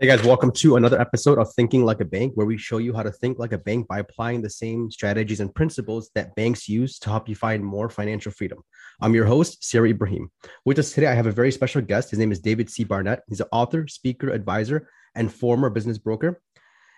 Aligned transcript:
Hey 0.00 0.06
guys, 0.06 0.22
welcome 0.24 0.50
to 0.52 0.76
another 0.76 0.98
episode 0.98 1.36
of 1.36 1.52
Thinking 1.52 1.84
Like 1.84 2.00
a 2.00 2.06
Bank, 2.06 2.32
where 2.34 2.46
we 2.46 2.56
show 2.56 2.78
you 2.78 2.94
how 2.94 3.02
to 3.02 3.12
think 3.12 3.38
like 3.38 3.52
a 3.52 3.58
bank 3.58 3.86
by 3.86 3.98
applying 3.98 4.40
the 4.40 4.48
same 4.48 4.90
strategies 4.90 5.40
and 5.40 5.54
principles 5.54 6.08
that 6.14 6.34
banks 6.36 6.70
use 6.70 6.98
to 7.00 7.10
help 7.10 7.28
you 7.28 7.34
find 7.34 7.62
more 7.62 7.90
financial 7.90 8.32
freedom. 8.32 8.60
I'm 9.02 9.14
your 9.14 9.26
host, 9.26 9.62
Sarah 9.62 9.90
Ibrahim. 9.90 10.30
With 10.64 10.78
us 10.78 10.94
today, 10.94 11.08
I 11.08 11.12
have 11.12 11.26
a 11.26 11.30
very 11.30 11.52
special 11.52 11.82
guest. 11.82 12.08
His 12.08 12.18
name 12.18 12.32
is 12.32 12.40
David 12.40 12.70
C. 12.70 12.82
Barnett. 12.82 13.24
He's 13.28 13.40
an 13.40 13.48
author, 13.52 13.86
speaker, 13.88 14.30
advisor, 14.30 14.88
and 15.14 15.30
former 15.30 15.68
business 15.68 15.98
broker. 15.98 16.40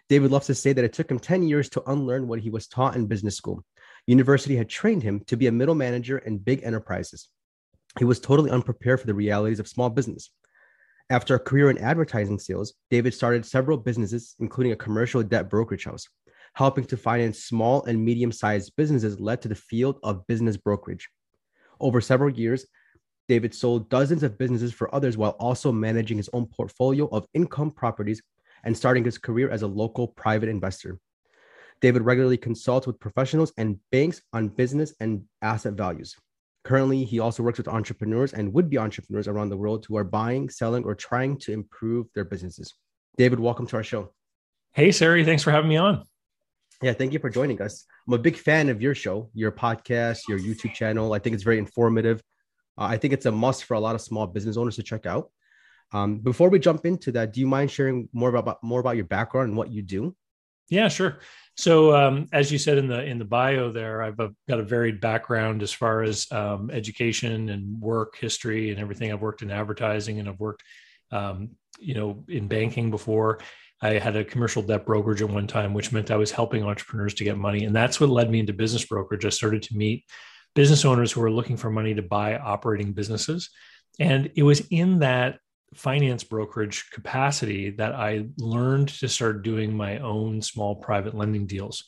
David 0.09 0.31
loves 0.31 0.47
to 0.47 0.55
say 0.55 0.73
that 0.73 0.85
it 0.85 0.93
took 0.93 1.11
him 1.11 1.19
10 1.19 1.43
years 1.43 1.69
to 1.71 1.83
unlearn 1.91 2.29
what 2.29 2.39
he 2.39 2.51
was 2.51 2.69
taught 2.69 2.95
in 2.95 3.09
business 3.09 3.35
school. 3.35 3.65
University 4.07 4.55
had 4.55 4.69
trained 4.69 5.03
him 5.03 5.25
to 5.27 5.37
be 5.37 5.49
a 5.49 5.53
middle 5.53 5.75
manager 5.75 6.19
in 6.19 6.39
big 6.39 6.63
enterprises. 6.63 7.31
He 7.99 8.05
was 8.05 8.21
totally 8.21 8.53
unprepared 8.53 9.01
for 9.01 9.09
the 9.09 9.15
realities 9.15 9.59
of 9.59 9.67
small 9.67 9.91
business. 9.91 10.31
After 11.11 11.35
a 11.35 11.39
career 11.39 11.71
in 11.71 11.79
advertising 11.79 12.39
sales, 12.39 12.75
David 12.91 13.15
started 13.15 13.45
several 13.45 13.77
businesses, 13.77 14.35
including 14.39 14.73
a 14.73 14.77
commercial 14.77 15.23
debt 15.23 15.51
brokerage 15.51 15.85
house. 15.85 16.09
Helping 16.55 16.85
to 16.85 16.97
finance 16.97 17.45
small 17.45 17.83
and 17.85 18.05
medium 18.05 18.31
sized 18.31 18.73
businesses 18.77 19.19
led 19.19 19.41
to 19.43 19.49
the 19.49 19.55
field 19.55 19.99
of 20.03 20.27
business 20.27 20.57
brokerage. 20.57 21.09
Over 21.81 22.01
several 22.01 22.31
years, 22.31 22.67
David 23.29 23.55
sold 23.55 23.89
dozens 23.89 24.23
of 24.23 24.37
businesses 24.37 24.73
for 24.73 24.95
others 24.95 25.17
while 25.17 25.37
also 25.41 25.73
managing 25.73 26.19
his 26.19 26.29
own 26.33 26.47
portfolio 26.47 27.09
of 27.09 27.27
income 27.33 27.71
properties 27.71 28.23
and 28.65 28.77
starting 28.77 29.05
his 29.05 29.19
career 29.19 29.51
as 29.51 29.63
a 29.63 29.67
local 29.67 30.09
private 30.09 30.49
investor. 30.49 30.99
David 31.81 32.03
regularly 32.03 32.37
consults 32.37 32.87
with 32.87 33.01
professionals 33.01 33.53
and 33.57 33.79
banks 33.91 34.23
on 34.33 34.49
business 34.49 34.95
and 35.01 35.25
asset 35.41 35.75
values. 35.75 36.17
Currently, 36.65 37.05
he 37.05 37.19
also 37.19 37.43
works 37.43 37.59
with 37.59 37.67
entrepreneurs 37.67 38.33
and 38.33 38.53
would 38.53 38.71
be 38.71 38.79
entrepreneurs 38.79 39.27
around 39.27 39.49
the 39.49 39.57
world 39.57 39.85
who 39.89 39.97
are 39.97 40.05
buying, 40.05 40.49
selling, 40.49 40.85
or 40.85 40.95
trying 40.95 41.37
to 41.39 41.53
improve 41.53 42.07
their 42.15 42.25
businesses. 42.25 42.75
David, 43.17 43.41
welcome 43.41 43.67
to 43.67 43.77
our 43.77 43.83
show. 43.83 44.13
Hey, 44.73 44.93
Sari, 44.93 45.25
thanks 45.25 45.43
for 45.43 45.51
having 45.51 45.69
me 45.69 45.77
on. 45.77 46.05
Yeah, 46.81 46.93
thank 46.93 47.13
you 47.13 47.19
for 47.19 47.31
joining 47.31 47.61
us. 47.61 47.85
I'm 48.07 48.15
a 48.15 48.19
big 48.19 48.37
fan 48.37 48.69
of 48.69 48.81
your 48.81 48.95
show, 48.95 49.29
your 49.35 49.51
podcast, 49.53 50.29
your 50.29 50.39
YouTube 50.39 50.73
channel. 50.73 51.13
I 51.13 51.19
think 51.19 51.35
it's 51.35 51.43
very 51.43 51.59
informative. 51.59 52.23
Uh, 52.79 52.85
I 52.85 52.97
think 52.97 53.13
it's 53.13 53.27
a 53.27 53.33
must 53.33 53.65
for 53.65 53.75
a 53.75 53.81
lot 53.81 53.95
of 53.95 54.01
small 54.01 54.27
business 54.27 54.57
owners 54.57 54.77
to 54.77 54.83
check 54.83 55.05
out. 55.05 55.31
Um, 55.93 56.19
before 56.21 56.49
we 56.49 56.59
jump 56.59 56.87
into 56.87 57.13
that, 57.13 57.33
do 57.33 57.41
you 57.41 57.47
mind 57.47 57.71
sharing 57.71 58.09
more 58.13 58.35
about 58.35 58.63
more 58.63 58.81
about 58.81 58.97
your 58.97 59.05
background 59.05 59.49
and 59.49 59.57
what 59.57 59.71
you 59.71 59.83
do? 59.83 60.17
Yeah, 60.71 60.89
sure. 60.89 61.19
So, 61.57 61.95
um, 61.95 62.29
as 62.33 62.51
you 62.51 62.59
said 62.59 62.79
in 62.79 62.89
the 62.89 63.05
in 63.05 63.19
the 63.19 63.25
bio, 63.25 63.71
there, 63.71 64.03
I've 64.03 64.17
got 64.17 64.33
a 64.49 64.63
varied 64.63 65.01
background 65.01 65.63
as 65.63 65.73
far 65.73 66.03
as 66.03 66.27
um, 66.33 66.71
education 66.71 67.51
and 67.51 67.81
work 67.81 68.17
history 68.17 68.71
and 68.71 68.81
everything. 68.81 69.13
I've 69.13 69.21
worked 69.21 69.43
in 69.43 69.51
advertising 69.51 70.19
and 70.19 70.29
I've 70.29 70.41
worked, 70.41 70.63
um, 71.11 71.51
you 71.79 71.95
know, 71.95 72.25
in 72.29 72.49
banking 72.49 72.91
before. 72.91 73.41
I 73.83 73.99
had 73.99 74.17
a 74.17 74.25
commercial 74.25 74.63
debt 74.63 74.87
brokerage 74.87 75.23
at 75.23 75.29
one 75.29 75.47
time, 75.47 75.75
which 75.75 75.93
meant 75.93 76.11
I 76.11 76.17
was 76.17 76.31
helping 76.31 76.63
entrepreneurs 76.63 77.15
to 77.15 77.25
get 77.25 77.37
money, 77.37 77.65
and 77.65 77.77
that's 77.77 78.01
what 78.01 78.09
led 78.09 78.31
me 78.31 78.39
into 78.39 78.53
business 78.53 78.85
brokerage. 78.85 79.27
I 79.27 79.31
started 79.31 79.63
to 79.65 79.77
meet 79.77 80.05
business 80.55 80.85
owners 80.85 81.13
who 81.13 81.21
were 81.21 81.31
looking 81.31 81.57
for 81.57 81.69
money 81.69 81.95
to 81.95 82.03
buy 82.03 82.37
operating 82.37 82.93
businesses, 82.93 83.51
and 83.99 84.31
it 84.37 84.45
was 84.45 84.61
in 84.71 85.01
that 85.01 85.39
finance 85.75 86.25
brokerage 86.25 86.91
capacity 86.91 87.71
that 87.71 87.95
I 87.95 88.27
learned 88.39 88.89
to 88.89 89.09
start 89.09 89.43
doing 89.43 89.77
my 89.77 89.99
own 89.99 90.43
small 90.43 90.77
private 90.77 91.15
lending 91.15 91.47
deals. 91.47 91.85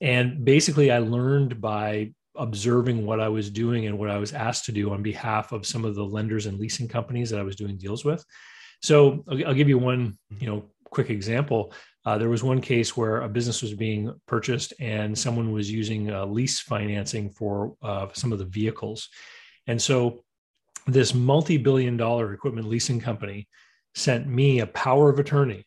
And 0.00 0.44
basically, 0.44 0.90
I 0.90 0.98
learned 0.98 1.60
by 1.60 2.12
observing 2.36 3.04
what 3.04 3.20
I 3.20 3.28
was 3.28 3.50
doing 3.50 3.86
and 3.86 3.98
what 3.98 4.10
I 4.10 4.18
was 4.18 4.32
asked 4.32 4.64
to 4.66 4.72
do 4.72 4.92
on 4.92 5.02
behalf 5.02 5.52
of 5.52 5.66
some 5.66 5.84
of 5.84 5.94
the 5.94 6.04
lenders 6.04 6.46
and 6.46 6.58
leasing 6.58 6.88
companies 6.88 7.30
that 7.30 7.40
I 7.40 7.44
was 7.44 7.56
doing 7.56 7.76
deals 7.76 8.04
with. 8.04 8.24
So 8.80 9.24
I'll, 9.28 9.54
give 9.54 9.68
you 9.68 9.78
one, 9.78 10.18
you 10.38 10.48
know, 10.48 10.70
quick 10.84 11.10
example. 11.10 11.72
Uh, 12.04 12.18
there 12.18 12.28
was 12.28 12.42
one 12.42 12.60
case 12.60 12.96
where 12.96 13.20
a 13.20 13.28
business 13.28 13.62
was 13.62 13.74
being 13.74 14.12
purchased 14.26 14.72
and 14.80 15.16
someone 15.16 15.52
was 15.52 15.70
using 15.70 16.10
uh, 16.10 16.26
lease 16.26 16.58
financing 16.58 17.30
for 17.30 17.74
uh, 17.82 18.08
some 18.12 18.32
of 18.32 18.38
the 18.38 18.44
vehicles. 18.44 19.08
And 19.68 19.80
so 19.80 20.24
this 20.86 21.14
multi-billion 21.14 21.96
dollar 21.96 22.32
equipment 22.32 22.68
leasing 22.68 23.00
company 23.00 23.48
sent 23.94 24.26
me 24.26 24.60
a 24.60 24.66
power 24.66 25.10
of 25.10 25.18
attorney. 25.18 25.66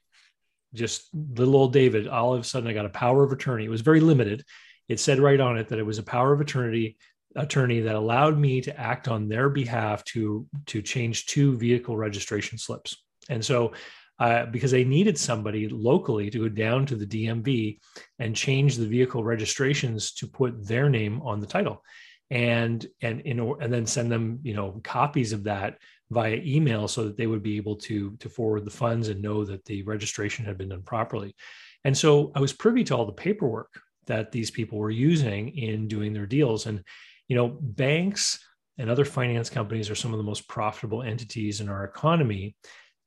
Just 0.74 1.08
little 1.14 1.56
old 1.56 1.74
david 1.74 2.08
all 2.08 2.34
of 2.34 2.42
a 2.42 2.44
sudden 2.44 2.68
i 2.70 2.74
got 2.74 2.86
a 2.86 2.90
power 2.90 3.24
of 3.24 3.32
attorney. 3.32 3.66
It 3.66 3.70
was 3.70 3.82
very 3.82 4.00
limited. 4.00 4.44
It 4.88 5.00
said 5.00 5.20
right 5.20 5.40
on 5.40 5.58
it 5.58 5.70
that 5.70 5.80
it 5.80 5.86
was 5.86 5.98
a 5.98 6.04
power 6.04 6.34
of 6.34 6.42
attorney 6.42 6.98
attorney 7.36 7.82
that 7.82 7.96
allowed 7.96 8.38
me 8.38 8.62
to 8.62 8.80
act 8.80 9.08
on 9.08 9.28
their 9.28 9.50
behalf 9.50 10.04
to 10.06 10.48
to 10.68 10.82
change 10.82 11.26
two 11.26 11.58
vehicle 11.58 11.98
registration 11.98 12.58
slips. 12.58 13.04
And 13.30 13.44
so 13.44 13.74
uh, 14.18 14.46
because 14.46 14.72
they 14.72 14.86
needed 14.86 15.18
somebody 15.18 15.68
locally 15.68 16.30
to 16.30 16.40
go 16.40 16.50
down 16.50 16.86
to 16.86 16.96
the 16.96 17.06
dmv 17.06 17.78
and 18.20 18.36
change 18.36 18.78
the 18.78 18.88
vehicle 18.88 19.24
registrations 19.24 20.14
to 20.14 20.26
put 20.26 20.66
their 20.66 20.90
name 20.90 21.22
on 21.22 21.42
the 21.42 21.48
title 21.48 21.84
and 22.32 22.88
and 23.02 23.22
in 23.22 23.40
and 23.40 23.72
then 23.72 23.86
send 23.86 24.12
them 24.12 24.40
you 24.44 24.54
know 24.54 24.80
copies 24.84 25.32
of 25.32 25.44
that 25.44 25.78
via 26.10 26.40
email 26.44 26.88
so 26.88 27.04
that 27.06 27.18
they 27.18 27.28
would 27.28 27.44
be 27.44 27.58
able 27.58 27.76
to 27.76 28.16
to 28.18 28.30
forward 28.30 28.66
the 28.66 28.72
funds 28.72 29.10
and 29.10 29.22
know 29.22 29.44
that 29.44 29.64
the 29.66 29.84
registration 29.84 30.46
had 30.46 30.58
been 30.58 30.70
done 30.70 30.84
properly. 30.84 31.36
And 31.84 31.98
so 31.98 32.32
i 32.36 32.40
was 32.40 32.54
privy 32.54 32.84
to 32.86 32.96
all 32.96 33.06
the 33.06 33.12
paperwork 33.12 33.80
that 34.08 34.32
these 34.32 34.52
people 34.52 34.78
were 34.78 34.92
using 34.92 35.50
in 35.58 35.88
doing 35.88 36.14
their 36.14 36.26
deals. 36.26 36.66
And 36.66 36.84
you 37.28 37.36
know 37.36 37.58
banks 37.62 38.40
and 38.78 38.90
other 38.90 39.06
finance 39.06 39.50
companies 39.50 39.90
are 39.90 39.96
some 39.96 40.14
of 40.14 40.18
the 40.18 40.24
most 40.24 40.48
profitable 40.50 41.02
entities 41.02 41.62
in 41.62 41.70
our 41.70 41.86
economy 41.86 42.56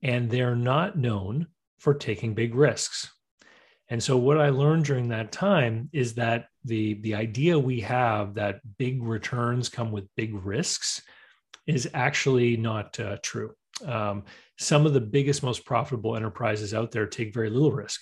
and 0.03 0.31
they're 0.31 0.57
not 0.57 0.97
known 0.97 1.47
for 1.79 1.95
taking 1.95 2.35
big 2.35 2.55
risks. 2.55 3.11
And 3.89 4.03
so 4.03 4.17
what 4.17 4.39
I 4.39 4.51
learned 4.51 4.85
during 4.85 5.09
that 5.09 5.33
time 5.33 5.89
is 5.93 6.15
that 6.15 6.47
the 6.65 6.95
the 6.95 7.15
idea 7.15 7.59
we 7.59 7.81
have 7.81 8.35
that 8.35 8.61
big 8.79 9.03
returns 9.03 9.69
come 9.69 9.93
with 9.93 10.15
big 10.17 10.35
risks 10.35 11.03
is 11.67 11.89
actually 11.95 12.57
not 12.57 12.99
uh, 12.99 13.17
true. 13.23 13.53
Um, 13.85 14.25
some 14.59 14.87
of 14.87 14.93
the 14.93 15.01
biggest, 15.01 15.43
most 15.43 15.65
profitable 15.65 16.17
enterprises 16.17 16.75
out 16.75 16.91
there 16.91 17.07
take 17.07 17.33
very 17.35 17.51
little 17.51 17.73
risk, 17.73 18.01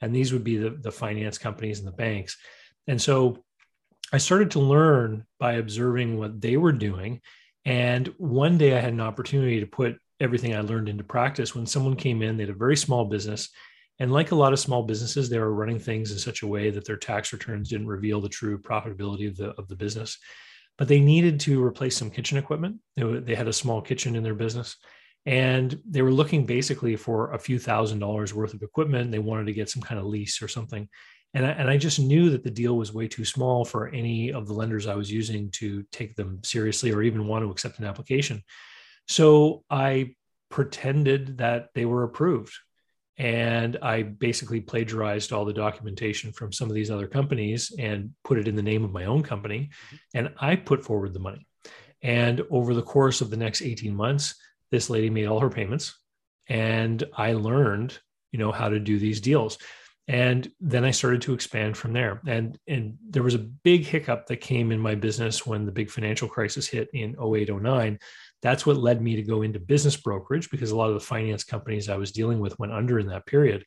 and 0.00 0.14
these 0.14 0.32
would 0.32 0.44
be 0.44 0.56
the, 0.56 0.70
the 0.70 0.92
finance 0.92 1.36
companies 1.36 1.78
and 1.78 1.88
the 1.88 1.92
banks. 1.92 2.36
And 2.86 3.00
so 3.00 3.44
I 4.12 4.18
started 4.18 4.52
to 4.52 4.60
learn 4.60 5.26
by 5.38 5.54
observing 5.54 6.16
what 6.16 6.40
they 6.40 6.56
were 6.56 6.72
doing. 6.72 7.20
And 7.64 8.08
one 8.16 8.58
day 8.58 8.76
I 8.76 8.80
had 8.80 8.92
an 8.92 9.00
opportunity 9.00 9.60
to 9.60 9.66
put 9.66 9.98
everything 10.18 10.54
I 10.54 10.60
learned 10.60 10.88
into 10.88 11.04
practice 11.04 11.54
when 11.54 11.66
someone 11.66 11.96
came 11.96 12.22
in, 12.22 12.36
they 12.36 12.44
had 12.44 12.50
a 12.50 12.58
very 12.58 12.76
small 12.76 13.04
business 13.04 13.50
and 14.00 14.10
like 14.10 14.30
a 14.30 14.34
lot 14.34 14.54
of 14.54 14.58
small 14.58 14.82
businesses, 14.82 15.28
they 15.28 15.38
were 15.38 15.52
running 15.52 15.78
things 15.78 16.10
in 16.10 16.18
such 16.18 16.42
a 16.42 16.46
way 16.46 16.70
that 16.70 16.86
their 16.86 16.96
tax 16.96 17.34
returns 17.34 17.68
didn't 17.68 17.86
reveal 17.86 18.22
the 18.22 18.30
true 18.30 18.58
profitability 18.58 19.28
of 19.28 19.36
the, 19.36 19.50
of 19.50 19.68
the 19.68 19.76
business. 19.76 20.18
But 20.78 20.88
they 20.88 21.00
needed 21.00 21.38
to 21.40 21.62
replace 21.62 21.98
some 21.98 22.10
kitchen 22.10 22.38
equipment. 22.38 22.78
They, 22.96 23.02
they 23.02 23.34
had 23.34 23.46
a 23.46 23.52
small 23.52 23.82
kitchen 23.82 24.16
in 24.16 24.22
their 24.22 24.34
business. 24.34 24.76
And 25.26 25.78
they 25.86 26.00
were 26.00 26.12
looking 26.12 26.46
basically 26.46 26.96
for 26.96 27.32
a 27.32 27.38
few 27.38 27.58
thousand 27.58 27.98
dollars 27.98 28.32
worth 28.32 28.54
of 28.54 28.62
equipment. 28.62 29.10
They 29.10 29.18
wanted 29.18 29.44
to 29.46 29.52
get 29.52 29.68
some 29.68 29.82
kind 29.82 30.00
of 30.00 30.06
lease 30.06 30.40
or 30.40 30.48
something. 30.48 30.88
And 31.34 31.44
I, 31.44 31.50
and 31.50 31.68
I 31.68 31.76
just 31.76 32.00
knew 32.00 32.30
that 32.30 32.42
the 32.42 32.50
deal 32.50 32.78
was 32.78 32.94
way 32.94 33.06
too 33.06 33.26
small 33.26 33.66
for 33.66 33.88
any 33.88 34.32
of 34.32 34.46
the 34.46 34.54
lenders 34.54 34.86
I 34.86 34.94
was 34.94 35.12
using 35.12 35.50
to 35.56 35.84
take 35.92 36.16
them 36.16 36.40
seriously 36.42 36.90
or 36.90 37.02
even 37.02 37.28
want 37.28 37.44
to 37.44 37.50
accept 37.50 37.78
an 37.78 37.84
application. 37.84 38.42
So 39.08 39.62
I 39.68 40.14
pretended 40.48 41.38
that 41.38 41.68
they 41.74 41.84
were 41.84 42.04
approved 42.04 42.54
and 43.20 43.76
I 43.82 44.00
basically 44.00 44.62
plagiarized 44.62 45.30
all 45.30 45.44
the 45.44 45.52
documentation 45.52 46.32
from 46.32 46.54
some 46.54 46.70
of 46.70 46.74
these 46.74 46.90
other 46.90 47.06
companies 47.06 47.70
and 47.78 48.14
put 48.24 48.38
it 48.38 48.48
in 48.48 48.56
the 48.56 48.62
name 48.62 48.82
of 48.82 48.92
my 48.92 49.04
own 49.04 49.22
company. 49.22 49.68
Mm-hmm. 49.68 49.96
And 50.14 50.34
I 50.40 50.56
put 50.56 50.82
forward 50.82 51.12
the 51.12 51.20
money. 51.20 51.46
And 52.00 52.40
over 52.48 52.72
the 52.72 52.80
course 52.80 53.20
of 53.20 53.28
the 53.28 53.36
next 53.36 53.60
18 53.60 53.94
months, 53.94 54.36
this 54.70 54.88
lady 54.88 55.10
made 55.10 55.26
all 55.26 55.38
her 55.40 55.50
payments. 55.50 55.98
And 56.48 57.04
I 57.14 57.34
learned, 57.34 57.98
you 58.32 58.38
know, 58.38 58.52
how 58.52 58.70
to 58.70 58.80
do 58.80 58.98
these 58.98 59.20
deals. 59.20 59.58
And 60.08 60.50
then 60.58 60.86
I 60.86 60.90
started 60.90 61.20
to 61.22 61.34
expand 61.34 61.76
from 61.76 61.92
there. 61.92 62.22
And, 62.26 62.58
and 62.66 62.96
there 63.06 63.22
was 63.22 63.34
a 63.34 63.38
big 63.38 63.84
hiccup 63.84 64.28
that 64.28 64.38
came 64.38 64.72
in 64.72 64.80
my 64.80 64.94
business 64.94 65.44
when 65.44 65.66
the 65.66 65.72
big 65.72 65.90
financial 65.90 66.26
crisis 66.26 66.66
hit 66.66 66.88
in 66.94 67.16
08, 67.22 67.54
09 67.54 67.98
that's 68.42 68.64
what 68.64 68.76
led 68.76 69.02
me 69.02 69.16
to 69.16 69.22
go 69.22 69.42
into 69.42 69.58
business 69.58 69.96
brokerage 69.96 70.50
because 70.50 70.70
a 70.70 70.76
lot 70.76 70.88
of 70.88 70.94
the 70.94 71.00
finance 71.00 71.44
companies 71.44 71.88
I 71.88 71.96
was 71.96 72.12
dealing 72.12 72.40
with 72.40 72.58
went 72.58 72.72
under 72.72 72.98
in 72.98 73.08
that 73.08 73.26
period. 73.26 73.64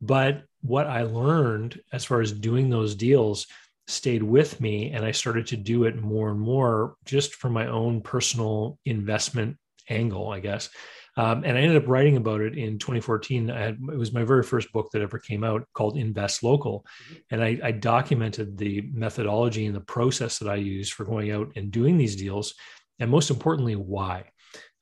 But 0.00 0.44
what 0.60 0.86
I 0.86 1.02
learned 1.02 1.80
as 1.92 2.04
far 2.04 2.20
as 2.20 2.32
doing 2.32 2.70
those 2.70 2.94
deals 2.94 3.46
stayed 3.86 4.22
with 4.22 4.60
me, 4.60 4.90
and 4.90 5.04
I 5.04 5.12
started 5.12 5.46
to 5.48 5.56
do 5.56 5.84
it 5.84 5.96
more 5.96 6.30
and 6.30 6.38
more 6.40 6.94
just 7.04 7.34
from 7.34 7.52
my 7.52 7.66
own 7.66 8.02
personal 8.02 8.78
investment 8.84 9.56
angle, 9.88 10.30
I 10.30 10.40
guess. 10.40 10.68
Um, 11.16 11.42
and 11.44 11.58
I 11.58 11.62
ended 11.62 11.82
up 11.82 11.88
writing 11.88 12.16
about 12.16 12.40
it 12.42 12.56
in 12.56 12.78
2014. 12.78 13.50
I 13.50 13.58
had, 13.58 13.78
it 13.92 13.98
was 13.98 14.12
my 14.12 14.22
very 14.22 14.44
first 14.44 14.72
book 14.72 14.90
that 14.92 15.02
ever 15.02 15.18
came 15.18 15.42
out 15.42 15.66
called 15.74 15.96
Invest 15.96 16.44
Local. 16.44 16.86
Mm-hmm. 17.04 17.14
And 17.32 17.42
I, 17.42 17.58
I 17.64 17.72
documented 17.72 18.56
the 18.56 18.88
methodology 18.92 19.66
and 19.66 19.74
the 19.74 19.80
process 19.80 20.38
that 20.38 20.48
I 20.48 20.56
use 20.56 20.88
for 20.88 21.04
going 21.04 21.32
out 21.32 21.50
and 21.56 21.72
doing 21.72 21.98
these 21.98 22.14
deals 22.14 22.54
and 22.98 23.10
most 23.10 23.30
importantly, 23.30 23.76
why. 23.76 24.24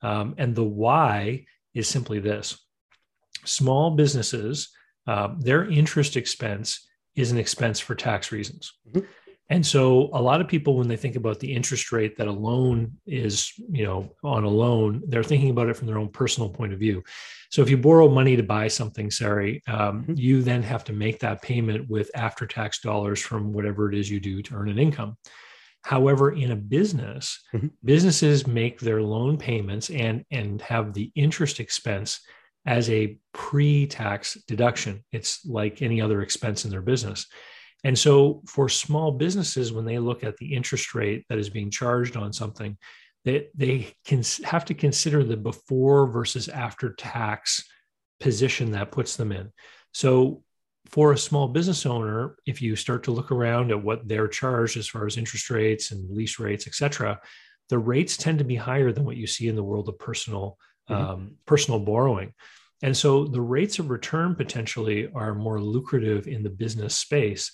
Um, 0.01 0.35
and 0.37 0.55
the 0.55 0.63
why 0.63 1.45
is 1.73 1.87
simply 1.87 2.19
this 2.19 2.57
small 3.45 3.91
businesses, 3.91 4.69
uh, 5.07 5.29
their 5.39 5.65
interest 5.69 6.17
expense 6.17 6.87
is 7.15 7.31
an 7.31 7.37
expense 7.37 7.79
for 7.79 7.95
tax 7.95 8.31
reasons. 8.31 8.73
Mm-hmm. 8.87 9.05
And 9.49 9.65
so 9.65 10.09
a 10.11 10.21
lot 10.21 10.41
of 10.41 10.49
people, 10.49 10.75
when 10.75 10.89
they 10.89 10.97
think 10.97 11.15
about 11.15 11.39
the 11.39 11.53
interest 11.53 11.93
rate 11.93 12.17
that 12.17 12.27
a 12.27 12.31
loan 12.31 12.97
is, 13.05 13.53
you 13.71 13.85
know, 13.85 14.11
on 14.21 14.43
a 14.43 14.49
loan, 14.49 15.01
they're 15.07 15.23
thinking 15.23 15.51
about 15.51 15.69
it 15.69 15.77
from 15.77 15.87
their 15.87 15.97
own 15.97 16.09
personal 16.09 16.49
point 16.49 16.73
of 16.73 16.79
view. 16.79 17.01
So 17.49 17.61
if 17.61 17.69
you 17.69 17.77
borrow 17.77 18.09
money 18.09 18.35
to 18.35 18.43
buy 18.43 18.67
something, 18.67 19.09
Sari, 19.09 19.63
um, 19.67 20.03
mm-hmm. 20.03 20.13
you 20.17 20.41
then 20.41 20.63
have 20.63 20.83
to 20.83 20.93
make 20.93 21.19
that 21.19 21.41
payment 21.41 21.89
with 21.89 22.11
after-tax 22.13 22.81
dollars 22.81 23.21
from 23.21 23.53
whatever 23.53 23.89
it 23.89 23.97
is 23.97 24.11
you 24.11 24.19
do 24.19 24.41
to 24.41 24.55
earn 24.55 24.67
an 24.67 24.79
income. 24.79 25.15
However, 25.83 26.31
in 26.31 26.51
a 26.51 26.55
business, 26.55 27.41
mm-hmm. 27.53 27.67
businesses 27.83 28.45
make 28.45 28.79
their 28.79 29.01
loan 29.01 29.37
payments 29.37 29.89
and 29.89 30.25
and 30.31 30.61
have 30.61 30.93
the 30.93 31.11
interest 31.15 31.59
expense 31.59 32.19
as 32.65 32.89
a 32.89 33.17
pre-tax 33.33 34.37
deduction. 34.47 35.03
It's 35.13 35.45
like 35.45 35.81
any 35.81 36.01
other 36.01 36.21
expense 36.21 36.65
in 36.65 36.71
their 36.71 36.81
business. 36.81 37.25
And 37.83 37.97
so 37.97 38.41
for 38.45 38.67
small 38.67 39.11
businesses, 39.11 39.71
when 39.71 39.85
they 39.85 39.99
look 39.99 40.23
at 40.23 40.35
the 40.37 40.53
interest 40.53 40.93
rate 40.93 41.25
that 41.29 41.37
is 41.37 41.49
being 41.49 41.71
charged 41.71 42.17
on 42.17 42.33
something, 42.33 42.77
they, 43.23 43.47
they 43.55 43.93
can 44.05 44.23
have 44.43 44.65
to 44.65 44.73
consider 44.73 45.23
the 45.23 45.37
before 45.37 46.07
versus 46.07 46.49
after 46.49 46.93
tax 46.93 47.63
position 48.19 48.71
that 48.71 48.91
puts 48.91 49.15
them 49.15 49.31
in. 49.31 49.51
So 49.93 50.43
for 50.89 51.11
a 51.11 51.17
small 51.17 51.47
business 51.47 51.85
owner, 51.85 52.35
if 52.45 52.61
you 52.61 52.75
start 52.75 53.03
to 53.03 53.11
look 53.11 53.31
around 53.31 53.71
at 53.71 53.83
what 53.83 54.07
they're 54.07 54.27
charged 54.27 54.77
as 54.77 54.87
far 54.87 55.05
as 55.05 55.17
interest 55.17 55.49
rates 55.49 55.91
and 55.91 56.09
lease 56.09 56.39
rates, 56.39 56.67
et 56.67 56.73
cetera, 56.73 57.19
the 57.69 57.77
rates 57.77 58.15
tend 58.15 58.39
to 58.39 58.45
be 58.45 58.55
higher 58.55 58.91
than 58.91 59.03
what 59.03 59.17
you 59.17 59.27
see 59.27 59.47
in 59.47 59.55
the 59.55 59.63
world 59.63 59.89
of 59.89 59.99
personal 59.99 60.57
mm-hmm. 60.89 61.01
um, 61.01 61.35
personal 61.45 61.79
borrowing. 61.79 62.33
And 62.81 62.95
so 62.95 63.25
the 63.25 63.41
rates 63.41 63.79
of 63.79 63.89
return 63.89 64.35
potentially 64.35 65.09
are 65.13 65.33
more 65.33 65.59
lucrative 65.59 66.27
in 66.27 66.43
the 66.43 66.49
business 66.49 66.95
space. 66.95 67.51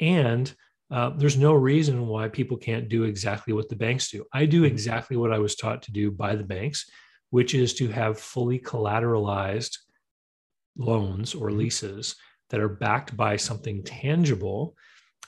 And 0.00 0.52
uh, 0.90 1.10
there's 1.10 1.36
no 1.36 1.54
reason 1.54 2.06
why 2.06 2.28
people 2.28 2.56
can't 2.56 2.88
do 2.88 3.04
exactly 3.04 3.52
what 3.52 3.68
the 3.68 3.76
banks 3.76 4.10
do. 4.10 4.24
I 4.32 4.46
do 4.46 4.62
mm-hmm. 4.62 4.72
exactly 4.72 5.16
what 5.16 5.32
I 5.32 5.38
was 5.38 5.56
taught 5.56 5.82
to 5.82 5.92
do 5.92 6.10
by 6.10 6.36
the 6.36 6.44
banks, 6.44 6.88
which 7.30 7.54
is 7.54 7.74
to 7.74 7.88
have 7.88 8.18
fully 8.18 8.58
collateralized 8.58 9.76
loans 10.76 11.34
or 11.34 11.48
mm-hmm. 11.48 11.58
leases 11.58 12.16
that 12.54 12.60
are 12.60 12.68
backed 12.68 13.16
by 13.16 13.34
something 13.34 13.82
tangible. 13.82 14.76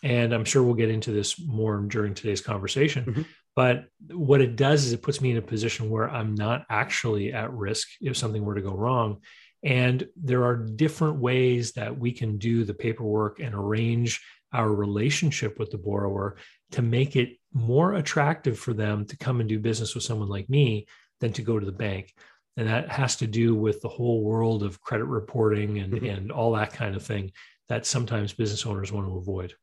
And 0.04 0.32
I'm 0.32 0.44
sure 0.44 0.62
we'll 0.62 0.74
get 0.74 0.90
into 0.90 1.10
this 1.10 1.44
more 1.44 1.76
during 1.80 2.14
today's 2.14 2.40
conversation. 2.40 3.04
Mm-hmm. 3.04 3.22
But 3.56 3.86
what 4.12 4.40
it 4.40 4.54
does 4.54 4.84
is 4.84 4.92
it 4.92 5.02
puts 5.02 5.20
me 5.20 5.32
in 5.32 5.38
a 5.38 5.42
position 5.42 5.90
where 5.90 6.08
I'm 6.08 6.36
not 6.36 6.66
actually 6.70 7.32
at 7.32 7.52
risk 7.52 7.88
if 8.00 8.16
something 8.16 8.44
were 8.44 8.54
to 8.54 8.62
go 8.62 8.76
wrong. 8.76 9.22
And 9.64 10.06
there 10.14 10.44
are 10.44 10.54
different 10.54 11.18
ways 11.18 11.72
that 11.72 11.98
we 11.98 12.12
can 12.12 12.38
do 12.38 12.62
the 12.62 12.74
paperwork 12.74 13.40
and 13.40 13.52
arrange 13.52 14.22
our 14.52 14.72
relationship 14.72 15.58
with 15.58 15.72
the 15.72 15.78
borrower 15.78 16.36
to 16.72 16.82
make 16.82 17.16
it 17.16 17.38
more 17.52 17.94
attractive 17.94 18.56
for 18.56 18.72
them 18.72 19.04
to 19.06 19.16
come 19.16 19.40
and 19.40 19.48
do 19.48 19.58
business 19.58 19.96
with 19.96 20.04
someone 20.04 20.28
like 20.28 20.48
me 20.48 20.86
than 21.20 21.32
to 21.32 21.42
go 21.42 21.58
to 21.58 21.66
the 21.66 21.72
bank. 21.72 22.14
And 22.56 22.68
that 22.68 22.90
has 22.90 23.16
to 23.16 23.26
do 23.26 23.54
with 23.54 23.82
the 23.82 23.88
whole 23.88 24.22
world 24.22 24.62
of 24.62 24.80
credit 24.80 25.04
reporting 25.04 25.78
and, 25.78 25.92
mm-hmm. 25.92 26.06
and 26.06 26.32
all 26.32 26.52
that 26.52 26.72
kind 26.72 26.96
of 26.96 27.02
thing 27.02 27.32
that 27.68 27.84
sometimes 27.84 28.32
business 28.32 28.64
owners 28.64 28.92
want 28.92 29.06
to 29.06 29.16
avoid. 29.16 29.54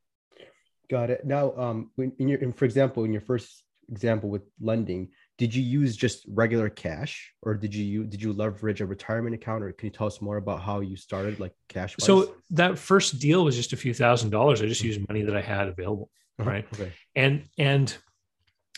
Got 0.89 1.09
it. 1.09 1.25
Now, 1.25 1.53
um, 1.57 1.91
in 1.97 2.27
your, 2.27 2.39
in, 2.39 2.53
for 2.53 2.65
example, 2.65 3.03
in 3.03 3.13
your 3.13 3.21
first 3.21 3.63
example 3.89 4.29
with 4.29 4.43
lending, 4.59 5.09
did 5.37 5.55
you 5.55 5.63
use 5.63 5.95
just 5.95 6.25
regular 6.27 6.69
cash, 6.69 7.33
or 7.41 7.55
did 7.55 7.73
you 7.73 8.03
did 8.03 8.21
you 8.21 8.33
leverage 8.33 8.81
a 8.81 8.85
retirement 8.85 9.33
account, 9.33 9.63
or 9.63 9.71
can 9.71 9.87
you 9.87 9.91
tell 9.91 10.07
us 10.07 10.21
more 10.21 10.37
about 10.37 10.61
how 10.61 10.81
you 10.81 10.95
started, 10.95 11.39
like 11.39 11.53
cash? 11.69 11.95
So 11.99 12.35
that 12.51 12.77
first 12.77 13.19
deal 13.19 13.43
was 13.43 13.55
just 13.55 13.73
a 13.73 13.77
few 13.77 13.93
thousand 13.93 14.29
dollars. 14.29 14.61
I 14.61 14.67
just 14.67 14.81
mm-hmm. 14.81 14.87
used 14.87 15.07
money 15.07 15.23
that 15.23 15.35
I 15.35 15.41
had 15.41 15.67
available, 15.67 16.11
uh-huh. 16.37 16.49
right? 16.49 16.67
Okay. 16.73 16.91
And 17.15 17.45
and 17.57 17.95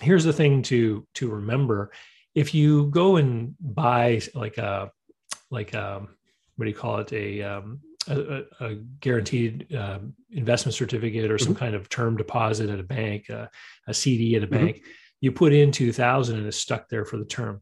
here's 0.01 0.23
the 0.23 0.31
thing 0.31 0.61
to 0.63 1.05
to 1.15 1.29
remember: 1.29 1.91
if 2.35 2.53
you 2.53 2.87
go 2.87 3.15
and 3.15 3.55
buy 3.59 4.21
like 4.35 4.57
a 4.57 4.91
like 5.49 5.73
a 5.73 6.05
what 6.57 6.65
do 6.65 6.69
you 6.69 6.77
call 6.77 6.99
it 6.99 7.11
a 7.13 7.41
um, 7.41 7.79
a, 8.07 8.43
a, 8.59 8.75
guaranteed 8.99 9.73
um, 9.75 10.13
investment 10.31 10.75
certificate 10.75 11.31
or 11.31 11.37
some 11.37 11.53
mm-hmm. 11.53 11.59
kind 11.59 11.75
of 11.75 11.89
term 11.89 12.17
deposit 12.17 12.69
at 12.69 12.79
a 12.79 12.83
bank, 12.83 13.29
uh, 13.29 13.47
a 13.87 13.93
CD 13.93 14.35
at 14.35 14.43
a 14.43 14.47
mm-hmm. 14.47 14.65
bank, 14.65 14.83
you 15.21 15.31
put 15.31 15.53
in 15.53 15.71
2000 15.71 16.37
and 16.37 16.45
it's 16.45 16.57
stuck 16.57 16.87
there 16.87 17.05
for 17.05 17.17
the 17.17 17.25
term. 17.25 17.61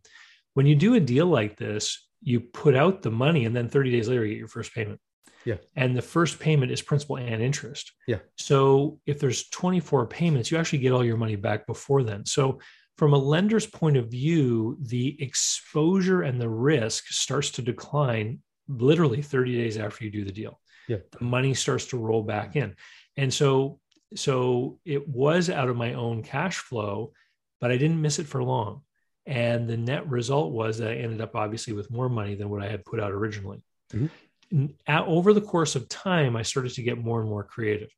When 0.53 0.65
you 0.65 0.75
do 0.75 0.95
a 0.95 0.99
deal 0.99 1.27
like 1.27 1.57
this, 1.57 2.07
you 2.21 2.41
put 2.41 2.75
out 2.75 3.01
the 3.01 3.11
money 3.11 3.45
and 3.45 3.55
then 3.55 3.69
30 3.69 3.91
days 3.91 4.07
later, 4.09 4.25
you 4.25 4.33
get 4.33 4.39
your 4.39 4.47
first 4.47 4.73
payment. 4.73 4.99
Yeah. 5.45 5.55
And 5.75 5.95
the 5.95 6.01
first 6.01 6.39
payment 6.39 6.71
is 6.71 6.81
principal 6.81 7.17
and 7.17 7.41
interest. 7.41 7.91
Yeah. 8.07 8.19
So 8.37 8.99
if 9.05 9.19
there's 9.19 9.49
24 9.49 10.07
payments, 10.07 10.51
you 10.51 10.57
actually 10.57 10.79
get 10.79 10.93
all 10.93 11.03
your 11.03 11.17
money 11.17 11.35
back 11.35 11.67
before 11.67 12.03
then. 12.03 12.25
So 12.25 12.59
from 12.97 13.13
a 13.13 13.17
lender's 13.17 13.65
point 13.65 13.97
of 13.97 14.09
view, 14.09 14.77
the 14.81 15.21
exposure 15.21 16.21
and 16.21 16.39
the 16.39 16.49
risk 16.49 17.07
starts 17.07 17.51
to 17.51 17.61
decline 17.61 18.39
literally 18.67 19.21
30 19.21 19.55
days 19.57 19.77
after 19.77 20.05
you 20.05 20.11
do 20.11 20.23
the 20.23 20.31
deal. 20.31 20.59
Yeah. 20.87 20.97
The 21.17 21.23
money 21.23 21.53
starts 21.53 21.85
to 21.87 21.97
roll 21.97 22.23
back 22.23 22.55
in. 22.55 22.75
And 23.17 23.33
so 23.33 23.79
so 24.15 24.79
it 24.85 25.07
was 25.07 25.49
out 25.49 25.69
of 25.69 25.77
my 25.77 25.93
own 25.93 26.23
cash 26.23 26.57
flow, 26.57 27.13
but 27.59 27.71
I 27.71 27.77
didn't 27.77 28.01
miss 28.01 28.19
it 28.19 28.27
for 28.27 28.43
long. 28.43 28.81
And 29.25 29.67
the 29.67 29.77
net 29.77 30.07
result 30.09 30.51
was 30.51 30.77
that 30.77 30.91
I 30.91 30.95
ended 30.95 31.21
up 31.21 31.35
obviously 31.35 31.73
with 31.73 31.91
more 31.91 32.09
money 32.09 32.35
than 32.35 32.49
what 32.49 32.61
I 32.61 32.67
had 32.67 32.85
put 32.85 32.99
out 32.99 33.11
originally. 33.11 33.63
Mm-hmm. 33.93 34.65
At, 34.85 35.05
over 35.07 35.33
the 35.33 35.41
course 35.41 35.75
of 35.75 35.89
time, 35.89 36.35
I 36.35 36.43
started 36.43 36.73
to 36.73 36.83
get 36.83 37.03
more 37.03 37.21
and 37.21 37.29
more 37.29 37.43
creative. 37.43 37.89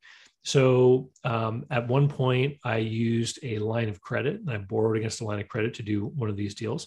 So 0.46 1.10
um, 1.24 1.66
at 1.72 1.88
one 1.88 2.08
point, 2.08 2.58
I 2.62 2.76
used 2.76 3.40
a 3.42 3.58
line 3.58 3.88
of 3.88 4.00
credit 4.00 4.38
and 4.40 4.48
I 4.48 4.58
borrowed 4.58 4.96
against 4.96 5.20
a 5.20 5.24
line 5.24 5.40
of 5.40 5.48
credit 5.48 5.74
to 5.74 5.82
do 5.82 6.06
one 6.06 6.30
of 6.30 6.36
these 6.36 6.54
deals. 6.54 6.86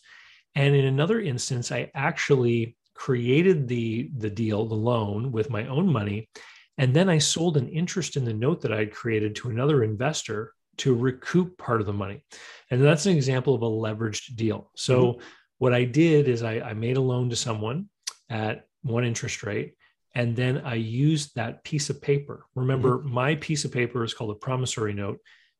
And 0.56 0.74
in 0.74 0.86
another 0.86 1.20
instance, 1.20 1.70
I 1.70 1.92
actually 1.94 2.78
created 2.94 3.68
the 3.68 4.12
the 4.16 4.30
deal, 4.30 4.66
the 4.66 4.76
loan 4.76 5.34
with 5.34 5.50
my 5.50 5.68
own 5.68 5.92
money, 5.92 6.30
and 6.78 6.94
then 6.94 7.10
I 7.10 7.18
sold 7.18 7.58
an 7.58 7.68
interest 7.68 8.16
in 8.16 8.24
the 8.24 8.34
note 8.34 8.62
that 8.62 8.72
I 8.72 8.80
had 8.80 8.94
created 8.94 9.36
to 9.36 9.50
another 9.50 9.84
investor 9.84 10.54
to 10.78 10.96
recoup 10.96 11.58
part 11.58 11.82
of 11.82 11.88
the 11.88 11.92
money. 11.92 12.24
And 12.72 12.82
that's 12.82 13.08
an 13.08 13.16
example 13.18 13.56
of 13.56 13.62
a 13.62 13.66
leveraged 13.66 14.38
deal. 14.38 14.72
So 14.78 14.96
mm-hmm. 15.04 15.22
what 15.58 15.74
I 15.74 15.84
did 15.84 16.30
is 16.30 16.44
I, 16.44 16.62
I 16.62 16.74
made 16.74 16.96
a 16.96 17.02
loan 17.02 17.30
to 17.30 17.36
someone 17.36 17.90
at 18.30 18.68
one 18.84 19.04
interest 19.04 19.44
rate. 19.44 19.74
And 20.16 20.36
then 20.36 20.60
I 20.60 20.76
used 20.76 21.36
that 21.36 21.64
piece 21.64 21.90
of 21.90 22.02
paper. 22.02 22.46
Remember, 22.56 22.98
mm-hmm. 22.98 23.14
my 23.14 23.36
piece 23.36 23.66
of 23.66 23.72
paper 23.72 24.04
is 24.04 24.14
called 24.14 24.32
a 24.32 24.36
promissory 24.36 24.94
note. 24.94 25.20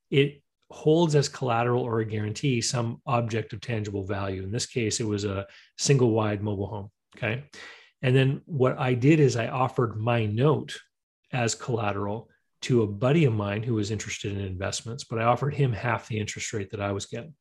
It 0.10 0.42
holds 0.72 1.16
as 1.16 1.30
collateral 1.30 1.84
or 1.84 2.00
a 2.00 2.06
guarantee 2.06 2.62
some 2.62 3.02
object 3.06 3.54
of 3.54 3.62
tangible 3.62 4.04
value. 4.04 4.44
In 4.44 4.52
this 4.52 4.66
case, 4.66 5.00
it 5.00 5.08
was 5.08 5.26
a 5.26 5.48
single 5.78 6.12
wide 6.12 6.42
mobile 6.42 6.68
home. 6.68 6.92
Okay. 7.18 7.44
And 8.02 8.16
then 8.16 8.42
what 8.46 8.78
I 8.80 8.94
did 8.94 9.20
is 9.20 9.36
I 9.36 9.48
offered 9.48 9.98
my 9.98 10.26
note 10.26 10.78
as 11.32 11.56
collateral 11.56 12.30
to 12.62 12.84
a 12.84 12.88
buddy 12.88 13.26
of 13.26 13.34
mine 13.34 13.64
who 13.64 13.76
was 13.76 13.92
interested 13.92 14.34
in 14.34 14.40
investments, 14.40 15.04
but 15.04 15.20
I 15.20 15.24
offered 15.24 15.54
him 15.54 15.72
half 15.72 16.08
the 16.08 16.20
interest 16.20 16.54
rate 16.54 16.72
that 16.72 16.82
I 16.82 16.92
was 16.92 17.06
getting. 17.06 17.34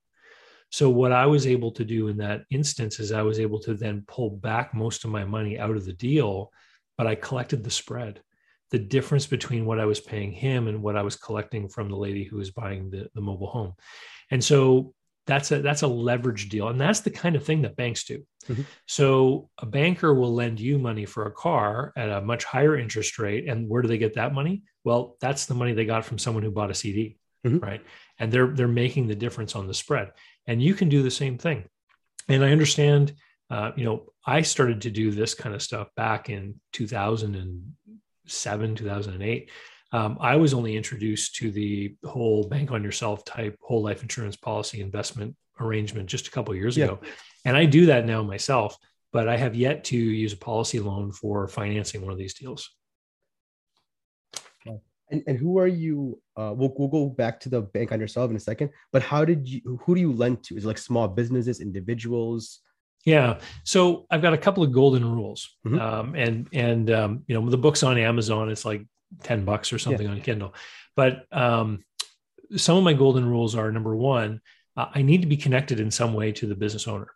So, 0.70 0.90
what 0.90 1.12
I 1.12 1.26
was 1.26 1.46
able 1.46 1.72
to 1.72 1.84
do 1.84 2.08
in 2.08 2.18
that 2.18 2.42
instance 2.50 3.00
is 3.00 3.10
I 3.10 3.22
was 3.22 3.40
able 3.40 3.58
to 3.60 3.74
then 3.74 4.04
pull 4.06 4.30
back 4.30 4.74
most 4.74 5.04
of 5.04 5.10
my 5.10 5.24
money 5.24 5.58
out 5.58 5.76
of 5.76 5.86
the 5.86 5.94
deal, 5.94 6.50
but 6.98 7.06
I 7.06 7.14
collected 7.14 7.64
the 7.64 7.70
spread, 7.70 8.20
the 8.70 8.78
difference 8.78 9.26
between 9.26 9.64
what 9.64 9.80
I 9.80 9.86
was 9.86 10.00
paying 10.00 10.32
him 10.32 10.68
and 10.68 10.82
what 10.82 10.96
I 10.96 11.02
was 11.02 11.16
collecting 11.16 11.68
from 11.68 11.88
the 11.88 11.96
lady 11.96 12.24
who 12.24 12.36
was 12.36 12.50
buying 12.50 12.90
the, 12.90 13.08
the 13.14 13.22
mobile 13.22 13.46
home. 13.46 13.72
And 14.30 14.44
so 14.44 14.92
that's 15.26 15.52
a 15.52 15.60
that's 15.60 15.82
a 15.82 15.86
leverage 15.86 16.48
deal. 16.48 16.68
And 16.68 16.80
that's 16.80 17.00
the 17.00 17.10
kind 17.10 17.36
of 17.36 17.44
thing 17.44 17.62
that 17.62 17.76
banks 17.76 18.04
do. 18.04 18.24
Mm-hmm. 18.48 18.62
so 18.86 19.50
a 19.58 19.66
banker 19.66 20.14
will 20.14 20.32
lend 20.32 20.58
you 20.58 20.78
money 20.78 21.04
for 21.04 21.26
a 21.26 21.30
car 21.30 21.92
at 21.98 22.08
a 22.08 22.22
much 22.22 22.44
higher 22.44 22.78
interest 22.78 23.18
rate. 23.18 23.46
And 23.46 23.68
where 23.68 23.82
do 23.82 23.88
they 23.88 23.98
get 23.98 24.14
that 24.14 24.32
money? 24.32 24.62
Well 24.84 25.16
that's 25.20 25.46
the 25.46 25.54
money 25.54 25.72
they 25.74 25.84
got 25.84 26.04
from 26.04 26.18
someone 26.18 26.42
who 26.42 26.50
bought 26.50 26.70
a 26.70 26.74
cd 26.74 27.18
mm-hmm. 27.46 27.58
right? 27.58 27.82
And 28.18 28.32
they're 28.32 28.48
they're 28.48 28.68
making 28.68 29.06
the 29.06 29.14
difference 29.14 29.54
on 29.54 29.66
the 29.66 29.74
spread. 29.74 30.12
And 30.46 30.62
you 30.62 30.74
can 30.74 30.88
do 30.88 31.02
the 31.02 31.10
same 31.10 31.38
thing. 31.38 31.64
And 32.28 32.44
i 32.44 32.50
understand 32.50 33.14
uh, 33.50 33.72
you 33.76 33.84
know 33.84 34.06
i 34.28 34.42
started 34.42 34.82
to 34.82 34.90
do 34.90 35.10
this 35.10 35.34
kind 35.34 35.54
of 35.54 35.62
stuff 35.62 35.88
back 35.96 36.30
in 36.30 36.54
2007 36.72 38.74
2008 38.74 39.50
um, 39.90 40.18
I 40.20 40.36
was 40.36 40.52
only 40.52 40.76
introduced 40.76 41.36
to 41.36 41.50
the 41.50 41.96
whole 42.04 42.46
bank 42.46 42.72
on 42.72 42.84
yourself 42.84 43.24
type 43.24 43.56
whole 43.62 43.82
life 43.82 44.02
insurance 44.02 44.36
policy 44.36 44.82
investment 44.82 45.34
arrangement 45.60 46.08
just 46.08 46.28
a 46.28 46.30
couple 46.30 46.54
years 46.54 46.76
yeah. 46.76 46.86
ago. 46.86 47.00
And 47.44 47.56
I 47.56 47.64
do 47.64 47.86
that 47.86 48.04
now 48.04 48.22
myself, 48.22 48.76
but 49.12 49.28
I 49.28 49.36
have 49.36 49.54
yet 49.54 49.84
to 49.84 49.96
use 49.96 50.32
a 50.32 50.36
policy 50.36 50.80
loan 50.80 51.12
for 51.12 51.48
financing 51.48 52.02
one 52.02 52.12
of 52.12 52.18
these 52.18 52.34
deals. 52.34 52.70
And, 55.10 55.22
and 55.26 55.38
who 55.38 55.58
are 55.58 55.66
you? 55.66 56.20
Uh, 56.36 56.52
we'll, 56.54 56.74
we'll 56.76 56.88
go 56.88 57.08
back 57.08 57.40
to 57.40 57.48
the 57.48 57.62
bank 57.62 57.92
on 57.92 58.00
yourself 58.00 58.30
in 58.30 58.36
a 58.36 58.40
second, 58.40 58.70
but 58.92 59.02
how 59.02 59.24
did 59.24 59.48
you, 59.48 59.80
who 59.84 59.94
do 59.94 60.00
you 60.00 60.12
lend 60.12 60.44
to? 60.44 60.56
Is 60.56 60.64
it 60.64 60.68
like 60.68 60.78
small 60.78 61.08
businesses, 61.08 61.60
individuals? 61.60 62.60
Yeah. 63.04 63.38
So 63.64 64.06
I've 64.10 64.22
got 64.22 64.34
a 64.34 64.38
couple 64.38 64.62
of 64.62 64.72
golden 64.72 65.04
rules. 65.04 65.56
Mhm. 65.66 65.80
Um, 65.80 66.14
and 66.14 66.48
and 66.52 66.90
um, 66.90 67.22
you 67.26 67.34
know, 67.34 67.48
the 67.48 67.58
book's 67.58 67.82
on 67.82 67.98
Amazon, 67.98 68.50
it's 68.50 68.64
like 68.64 68.86
10 69.22 69.44
bucks 69.44 69.72
or 69.72 69.78
something 69.78 70.06
on 70.06 70.20
Kindle. 70.20 70.54
But 70.94 71.24
um, 71.32 71.84
some 72.56 72.76
of 72.76 72.84
my 72.84 72.92
golden 72.92 73.26
rules 73.26 73.54
are 73.54 73.70
number 73.72 73.96
one, 73.96 74.40
uh, 74.76 74.86
I 74.94 75.02
need 75.02 75.22
to 75.22 75.28
be 75.28 75.36
connected 75.36 75.80
in 75.80 75.90
some 75.90 76.14
way 76.14 76.32
to 76.32 76.46
the 76.46 76.54
business 76.54 76.86
owner. 76.88 77.10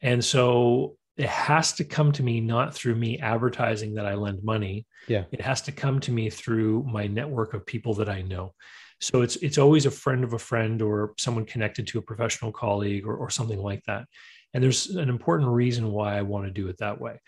And 0.00 0.24
so 0.24 0.96
it 1.16 1.28
has 1.28 1.74
to 1.74 1.84
come 1.84 2.12
to 2.12 2.22
me 2.22 2.40
not 2.40 2.74
through 2.74 2.94
me 2.94 3.18
advertising 3.18 3.94
that 3.94 4.06
I 4.06 4.14
lend 4.14 4.42
money. 4.42 4.86
Yeah. 5.08 5.24
It 5.30 5.40
has 5.40 5.62
to 5.62 5.72
come 5.72 6.00
to 6.00 6.12
me 6.12 6.30
through 6.30 6.84
my 6.84 7.06
network 7.06 7.54
of 7.54 7.66
people 7.66 7.94
that 7.94 8.08
I 8.08 8.22
know. 8.22 8.54
So 9.00 9.22
it's 9.22 9.36
it's 9.36 9.58
always 9.58 9.84
a 9.84 9.90
friend 9.90 10.22
of 10.24 10.32
a 10.32 10.38
friend 10.38 10.80
or 10.80 11.12
someone 11.18 11.44
connected 11.44 11.88
to 11.88 11.98
a 11.98 12.02
professional 12.02 12.52
colleague 12.52 13.04
or, 13.06 13.16
or 13.16 13.30
something 13.30 13.58
like 13.58 13.82
that. 13.86 14.06
And 14.54 14.62
there's 14.62 14.90
an 14.90 15.08
important 15.08 15.50
reason 15.50 15.90
why 15.92 16.16
I 16.16 16.22
want 16.22 16.46
to 16.46 16.50
do 16.50 16.68
it 16.68 16.78
that 16.78 17.00
way. 17.00 17.20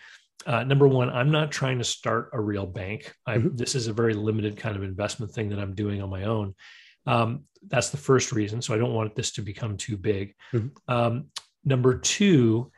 Uh, 0.47 0.63
number 0.65 0.87
one, 0.87 1.09
I'm 1.09 1.31
not 1.31 1.51
trying 1.51 1.79
to 1.79 1.85
start 1.85 2.31
a 2.35 2.41
real 2.41 2.67
bank. 2.67 3.15
I, 3.27 3.39
Mhm. 3.39 3.57
This 3.57 3.75
is 3.75 3.87
a 3.87 3.93
very 3.95 4.13
limited 4.15 4.57
kind 4.59 4.77
of 4.77 4.83
investment 4.83 5.33
thing 5.33 5.49
that 5.51 5.59
I'm 5.59 5.75
doing 5.75 6.03
on 6.03 6.11
my 6.11 6.25
own. 6.25 6.55
Um, 7.07 7.45
that's 7.67 7.91
the 7.91 7.97
first 7.97 8.33
reason. 8.33 8.61
So 8.61 8.75
I 8.75 8.79
don't 8.79 8.93
want 8.93 9.15
this 9.15 9.33
to 9.33 9.43
become 9.43 9.77
too 9.79 9.97
big. 9.97 10.35
Mhm. 10.53 10.71
Um, 10.87 11.31
number 11.65 11.99
two, 11.99 12.71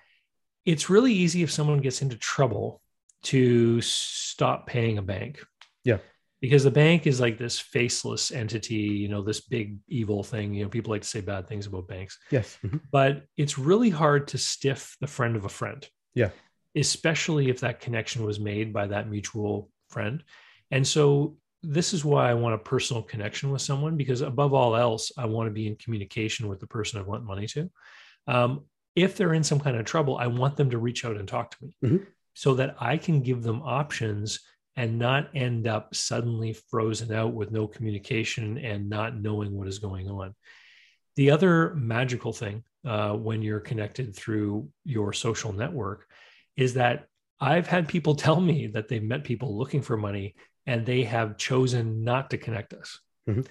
it's 0.64 0.88
really 0.90 1.12
easy 1.12 1.42
if 1.42 1.50
someone 1.50 1.80
gets 1.80 2.02
into 2.02 2.16
trouble 2.16 2.82
to 3.24 3.80
stop 3.80 4.66
paying 4.68 4.98
a 4.98 5.02
bank. 5.02 5.44
Yeah. 5.82 5.98
Because 6.40 6.64
the 6.64 6.70
bank 6.70 7.06
is 7.06 7.18
like 7.18 7.38
this 7.38 7.58
faceless 7.58 8.30
entity, 8.30 8.74
you 8.74 9.08
know, 9.08 9.22
this 9.22 9.40
big 9.40 9.78
evil 9.88 10.22
thing. 10.22 10.52
You 10.54 10.64
know, 10.64 10.68
people 10.68 10.90
like 10.90 11.02
to 11.02 11.08
say 11.08 11.20
bad 11.22 11.48
things 11.48 11.66
about 11.66 11.88
banks 11.88 12.18
Yes. 12.30 12.58
Mhm. 12.62 12.80
but 12.92 13.24
it's 13.36 13.58
really 13.58 13.90
hard 13.90 14.28
to 14.28 14.38
stiff 14.38 14.96
the 15.00 15.06
friend 15.06 15.34
of 15.36 15.44
a 15.44 15.48
friend. 15.48 15.88
Yeah. 16.14 16.30
Especially 16.74 17.48
if 17.48 17.60
that 17.60 17.80
connection 17.80 18.22
was 18.24 18.38
made 18.38 18.72
by 18.72 18.86
that 18.88 19.08
mutual 19.08 19.70
friend. 19.88 20.22
And 20.70 20.86
so 20.86 21.38
this 21.62 21.94
is 21.94 22.04
why 22.04 22.30
I 22.30 22.34
want 22.34 22.54
a 22.54 22.58
personal 22.58 23.02
connection 23.02 23.50
with 23.50 23.62
someone 23.62 23.96
because 23.96 24.20
above 24.20 24.52
all 24.52 24.76
else, 24.76 25.10
I 25.16 25.24
want 25.26 25.46
to 25.46 25.52
be 25.52 25.66
in 25.66 25.76
communication 25.76 26.48
with 26.48 26.60
the 26.60 26.66
person 26.66 27.00
I 27.00 27.02
want 27.02 27.24
money 27.24 27.46
to. 27.48 27.70
Um, 28.26 28.66
if 28.94 29.16
they're 29.16 29.34
in 29.34 29.42
some 29.42 29.58
kind 29.60 29.76
of 29.76 29.84
trouble, 29.86 30.18
I 30.18 30.26
want 30.26 30.56
them 30.56 30.70
to 30.70 30.78
reach 30.78 31.04
out 31.04 31.16
and 31.16 31.26
talk 31.26 31.50
to 31.52 31.56
me 31.64 31.76
Mhm. 31.82 32.06
so 32.34 32.54
that 32.54 32.76
I 32.78 32.98
can 32.98 33.22
give 33.22 33.42
them 33.42 33.62
options 33.62 34.40
and 34.76 34.98
not 34.98 35.30
end 35.34 35.66
up 35.66 35.94
suddenly 35.94 36.52
frozen 36.70 37.12
out 37.12 37.32
with 37.32 37.50
no 37.50 37.66
communication 37.66 38.58
and 38.58 38.88
not 38.88 39.18
knowing 39.18 39.56
what 39.56 39.68
is 39.68 39.78
going 39.78 40.08
on. 40.08 40.34
The 41.16 41.30
other 41.30 41.74
magical 41.74 42.32
thing 42.32 42.62
uh, 42.84 43.12
when 43.12 43.40
you're 43.42 43.60
connected 43.60 44.14
through 44.14 44.68
your 44.84 45.12
social 45.14 45.52
network 45.52 46.06
is 46.56 46.74
that 46.74 47.06
I've 47.40 47.66
had 47.66 47.88
people 47.88 48.14
tell 48.26 48.40
me 48.40 48.66
that 48.68 48.88
they've 48.88 49.02
met 49.02 49.24
people 49.24 49.56
looking 49.56 49.82
for 49.82 49.96
money 49.96 50.34
and 50.66 50.84
they 50.84 51.04
have 51.04 51.38
chosen 51.38 52.04
not 52.04 52.30
to 52.30 52.38
connect 52.38 52.74
us. 52.74 53.00
Mhm. 53.28 53.46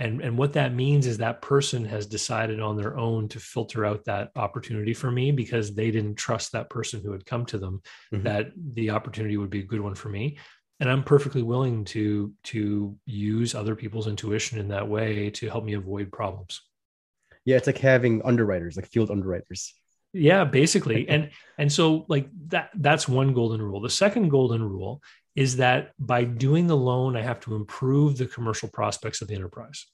And, 0.00 0.20
and 0.20 0.38
what 0.38 0.52
that 0.52 0.72
means 0.74 1.08
is 1.08 1.18
that 1.18 1.42
person 1.42 1.84
has 1.86 2.06
decided 2.06 2.60
on 2.60 2.76
their 2.76 2.96
own 2.96 3.26
to 3.30 3.40
filter 3.40 3.84
out 3.84 4.04
that 4.04 4.30
opportunity 4.36 4.94
for 4.94 5.10
me 5.10 5.32
because 5.32 5.74
they 5.74 5.90
didn't 5.90 6.14
trust 6.14 6.52
that 6.52 6.70
person 6.70 7.02
who 7.02 7.10
had 7.10 7.26
come 7.26 7.44
to 7.46 7.58
them 7.58 7.82
Mhm. 8.12 8.22
that 8.22 8.52
the 8.74 8.90
opportunity 8.90 9.36
would 9.36 9.50
be 9.50 9.60
a 9.60 9.64
good 9.64 9.80
one 9.80 9.96
for 9.96 10.08
me 10.08 10.38
and 10.80 10.90
i'm 10.90 11.02
perfectly 11.02 11.42
willing 11.42 11.84
to 11.84 12.32
to 12.42 12.96
use 13.04 13.54
other 13.54 13.74
people's 13.74 14.06
intuition 14.06 14.58
in 14.58 14.68
that 14.68 14.88
way 14.88 15.30
to 15.30 15.48
help 15.48 15.64
me 15.64 15.74
avoid 15.74 16.10
problems. 16.12 16.62
Yeah, 17.44 17.56
it's 17.56 17.66
like 17.66 17.78
having 17.78 18.20
underwriters, 18.24 18.76
like 18.76 18.86
field 18.86 19.10
underwriters. 19.10 19.72
yeah 20.12 20.44
basically. 20.44 21.08
And 21.14 21.30
and 21.56 21.72
so 21.72 22.04
like 22.08 22.28
that 22.48 22.70
that's 22.74 23.08
one 23.08 23.32
golden 23.32 23.62
rule. 23.62 23.80
The 23.80 23.90
second 23.90 24.28
golden 24.28 24.62
rule 24.62 25.02
is 25.34 25.56
that 25.56 25.92
by 25.98 26.24
doing 26.24 26.66
the 26.66 26.76
loan 26.76 27.16
i 27.16 27.22
have 27.22 27.40
to 27.40 27.54
improve 27.54 28.16
the 28.16 28.26
commercial 28.26 28.68
prospects 28.68 29.22
of 29.22 29.28
the 29.28 29.34
enterprise. 29.34 29.86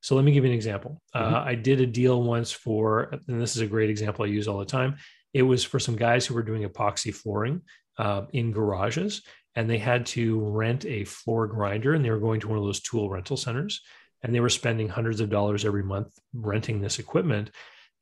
So 0.00 0.14
let 0.16 0.24
me 0.24 0.32
give 0.32 0.44
you 0.44 0.50
an 0.50 0.56
example. 0.56 1.00
Uh, 1.14 1.42
i 1.44 1.54
did 1.54 1.80
a 1.80 1.86
deal 1.86 2.22
once 2.22 2.52
for 2.52 3.10
and 3.28 3.40
this 3.40 3.56
is 3.56 3.62
a 3.62 3.66
great 3.74 3.90
example 3.90 4.24
i 4.24 4.28
use 4.28 4.48
all 4.48 4.58
the 4.58 4.64
time. 4.78 4.96
It 5.32 5.42
was 5.42 5.64
for 5.64 5.78
some 5.78 5.96
guys 5.96 6.26
who 6.26 6.34
were 6.34 6.42
doing 6.42 6.64
epoxy 6.68 7.12
flooring 7.14 7.62
uh, 7.98 8.22
in 8.32 8.52
garages 8.52 9.22
and 9.58 9.68
they 9.68 9.78
had 9.78 10.06
to 10.06 10.38
rent 10.62 10.86
a 10.86 11.02
floor 11.04 11.48
grinder 11.48 11.94
and 11.94 12.04
they 12.04 12.12
were 12.12 12.20
going 12.26 12.38
to 12.40 12.46
one 12.48 12.58
of 12.58 12.62
those 12.64 12.78
tool 12.88 13.10
rental 13.10 13.36
centers 13.36 13.80
and 14.22 14.32
they 14.32 14.38
were 14.38 14.48
spending 14.60 14.88
hundreds 14.88 15.20
of 15.20 15.30
dollars 15.30 15.64
every 15.64 15.82
month 15.82 16.10
renting 16.32 16.80
this 16.80 17.00
equipment. 17.00 17.50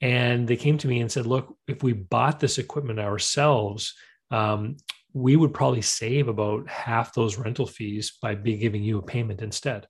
And 0.02 0.46
they 0.46 0.56
came 0.56 0.76
to 0.78 0.88
me 0.88 1.00
and 1.00 1.10
said 1.10 1.24
look 1.34 1.56
if 1.66 1.82
we 1.82 1.94
bought 1.94 2.40
this 2.40 2.58
equipment 2.58 3.00
ourselves 3.00 3.94
um, 4.30 4.76
we 5.14 5.34
would 5.34 5.54
probably 5.54 5.80
save 5.80 6.28
about 6.28 6.68
half 6.68 7.14
those 7.14 7.38
rental 7.38 7.66
fees 7.66 8.18
by 8.20 8.34
be 8.34 8.58
giving 8.58 8.82
you 8.82 8.98
a 8.98 9.02
payment 9.14 9.40
instead. 9.40 9.86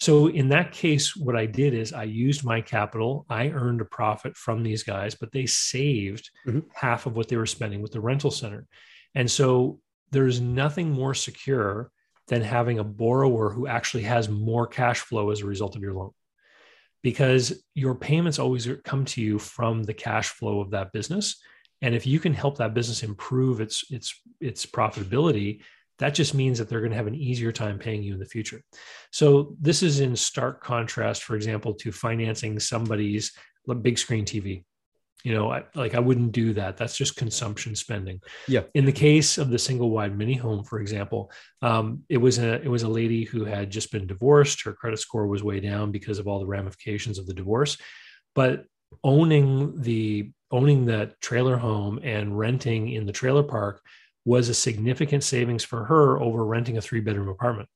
So 0.00 0.26
in 0.40 0.48
that 0.48 0.72
case 0.72 1.14
what 1.16 1.36
i 1.36 1.46
did 1.46 1.72
is 1.82 1.92
i 1.92 2.02
used 2.26 2.44
my 2.44 2.60
capital 2.60 3.26
i 3.30 3.42
earned 3.50 3.80
a 3.80 3.84
profit 3.98 4.36
from 4.36 4.58
these 4.64 4.82
guys 4.82 5.14
but 5.14 5.30
they 5.30 5.46
saved 5.46 6.24
Mhm. 6.48 6.64
half 6.74 7.06
of 7.06 7.12
what 7.16 7.28
they 7.28 7.36
were 7.36 7.54
spending 7.56 7.80
with 7.80 7.92
the 7.92 8.00
rental 8.10 8.32
center. 8.32 8.66
And 9.14 9.30
so 9.30 9.80
there's 10.10 10.40
nothing 10.40 10.90
more 10.90 11.14
secure 11.14 11.90
than 12.28 12.42
having 12.42 12.78
a 12.78 12.84
borrower 12.84 13.50
who 13.50 13.66
actually 13.66 14.02
has 14.02 14.28
more 14.28 14.66
cash 14.66 15.00
flow 15.00 15.30
as 15.30 15.40
a 15.40 15.46
result 15.46 15.76
of 15.76 15.82
your 15.82 15.94
loan. 15.94 16.10
Because 17.02 17.62
your 17.74 17.94
payments 17.94 18.38
always 18.38 18.68
come 18.84 19.04
to 19.06 19.20
you 19.20 19.38
from 19.38 19.84
the 19.84 19.94
cash 19.94 20.28
flow 20.28 20.60
of 20.60 20.70
that 20.70 20.92
business. 20.92 21.40
And 21.82 21.94
if 21.94 22.06
you 22.06 22.18
can 22.18 22.34
help 22.34 22.58
that 22.58 22.74
business 22.74 23.02
improve 23.02 23.60
its 23.60 23.84
its 23.90 24.20
its 24.40 24.66
profitability 24.66 25.60
that 25.98 26.14
just 26.14 26.34
means 26.34 26.58
that 26.58 26.68
they're 26.68 26.80
going 26.80 26.90
to 26.90 26.96
have 26.96 27.06
an 27.06 27.14
easier 27.14 27.52
time 27.52 27.78
paying 27.78 28.02
you 28.02 28.12
in 28.12 28.18
the 28.18 28.26
future. 28.26 28.60
So 29.12 29.56
this 29.58 29.82
is 29.82 30.00
in 30.00 30.14
stark 30.14 30.62
contrast 30.62 31.22
for 31.22 31.36
example 31.36 31.74
to 31.74 31.92
financing 31.92 32.58
somebody's 32.58 33.32
big 33.82 33.98
screen 33.98 34.24
tv 34.24 34.64
you 35.26 35.34
know 35.34 35.50
I, 35.50 35.64
like 35.74 35.96
i 35.96 35.98
wouldn't 35.98 36.30
do 36.30 36.52
that. 36.54 36.76
That's 36.76 36.96
just 36.96 37.16
consumption 37.16 37.74
spending. 37.74 38.20
Yeah. 38.46 38.62
in 38.74 38.84
the 38.84 38.92
case 38.92 39.38
of 39.38 39.50
the 39.50 39.58
single 39.58 39.90
wide 39.90 40.16
mini 40.16 40.34
home 40.34 40.62
for 40.62 40.78
example 40.78 41.32
um, 41.62 42.04
it 42.08 42.18
was 42.18 42.38
a 42.38 42.62
it 42.62 42.68
was 42.68 42.84
a 42.84 42.88
lady 43.00 43.24
who 43.24 43.44
had 43.44 43.70
just 43.70 43.90
been 43.90 44.06
divorced. 44.06 44.62
Her 44.62 44.72
credit 44.72 45.00
score 45.00 45.26
was 45.26 45.42
way 45.42 45.58
down 45.58 45.90
because 45.90 46.20
of 46.20 46.28
all 46.28 46.38
the 46.38 46.46
ramifications 46.46 47.18
of 47.18 47.26
the 47.26 47.34
divorce. 47.34 47.76
But 48.36 48.66
owning 49.02 49.80
the 49.80 50.30
owning 50.52 50.86
that 50.86 51.20
trailer 51.20 51.56
home 51.56 51.98
and 52.04 52.38
renting 52.38 52.90
in 52.90 53.04
the 53.04 53.18
trailer 53.20 53.42
park 53.42 53.82
was 54.24 54.48
a 54.48 54.54
significant 54.54 55.24
savings 55.24 55.64
for 55.64 55.84
her 55.86 56.20
over 56.20 56.44
renting 56.44 56.78
a 56.78 56.80
three 56.80 57.00
bedroom 57.00 57.28
apartment. 57.28 57.68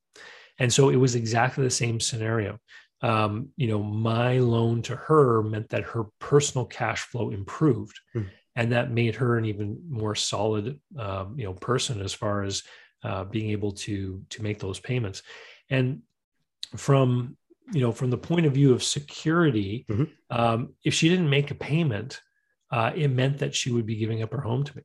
And 0.60 0.72
so 0.72 0.90
it 0.90 0.96
was 0.96 1.16
exactly 1.16 1.64
the 1.64 1.70
same 1.70 1.98
scenario 1.98 2.58
um, 3.02 3.48
you 3.56 3.68
know 3.68 3.82
my 3.82 4.38
loan 4.38 4.82
to 4.82 4.96
her 4.96 5.42
meant 5.42 5.68
that 5.70 5.84
her 5.84 6.04
personal 6.18 6.66
cash 6.66 7.02
flow 7.02 7.30
improved 7.30 7.98
Hmm. 8.12 8.22
and 8.56 8.72
that 8.72 8.90
made 8.90 9.14
her 9.16 9.38
an 9.38 9.44
even 9.44 9.80
more 9.88 10.14
solid 10.14 10.80
um, 10.98 11.38
you 11.38 11.44
know 11.44 11.54
person 11.54 12.00
as 12.00 12.12
far 12.12 12.42
as 12.42 12.62
uh, 13.02 13.24
being 13.24 13.50
able 13.50 13.72
to 13.72 14.22
to 14.28 14.42
make 14.42 14.58
those 14.58 14.80
payments 14.80 15.22
and 15.70 16.02
from 16.76 17.36
you 17.72 17.80
know 17.80 17.92
from 17.92 18.10
the 18.10 18.18
point 18.18 18.46
of 18.46 18.52
view 18.52 18.72
of 18.72 18.82
security 18.82 19.86
Mhm. 19.88 20.08
um, 20.30 20.74
if 20.84 20.94
she 20.94 21.08
didn't 21.08 21.30
make 21.30 21.50
a 21.50 21.54
payment 21.54 22.20
uh, 22.70 22.92
it 22.94 23.08
meant 23.08 23.38
that 23.38 23.54
she 23.54 23.70
would 23.72 23.86
be 23.86 23.96
giving 23.96 24.22
up 24.22 24.32
her 24.32 24.40
home 24.40 24.62
to 24.64 24.76
me 24.76 24.82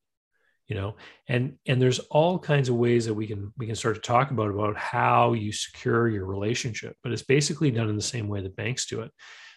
you 0.67 0.75
know 0.75 0.95
and 1.27 1.57
and 1.67 1.81
there's 1.81 1.99
all 2.11 2.39
kinds 2.39 2.69
of 2.69 2.75
ways 2.75 3.05
that 3.05 3.13
we 3.13 3.27
can 3.27 3.53
we 3.57 3.65
can 3.65 3.75
start 3.75 3.95
to 3.95 4.01
talk 4.01 4.31
about 4.31 4.49
about 4.49 4.75
how 4.75 5.33
you 5.33 5.51
secure 5.51 6.07
your 6.07 6.25
relationship 6.25 6.95
but 7.03 7.11
it's 7.11 7.21
basically 7.21 7.71
done 7.71 7.89
in 7.89 7.95
the 7.95 8.01
same 8.01 8.27
way 8.27 8.41
that 8.41 8.55
banks 8.55 8.85
do 8.85 9.01
it 9.01 9.11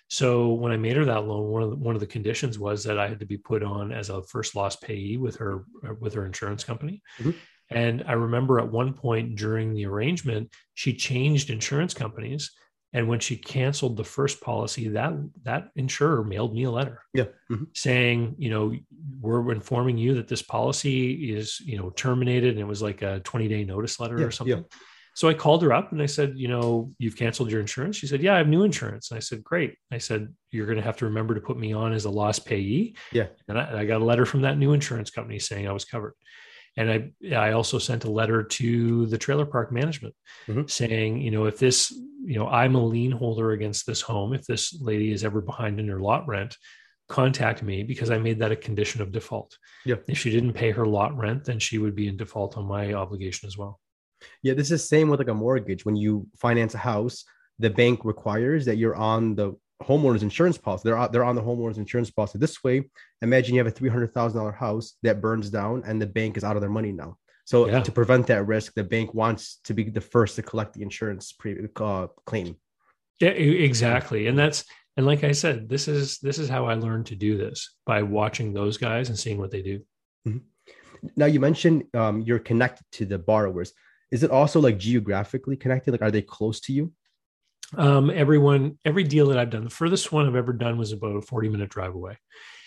so 0.08 0.52
when 0.52 0.72
i 0.72 0.76
made 0.76 0.96
her 0.96 1.04
that 1.04 1.24
loan 1.26 1.44
one 1.48 1.62
of 1.62 1.70
the, 1.70 1.76
one 1.76 1.94
of 1.94 2.00
the 2.00 2.06
conditions 2.06 2.58
was 2.58 2.84
that 2.84 2.98
i 2.98 3.08
had 3.08 3.20
to 3.20 3.26
be 3.26 3.38
put 3.38 3.62
on 3.62 3.92
as 3.92 4.10
a 4.10 4.22
first 4.24 4.54
loss 4.54 4.76
payee 4.76 5.16
with 5.16 5.36
her 5.36 5.64
with 6.00 6.14
her 6.14 6.26
insurance 6.26 6.64
company 6.64 7.02
Mhm. 7.20 7.34
and 7.70 8.04
i 8.06 8.12
remember 8.12 8.58
at 8.60 8.70
one 8.70 8.92
point 8.92 9.36
during 9.36 9.74
the 9.74 9.86
arrangement 9.86 10.50
she 10.74 10.92
changed 10.94 11.50
insurance 11.50 11.94
companies 11.94 12.50
and 12.92 13.07
when 13.07 13.21
she 13.21 13.37
canceled 13.37 13.97
the 13.97 14.04
first 14.04 14.40
policy 14.40 14.88
that 14.88 15.12
that 15.42 15.68
insurer 15.76 16.25
mailed 16.25 16.54
me 16.54 16.64
a 16.64 16.71
letter 16.71 17.02
Yeah. 17.14 17.26
Mhm. 17.50 17.66
saying, 17.75 18.37
you 18.38 18.50
know, 18.50 18.75
we're 19.21 19.52
informing 19.52 19.99
you 19.99 20.14
that 20.14 20.28
this 20.28 20.42
policy 20.42 21.33
is, 21.33 21.61
you 21.61 21.76
know, 21.78 21.90
terminated. 21.90 22.50
And 22.52 22.61
it 22.61 22.66
was 22.66 22.80
like 22.83 23.02
a 23.02 23.21
20 23.21 23.49
day 23.49 23.64
notice 23.64 24.00
letter 24.00 24.18
Yeah, 24.18 24.26
or 24.26 24.30
something. 24.30 24.64
So 25.14 25.28
I 25.28 25.35
called 25.35 25.62
her 25.64 25.73
up 25.73 25.90
and 25.90 26.00
I 26.00 26.07
said, 26.07 26.35
you 26.37 26.47
know, 26.47 26.92
you've 26.99 27.16
canceled 27.16 27.50
your 27.50 27.61
insurance. 27.61 27.97
She 27.97 28.07
said, 28.07 28.23
yeah, 28.23 28.35
I 28.35 28.38
have 28.38 28.47
new 28.47 28.62
insurance. 28.62 29.11
And 29.11 29.16
I 29.16 29.21
said, 29.21 29.42
great. 29.42 29.75
I 29.90 29.99
said, 29.99 30.33
you're 30.52 30.66
going 30.66 30.78
to 30.78 30.85
have 30.85 30.97
to 30.99 31.07
remember 31.07 31.35
to 31.35 31.40
put 31.40 31.59
me 31.59 31.73
on 31.73 31.92
as 31.92 32.04
a 32.04 32.11
loss 32.11 32.38
payee. 32.38 32.95
Yeah. 33.12 33.26
And 33.49 33.59
I, 33.59 33.64
and 33.64 33.76
I 33.76 33.85
got 33.85 34.00
a 34.00 34.04
letter 34.04 34.25
from 34.25 34.42
that 34.42 34.59
new 34.59 34.73
insurance 34.75 35.11
company 35.11 35.40
saying 35.40 35.66
I 35.68 35.73
was 35.73 35.85
covered. 35.85 36.14
And 36.78 37.12
I, 37.25 37.35
I 37.35 37.52
also 37.52 37.78
sent 37.78 38.04
a 38.04 38.11
letter 38.11 38.44
to 38.44 39.06
the 39.06 39.18
trailer 39.18 39.44
park 39.44 39.73
management 39.73 40.14
Mhm. 40.47 40.70
saying, 40.70 41.20
you 41.20 41.32
know, 41.32 41.47
if 41.47 41.58
this, 41.58 41.90
you 42.25 42.38
know, 42.38 42.47
I'm 42.47 42.76
a 42.76 42.85
lien 42.85 43.11
holder 43.11 43.50
against 43.50 43.85
this 43.85 44.00
home. 44.00 44.32
If 44.32 44.44
this 44.47 44.80
lady 44.80 45.11
is 45.11 45.25
ever 45.25 45.40
behind 45.40 45.80
in 45.80 45.88
her 45.88 46.00
lot 46.00 46.28
rent, 46.28 46.56
contact 47.08 47.64
me 47.64 47.82
because 47.82 48.11
I 48.11 48.18
made 48.18 48.38
that 48.38 48.52
a 48.52 48.56
condition 48.56 49.02
of 49.02 49.11
default. 49.11 49.58
Yeah. 49.85 49.97
If 50.06 50.18
she 50.18 50.30
didn't 50.30 50.52
pay 50.52 50.70
her 50.70 50.87
lot 50.87 51.16
rent, 51.16 51.44
then 51.47 51.58
she 51.58 51.78
would 51.78 51.97
be 51.97 52.06
in 52.06 52.16
default 52.16 52.56
on 52.56 52.66
my 52.66 52.92
obligation 52.92 53.49
as 53.49 53.58
well. 53.58 53.80
Yeah, 54.44 54.54
this 54.54 54.70
is 54.70 54.88
same 54.88 55.08
with 55.08 55.18
like 55.18 55.28
a 55.28 55.35
mortgage. 55.35 55.85
When 55.85 55.97
you 55.97 56.28
finance 56.38 56.75
a 56.75 56.78
house, 56.78 57.25
the 57.58 57.70
bank 57.70 58.04
requires 58.04 58.66
that 58.66 58.76
you're 58.76 58.94
on 58.94 59.35
the 59.35 59.56
homeowners 59.82 60.23
insurance 60.23 60.58
policy. 60.58 60.82
They're 60.85 60.97
on, 60.97 61.12
they're 61.12 61.25
on 61.25 61.37
the 61.37 61.42
homeowners 61.42 61.76
insurance 61.76 62.11
policy. 62.11 62.38
This 62.38 62.62
way, 62.64 62.90
imagine 63.23 63.54
you 63.54 63.61
have 63.61 63.66
a 63.66 63.70
three 63.70 63.88
hundred 63.88 64.12
thousand 64.12 64.38
dollar 64.38 64.52
house 64.52 64.94
that 65.02 65.20
burns 65.20 65.50
down, 65.50 65.82
and 65.87 66.00
the 66.00 66.06
bank 66.06 66.37
is 66.37 66.44
out 66.44 66.56
of 66.56 66.62
their 66.62 66.70
money 66.70 66.92
now. 66.92 67.16
So 67.44 67.66
yeah. 67.66 67.80
to 67.80 67.92
prevent 67.92 68.26
that 68.26 68.47
risk, 68.47 68.75
the 68.75 68.85
bank 68.85 69.14
wants 69.14 69.61
to 69.64 69.75
be 69.75 69.85
the 69.85 70.00
first 70.00 70.37
to 70.37 70.42
collect 70.42 70.75
the 70.75 70.82
insurance 70.82 71.32
pre- 71.32 71.68
uh, 71.76 72.08
claim. 72.26 72.56
Yeah, 73.20 73.30
exactly, 73.30 74.26
and 74.26 74.38
that's 74.38 74.64
and 74.97 75.06
like 75.06 75.23
I 75.23 75.32
said, 75.32 75.68
this 75.68 75.87
is 75.87 76.18
this 76.18 76.38
is 76.38 76.49
how 76.49 76.66
I 76.66 76.75
learned 76.75 77.06
to 77.06 77.16
do 77.16 77.38
this 77.38 77.76
by 77.87 78.02
watching 78.02 78.52
those 78.52 78.76
guys 78.76 79.08
and 79.08 79.18
seeing 79.18 79.38
what 79.38 79.50
they 79.50 79.62
do. 79.62 79.80
Mm-hmm. 80.26 80.38
Now 81.16 81.26
you 81.26 81.38
mentioned 81.38 81.85
um, 81.94 82.23
you're 82.23 82.40
connected 82.40 82.85
to 82.92 83.06
the 83.06 83.18
borrowers. 83.18 83.73
Is 84.11 84.25
it 84.25 84.30
also 84.30 84.61
like 84.61 84.78
geographically 84.78 85.56
connected? 85.56 85.92
Like, 85.92 86.02
are 86.02 86.11
they 86.11 86.23
close 86.23 86.61
to 86.62 86.73
you? 86.73 86.92
Um, 87.76 88.10
everyone, 88.10 88.78
every 88.84 89.04
deal 89.04 89.28
that 89.28 89.38
I've 89.38 89.50
done, 89.50 89.64
the 89.64 89.70
furthest 89.70 90.10
one 90.10 90.26
I've 90.26 90.37
ever 90.37 90.52
done 90.52 90.78
was 90.78 90.92
about 90.92 91.16
a 91.16 91.22
40 91.22 91.48
minute 91.48 91.68
drive 91.68 91.94
away. 91.94 92.16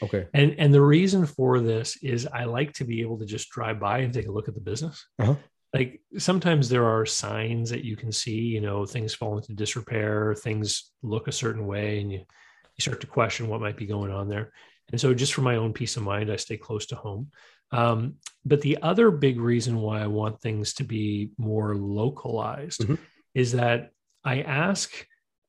Okay. 0.03 0.27
And 0.33 0.55
and 0.57 0.73
the 0.73 0.81
reason 0.81 1.25
for 1.25 1.59
this 1.59 1.97
is 2.03 2.27
I 2.27 2.45
like 2.45 2.73
to 2.73 2.83
be 2.83 3.01
able 3.01 3.19
to 3.19 3.25
just 3.25 3.49
drive 3.49 3.79
by 3.79 3.99
and 3.99 4.13
take 4.13 4.27
a 4.27 4.31
look 4.31 4.47
at 4.47 4.55
the 4.55 4.61
business. 4.61 5.05
Uh-huh. 5.19 5.35
Like 5.73 6.01
sometimes 6.17 6.69
there 6.69 6.85
are 6.85 7.05
signs 7.05 7.69
that 7.69 7.85
you 7.85 7.95
can 7.95 8.11
see, 8.11 8.39
you 8.39 8.61
know, 8.61 8.85
things 8.85 9.13
fall 9.13 9.37
into 9.37 9.53
disrepair, 9.53 10.35
things 10.35 10.91
look 11.01 11.27
a 11.27 11.31
certain 11.31 11.65
way, 11.65 11.99
and 11.99 12.11
you 12.11 12.19
you 12.19 12.81
start 12.81 13.01
to 13.01 13.07
question 13.07 13.47
what 13.47 13.61
might 13.61 13.77
be 13.77 13.85
going 13.85 14.11
on 14.11 14.27
there. 14.27 14.51
And 14.91 14.99
so, 14.99 15.13
just 15.13 15.33
for 15.33 15.41
my 15.41 15.55
own 15.55 15.73
peace 15.73 15.97
of 15.97 16.03
mind, 16.03 16.31
I 16.31 16.35
stay 16.35 16.57
close 16.57 16.85
to 16.87 16.95
home. 16.95 17.31
Um, 17.71 18.15
but 18.43 18.61
the 18.61 18.79
other 18.81 19.11
big 19.11 19.39
reason 19.39 19.79
why 19.79 20.01
I 20.01 20.07
want 20.07 20.41
things 20.41 20.73
to 20.75 20.83
be 20.83 21.31
more 21.37 21.75
localized 21.75 22.81
mm-hmm. 22.81 22.95
is 23.33 23.53
that 23.53 23.91
I 24.23 24.41
ask 24.41 24.91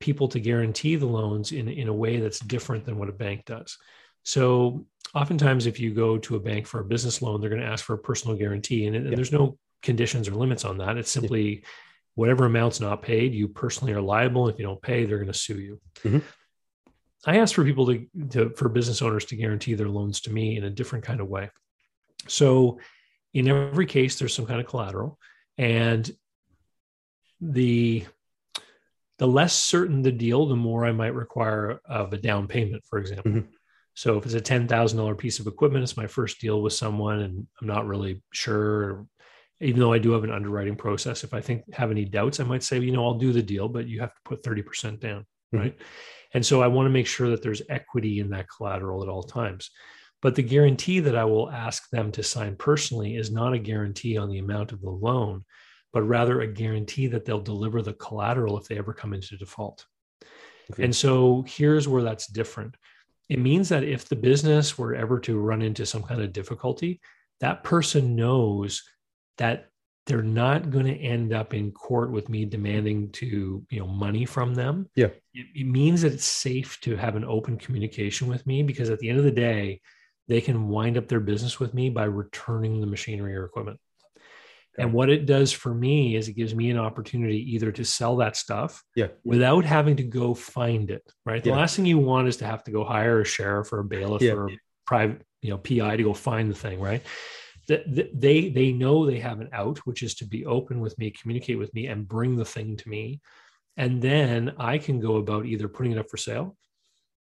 people 0.01 0.29
to 0.29 0.41
guarantee 0.41 0.97
the 0.97 1.07
loans 1.07 1.53
in, 1.53 1.69
in 1.69 1.89
a 1.89 1.93
way 1.93 2.19
that's 2.19 2.41
different 2.41 2.85
than 2.85 2.99
what 2.99 3.09
a 3.09 3.13
bank 3.13 3.45
does. 3.45 3.77
So 4.25 4.87
oftentimes 5.15 5.67
if 5.67 5.79
you 5.79 5.95
go 5.95 6.19
to 6.19 6.37
a 6.37 6.41
bank 6.41 6.67
for 6.67 6.81
a 6.81 6.85
business 6.85 7.23
loan, 7.23 7.41
they're 7.41 7.51
going 7.51 7.63
to 7.63 7.69
ask 7.69 7.85
for 7.85 7.95
a 7.95 7.99
personal 7.99 8.37
guarantee 8.37 8.87
and, 8.87 8.97
and 8.97 9.11
yeah. 9.11 9.17
there's 9.17 9.33
no 9.33 9.59
conditions 9.83 10.29
or 10.29 10.33
limits 10.33 10.65
on 10.65 10.79
that. 10.79 10.97
It's 10.97 11.11
simply 11.11 11.57
yeah. 11.57 11.61
whatever 12.15 12.47
amount's 12.47 12.81
not 12.81 13.03
paid, 13.03 13.35
you 13.35 13.49
personally 13.49 13.93
are 13.93 14.01
liable. 14.01 14.49
If 14.49 14.59
you 14.59 14.65
don't 14.65 14.83
pay, 14.83 15.05
they're 15.05 15.19
going 15.19 15.33
to 15.33 15.39
sue 15.39 15.61
you. 15.61 15.81
Mm-hmm. 16.05 16.19
I 17.25 17.39
ask 17.39 17.55
for 17.55 17.65
people 17.65 17.87
to, 17.87 18.07
to, 18.31 18.51
for 18.51 18.69
business 18.69 19.03
owners 19.03 19.25
to 19.27 19.37
guarantee 19.37 19.75
their 19.75 19.89
loans 19.89 20.21
to 20.23 20.33
me 20.33 20.57
in 20.57 20.65
a 20.65 20.71
different 20.71 21.05
kind 21.05 21.21
of 21.21 21.29
way. 21.29 21.51
So 22.27 22.81
in 23.35 23.49
every 23.49 23.87
case, 23.87 24.19
there's 24.19 24.35
some 24.35 24.47
kind 24.47 24.61
of 24.61 24.67
collateral 24.67 25.19
and 25.59 26.11
the 27.41 28.05
the 29.19 29.27
less 29.29 29.55
certain 29.55 30.03
the 30.03 30.13
deal, 30.13 30.47
the 30.47 30.57
more 30.57 30.85
I 30.85 30.93
might 30.93 31.15
require 31.15 31.81
of 31.85 32.13
a 32.13 32.19
down 32.19 32.49
payment, 32.49 32.83
for 32.89 32.99
example. 32.99 33.31
Mm-hmm. 33.31 33.51
So 33.95 34.17
if 34.17 34.25
it's 34.25 34.35
a 34.35 34.41
ten 34.41 34.67
thousand 34.67 34.99
dollar 34.99 35.15
piece 35.15 35.39
of 35.39 35.47
equipment, 35.47 35.83
it's 35.83 35.97
my 35.97 36.07
first 36.07 36.41
deal 36.41 36.63
with 36.63 36.73
someone, 36.73 37.21
and 37.21 37.47
I'm 37.61 37.67
not 37.67 37.87
really 37.87 38.23
sure. 38.33 39.07
Even 39.61 39.81
though 39.81 39.93
I 39.93 39.99
do 39.99 40.11
have 40.13 40.25
an 40.25 40.33
underwriting 40.33 40.75
process, 40.75 41.23
if 41.23 41.35
I 41.35 41.41
think 41.41 41.63
have 41.73 41.93
any 41.93 42.05
doubts, 42.05 42.41
I 42.41 42.45
might 42.45 42.65
say, 42.65 42.81
you 42.81 42.91
know, 42.91 43.05
I'll 43.05 43.19
do 43.19 43.33
the 43.33 43.43
deal, 43.43 43.69
but 43.69 43.87
you 43.87 44.01
have 44.01 44.15
to 44.15 44.21
put 44.25 44.43
thirty 44.43 44.63
percent 44.63 45.01
down, 45.01 45.21
mm-hmm. 45.21 45.59
right? 45.59 45.77
And 46.35 46.45
so 46.45 46.63
I 46.63 46.67
want 46.67 46.87
to 46.87 46.91
make 46.91 47.07
sure 47.07 47.29
that 47.29 47.43
there's 47.43 47.63
equity 47.69 48.19
in 48.19 48.31
that 48.31 48.47
collateral 48.49 49.03
at 49.03 49.09
all 49.09 49.23
times. 49.23 49.71
But 50.23 50.37
the 50.37 50.43
guarantee 50.43 51.01
that 51.01 51.17
I 51.17 51.25
will 51.25 51.51
ask 51.51 51.91
them 51.91 52.13
to 52.13 52.23
sign 52.23 52.57
personally 52.57 53.17
is 53.17 53.31
not 53.31 53.53
a 53.53 53.59
guarantee 53.59 54.17
on 54.17 54.31
the 54.31 54.39
amount 54.39 54.73
of 54.73 54.81
the 54.81 54.91
loan, 54.91 55.45
but 55.93 56.03
rather 56.03 56.41
a 56.41 56.47
guarantee 56.47 57.07
that 57.09 57.25
they'll 57.25 57.41
deliver 57.41 57.83
the 57.83 57.93
collateral 57.95 58.59
if 58.59 58.67
they 58.67 58.79
ever 58.79 58.93
come 58.93 59.13
into 59.13 59.37
default. 59.37 59.87
Okay. 60.71 60.85
And 60.85 60.95
so 60.95 61.45
here's 61.47 61.89
where 61.89 62.03
that's 62.03 62.27
different. 62.27 62.77
It 63.29 63.39
means 63.39 63.69
that 63.69 63.85
if 63.85 64.09
the 64.09 64.17
business 64.17 64.79
were 64.79 64.95
ever 64.95 65.19
to 65.21 65.39
run 65.39 65.63
into 65.63 65.87
some 65.87 66.03
kind 66.03 66.21
of 66.21 66.33
difficulty, 66.33 67.01
that 67.41 67.63
person 67.65 68.17
knows 68.17 68.83
that 69.39 69.69
they're 70.07 70.23
not 70.23 70.71
going 70.71 70.87
to 70.87 70.97
end 70.97 71.33
up 71.33 71.55
in 71.55 71.71
court 71.71 72.11
with 72.11 72.29
me 72.29 72.45
demanding 72.45 73.11
to 73.13 73.65
you 73.71 73.79
know 73.79 73.87
money 73.87 74.25
from 74.25 74.55
them 74.55 74.89
yeah 74.97 75.07
it, 75.33 75.47
it, 75.55 75.67
means 75.67 76.03
that 76.03 76.13
it's 76.13 76.25
safe 76.25 76.81
to 76.81 76.97
have 76.97 77.15
an 77.15 77.25
open 77.25 77.57
communication 77.57 78.27
with 78.27 78.45
me 78.47 78.63
because 78.63 78.91
at 78.91 78.99
the 78.99 79.09
end 79.09 79.19
of 79.19 79.25
the 79.25 79.31
day 79.31 79.81
they 80.29 80.41
can 80.41 80.69
wind 80.69 80.97
up 80.97 81.09
their 81.09 81.21
business 81.21 81.61
with 81.61 81.73
me 81.75 81.89
by 81.89 82.05
returning 82.05 82.81
the 82.81 82.87
machinery 82.87 83.37
or 83.37 83.45
equipment 83.45 83.79
and 84.79 84.93
what 84.93 85.11
it 85.11 85.27
does 85.27 85.53
for 85.53 85.75
me 85.75 86.17
is 86.17 86.29
it 86.29 86.33
gives 86.33 86.55
me 86.55 86.71
an 86.71 86.79
opportunity 86.79 87.55
either 87.55 87.71
to 87.73 87.85
sell 87.85 88.17
that 88.17 88.37
stuff 88.37 88.83
yeah. 88.95 89.09
without 89.25 89.65
having 89.65 89.97
to 89.97 90.03
go 90.03 90.35
find 90.35 90.91
it. 90.91 91.03
Right. 91.27 91.43
The 91.43 91.51
yeah. 91.51 91.57
last 91.57 91.77
thing 91.77 91.85
you 91.85 91.99
want 91.99 92.29
is 92.29 92.39
to 92.39 92.47
have 92.47 92.65
to 92.65 92.71
go 92.71 92.85
hire 92.85 93.21
a 93.21 93.25
sheriff 93.25 93.73
or 93.73 93.81
a 93.81 93.85
bailiff 93.85 94.23
yeah. 94.23 94.33
or 94.33 94.49
a 94.49 94.59
private, 94.87 95.23
you 95.43 95.51
know, 95.51 95.59
PI 95.59 95.97
to 95.97 96.03
go 96.03 96.15
find 96.15 96.51
the 96.51 96.55
thing. 96.55 96.81
Right. 96.81 97.03
The, 97.69 98.11
they 98.13 98.49
they 98.49 98.73
know 98.73 99.07
they 99.07 99.21
have 99.21 99.41
an 99.41 99.51
out, 99.53 99.79
which 99.81 100.03
is 100.03 100.15
to 100.17 100.25
be 100.25 100.47
open 100.47 100.81
with 100.81 100.99
me, 100.99 101.11
communicate 101.11 101.59
with 101.59 101.73
me, 101.75 101.87
and 101.87 102.09
bring 102.09 102.37
the 102.37 102.45
thing 102.45 102.77
to 102.77 102.89
me. 102.89 103.21
And 103.77 104.03
then 104.03 104.55
I 104.59 104.79
can 104.79 105.01
go 105.01 105.17
about 105.17 105.47
either 105.47 105.69
putting 105.69 105.93
it 105.93 105.99
up 105.99 106.11
for 106.11 106.17
sale 106.17 106.57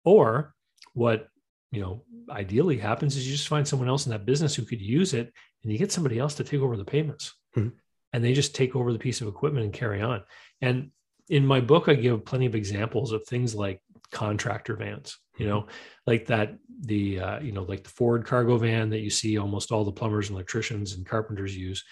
or 0.03 0.53
what 0.93 1.27
you 1.71 1.81
know 1.81 2.03
ideally 2.29 2.77
happens 2.77 3.15
is 3.15 3.27
you 3.27 3.33
just 3.33 3.47
find 3.47 3.67
someone 3.67 3.89
else 3.89 4.05
in 4.05 4.11
that 4.11 4.25
business 4.25 4.55
who 4.55 4.63
could 4.63 4.81
use 4.81 5.13
it 5.13 5.33
and 5.63 5.71
you 5.71 5.77
get 5.77 5.91
somebody 5.91 6.19
else 6.19 6.35
to 6.35 6.43
take 6.43 6.61
over 6.61 6.77
the 6.77 6.85
payments 6.85 7.33
mm-hmm. 7.55 7.69
and 8.11 8.23
they 8.23 8.33
just 8.33 8.55
take 8.55 8.75
over 8.75 8.93
the 8.93 8.99
piece 8.99 9.21
of 9.21 9.27
equipment 9.27 9.65
and 9.65 9.73
carry 9.73 10.01
on 10.01 10.23
and 10.61 10.91
in 11.29 11.45
my 11.45 11.59
book 11.59 11.89
i 11.89 11.93
give 11.93 12.25
plenty 12.25 12.45
of 12.45 12.55
examples 12.55 13.11
of 13.11 13.25
things 13.25 13.55
like 13.55 13.81
contractor 14.11 14.75
vans 14.75 15.17
you 15.37 15.47
know 15.47 15.65
like 16.05 16.27
that 16.27 16.55
the 16.81 17.19
uh, 17.19 17.39
you 17.39 17.51
know 17.51 17.63
like 17.63 17.83
the 17.83 17.89
ford 17.89 18.25
cargo 18.25 18.57
van 18.57 18.89
that 18.89 18.99
you 18.99 19.09
see 19.09 19.37
almost 19.37 19.71
all 19.71 19.83
the 19.83 19.91
plumbers 19.91 20.29
and 20.29 20.35
electricians 20.35 20.93
and 20.93 21.05
carpenters 21.05 21.55
use 21.55 21.83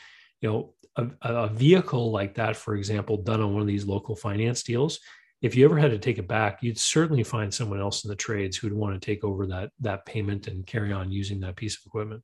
you 0.41 0.49
know 0.49 0.73
a, 0.97 1.07
a 1.21 1.47
vehicle 1.47 2.11
like 2.11 2.35
that 2.35 2.55
for 2.55 2.75
example 2.75 3.17
done 3.17 3.41
on 3.41 3.53
one 3.53 3.61
of 3.61 3.67
these 3.67 3.85
local 3.85 4.15
finance 4.15 4.61
deals 4.63 4.99
if 5.41 5.55
you 5.55 5.65
ever 5.65 5.77
had 5.77 5.91
to 5.91 5.97
take 5.97 6.19
it 6.19 6.27
back, 6.27 6.61
you'd 6.61 6.77
certainly 6.77 7.23
find 7.23 7.53
someone 7.53 7.81
else 7.81 8.03
in 8.03 8.09
the 8.09 8.15
trades 8.15 8.57
who'd 8.57 8.73
want 8.73 8.93
to 8.93 9.03
take 9.03 9.23
over 9.23 9.47
that 9.47 9.71
that 9.79 10.05
payment 10.05 10.47
and 10.47 10.65
carry 10.65 10.93
on 10.93 11.11
using 11.11 11.39
that 11.39 11.55
piece 11.55 11.77
of 11.77 11.85
equipment. 11.85 12.21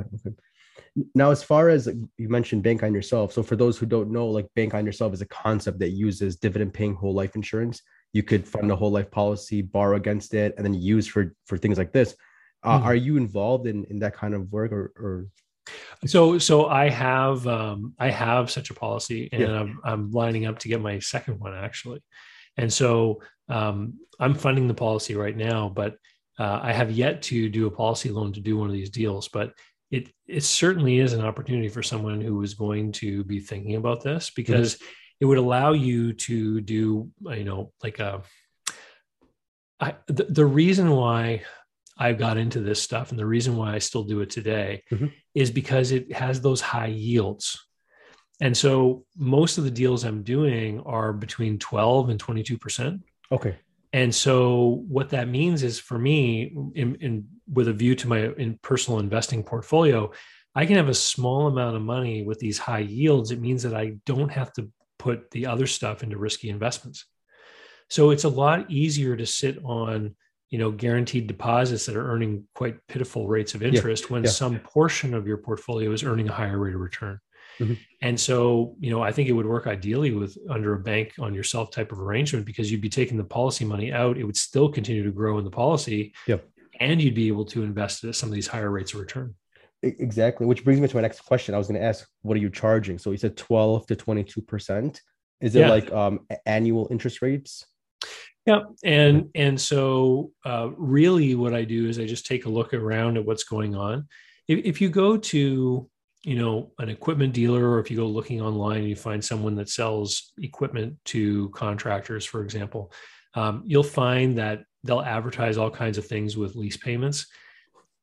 It. 0.00 0.06
Okay. 0.26 0.36
Now, 1.14 1.30
as 1.30 1.42
far 1.42 1.68
as 1.68 1.86
you 2.16 2.28
mentioned 2.28 2.62
bank 2.62 2.82
on 2.82 2.94
yourself, 2.94 3.32
so 3.32 3.42
for 3.42 3.56
those 3.56 3.78
who 3.78 3.86
don't 3.86 4.10
know, 4.10 4.26
like 4.26 4.48
bank 4.54 4.74
on 4.74 4.86
yourself 4.86 5.12
is 5.12 5.20
a 5.20 5.26
concept 5.26 5.78
that 5.80 5.90
uses 5.90 6.36
dividend 6.36 6.74
paying 6.74 6.94
whole 6.94 7.14
life 7.14 7.36
insurance. 7.36 7.82
You 8.12 8.22
could 8.22 8.46
fund 8.46 8.70
a 8.70 8.76
whole 8.76 8.90
life 8.90 9.10
policy, 9.10 9.62
borrow 9.62 9.96
against 9.96 10.34
it, 10.34 10.54
and 10.56 10.64
then 10.64 10.74
use 10.74 11.06
for 11.06 11.34
for 11.46 11.56
things 11.56 11.78
like 11.78 11.92
this. 11.92 12.14
Uh, 12.62 12.78
mm-hmm. 12.78 12.86
Are 12.86 12.94
you 12.94 13.16
involved 13.16 13.66
in 13.66 13.84
in 13.86 13.98
that 14.00 14.14
kind 14.14 14.34
of 14.34 14.50
work, 14.52 14.72
or, 14.72 14.92
or 14.96 15.26
so, 16.06 16.38
so 16.38 16.66
I 16.66 16.88
have, 16.88 17.46
um, 17.46 17.94
I 17.98 18.10
have 18.10 18.50
such 18.50 18.70
a 18.70 18.74
policy, 18.74 19.28
and 19.32 19.42
yeah. 19.42 19.60
I'm, 19.60 19.80
I'm 19.84 20.10
lining 20.10 20.46
up 20.46 20.58
to 20.60 20.68
get 20.68 20.80
my 20.80 20.98
second 20.98 21.38
one 21.38 21.54
actually. 21.54 22.02
And 22.56 22.72
so, 22.72 23.22
um, 23.48 23.94
I'm 24.18 24.34
funding 24.34 24.68
the 24.68 24.74
policy 24.74 25.14
right 25.14 25.36
now, 25.36 25.68
but 25.68 25.96
uh, 26.38 26.60
I 26.62 26.72
have 26.72 26.90
yet 26.90 27.22
to 27.22 27.48
do 27.48 27.66
a 27.66 27.70
policy 27.70 28.10
loan 28.10 28.32
to 28.32 28.40
do 28.40 28.56
one 28.56 28.68
of 28.68 28.72
these 28.72 28.90
deals. 28.90 29.28
But 29.28 29.52
it, 29.92 30.08
it 30.26 30.42
certainly 30.42 30.98
is 30.98 31.12
an 31.12 31.20
opportunity 31.20 31.68
for 31.68 31.82
someone 31.82 32.22
who 32.22 32.42
is 32.42 32.54
going 32.54 32.92
to 32.92 33.22
be 33.24 33.38
thinking 33.38 33.76
about 33.76 34.02
this 34.02 34.30
because 34.30 34.76
mm-hmm. 34.76 34.86
it 35.20 35.24
would 35.26 35.38
allow 35.38 35.72
you 35.72 36.14
to 36.14 36.62
do, 36.62 37.10
you 37.30 37.44
know, 37.44 37.72
like 37.82 37.98
a. 38.00 38.22
I, 39.78 39.96
the, 40.06 40.24
the 40.24 40.46
reason 40.46 40.90
why 40.90 41.42
I 41.98 42.14
got 42.14 42.38
into 42.38 42.60
this 42.60 42.82
stuff 42.82 43.10
and 43.10 43.18
the 43.18 43.26
reason 43.26 43.56
why 43.56 43.74
I 43.74 43.78
still 43.80 44.04
do 44.04 44.22
it 44.22 44.30
today 44.30 44.82
mm-hmm. 44.90 45.08
is 45.34 45.50
because 45.50 45.92
it 45.92 46.10
has 46.12 46.40
those 46.40 46.62
high 46.62 46.86
yields. 46.86 47.62
And 48.40 48.56
so 48.56 49.04
most 49.14 49.58
of 49.58 49.64
the 49.64 49.70
deals 49.70 50.04
I'm 50.04 50.22
doing 50.22 50.80
are 50.80 51.12
between 51.12 51.58
12 51.58 52.08
and 52.08 52.22
22%. 52.22 53.02
Okay. 53.30 53.56
And 53.92 54.14
so 54.14 54.84
what 54.88 55.10
that 55.10 55.28
means 55.28 55.62
is 55.62 55.78
for 55.78 55.98
me, 55.98 56.54
in, 56.74 56.94
in 56.96 57.28
with 57.52 57.68
a 57.68 57.72
view 57.72 57.94
to 57.96 58.08
my 58.08 58.28
in 58.38 58.58
personal 58.62 58.98
investing 59.00 59.42
portfolio, 59.42 60.10
I 60.54 60.66
can 60.66 60.76
have 60.76 60.88
a 60.88 60.94
small 60.94 61.46
amount 61.46 61.76
of 61.76 61.82
money 61.82 62.22
with 62.22 62.38
these 62.38 62.58
high 62.58 62.80
yields. 62.80 63.30
It 63.30 63.40
means 63.40 63.62
that 63.62 63.74
I 63.74 63.96
don't 64.06 64.30
have 64.30 64.52
to 64.54 64.70
put 64.98 65.30
the 65.30 65.46
other 65.46 65.66
stuff 65.66 66.02
into 66.02 66.18
risky 66.18 66.50
investments. 66.50 67.06
So 67.88 68.10
it's 68.10 68.24
a 68.24 68.28
lot 68.28 68.70
easier 68.70 69.16
to 69.16 69.26
sit 69.26 69.58
on 69.64 70.14
you 70.50 70.58
know 70.58 70.70
guaranteed 70.70 71.26
deposits 71.26 71.86
that 71.86 71.96
are 71.96 72.10
earning 72.10 72.46
quite 72.54 72.76
pitiful 72.86 73.26
rates 73.26 73.54
of 73.54 73.62
interest 73.62 74.04
yeah, 74.04 74.12
when 74.12 74.24
yeah. 74.24 74.30
some 74.30 74.58
portion 74.58 75.14
of 75.14 75.26
your 75.26 75.38
portfolio 75.38 75.90
is 75.92 76.04
earning 76.04 76.28
a 76.28 76.32
higher 76.32 76.58
rate 76.58 76.74
of 76.74 76.80
return 76.80 77.18
Mm-hmm. 77.58 77.74
And 78.00 78.18
so, 78.18 78.74
you 78.80 78.90
know, 78.90 79.02
I 79.02 79.12
think 79.12 79.28
it 79.28 79.32
would 79.32 79.46
work 79.46 79.66
ideally 79.66 80.12
with 80.12 80.36
under 80.48 80.74
a 80.74 80.78
bank 80.78 81.14
on 81.18 81.34
yourself 81.34 81.70
type 81.70 81.92
of 81.92 82.00
arrangement 82.00 82.46
because 82.46 82.70
you'd 82.70 82.80
be 82.80 82.88
taking 82.88 83.16
the 83.16 83.24
policy 83.24 83.64
money 83.64 83.92
out. 83.92 84.18
It 84.18 84.24
would 84.24 84.36
still 84.36 84.68
continue 84.68 85.04
to 85.04 85.12
grow 85.12 85.38
in 85.38 85.44
the 85.44 85.50
policy. 85.50 86.12
Yep. 86.26 86.48
And 86.82 87.00
you'd 87.00 87.14
be 87.14 87.28
able 87.28 87.44
to 87.46 87.62
invest 87.62 88.04
at 88.04 88.16
some 88.16 88.28
of 88.28 88.34
these 88.34 88.48
higher 88.48 88.70
rates 88.70 88.92
of 88.92 89.00
return. 89.00 89.34
Exactly. 89.82 90.46
Which 90.46 90.64
brings 90.64 90.80
me 90.80 90.88
to 90.88 90.96
my 90.96 91.02
next 91.02 91.20
question. 91.20 91.54
I 91.54 91.58
was 91.58 91.68
going 91.68 91.80
to 91.80 91.86
ask, 91.86 92.08
what 92.22 92.36
are 92.36 92.40
you 92.40 92.50
charging? 92.50 92.98
So 92.98 93.10
you 93.10 93.16
said 93.16 93.36
12 93.36 93.86
to 93.86 93.96
22%. 93.96 95.00
Is 95.40 95.56
it 95.56 95.60
yeah. 95.60 95.68
like 95.68 95.92
um, 95.92 96.20
annual 96.46 96.88
interest 96.90 97.22
rates? 97.22 97.66
Yeah, 98.46 98.62
and 98.82 99.30
and 99.36 99.60
so 99.60 100.32
uh, 100.44 100.70
really, 100.76 101.36
what 101.36 101.54
I 101.54 101.62
do 101.62 101.88
is 101.88 101.98
I 101.98 102.06
just 102.06 102.26
take 102.26 102.44
a 102.44 102.48
look 102.48 102.74
around 102.74 103.16
at 103.16 103.24
what's 103.24 103.44
going 103.44 103.76
on. 103.76 104.08
If, 104.48 104.64
if 104.64 104.80
you 104.80 104.88
go 104.88 105.16
to 105.16 105.88
you 106.24 106.34
know 106.36 106.72
an 106.78 106.88
equipment 106.88 107.34
dealer, 107.34 107.70
or 107.70 107.78
if 107.78 107.88
you 107.88 107.96
go 107.96 108.06
looking 108.06 108.40
online 108.40 108.78
and 108.78 108.88
you 108.88 108.96
find 108.96 109.24
someone 109.24 109.54
that 109.56 109.68
sells 109.68 110.32
equipment 110.38 110.96
to 111.06 111.50
contractors, 111.50 112.24
for 112.24 112.42
example, 112.42 112.92
um, 113.34 113.62
you'll 113.64 113.84
find 113.84 114.38
that 114.38 114.64
they'll 114.84 115.00
advertise 115.00 115.56
all 115.56 115.70
kinds 115.70 115.98
of 115.98 116.06
things 116.06 116.36
with 116.36 116.56
lease 116.56 116.76
payments. 116.76 117.26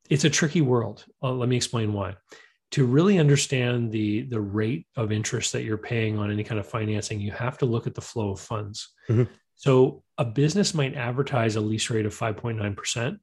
It's 0.09 0.25
a 0.25 0.29
tricky 0.29 0.61
world. 0.61 1.05
Uh, 1.21 1.33
let 1.33 1.49
me 1.49 1.55
explain 1.55 1.93
why 1.93 2.15
to 2.71 2.85
really 2.85 3.17
understand 3.17 3.91
the 3.91 4.23
the 4.23 4.39
rate 4.39 4.85
of 4.95 5.11
interest 5.11 5.53
that 5.53 5.63
you're 5.63 5.77
paying 5.77 6.17
on 6.17 6.31
any 6.31 6.43
kind 6.43 6.59
of 6.59 6.67
financing 6.67 7.19
you 7.19 7.31
have 7.31 7.57
to 7.57 7.65
look 7.65 7.87
at 7.87 7.95
the 7.95 8.01
flow 8.01 8.31
of 8.31 8.39
funds 8.39 8.89
mm-hmm. 9.09 9.23
so 9.55 10.03
a 10.17 10.25
business 10.25 10.73
might 10.73 10.95
advertise 10.95 11.55
a 11.55 11.61
lease 11.61 11.89
rate 11.89 12.05
of 12.05 12.15
5.9% 12.15 13.19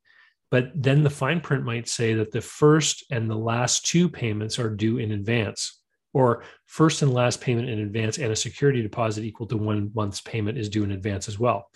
but 0.51 0.71
then 0.75 1.03
the 1.03 1.11
fine 1.11 1.41
print 1.41 1.65
might 1.65 1.89
say 1.89 2.15
that 2.15 2.33
the 2.33 2.41
first 2.41 3.05
and 3.11 3.29
the 3.29 3.37
last 3.37 3.87
two 3.87 4.09
payments 4.09 4.59
are 4.59 4.71
due 4.71 4.99
in 4.99 5.13
advance 5.13 5.81
or 6.13 6.45
first 6.67 7.03
and 7.03 7.13
last 7.13 7.41
payment 7.41 7.69
in 7.69 7.81
advance 7.81 8.19
and 8.19 8.33
a 8.33 8.37
security 8.37 8.81
deposit 8.83 9.25
equal 9.25 9.47
to 9.47 9.57
one 9.57 9.91
month's 9.95 10.21
payment 10.21 10.57
is 10.59 10.69
due 10.69 10.85
in 10.85 10.93
advance 10.93 11.29
as 11.29 11.39
well 11.39 11.69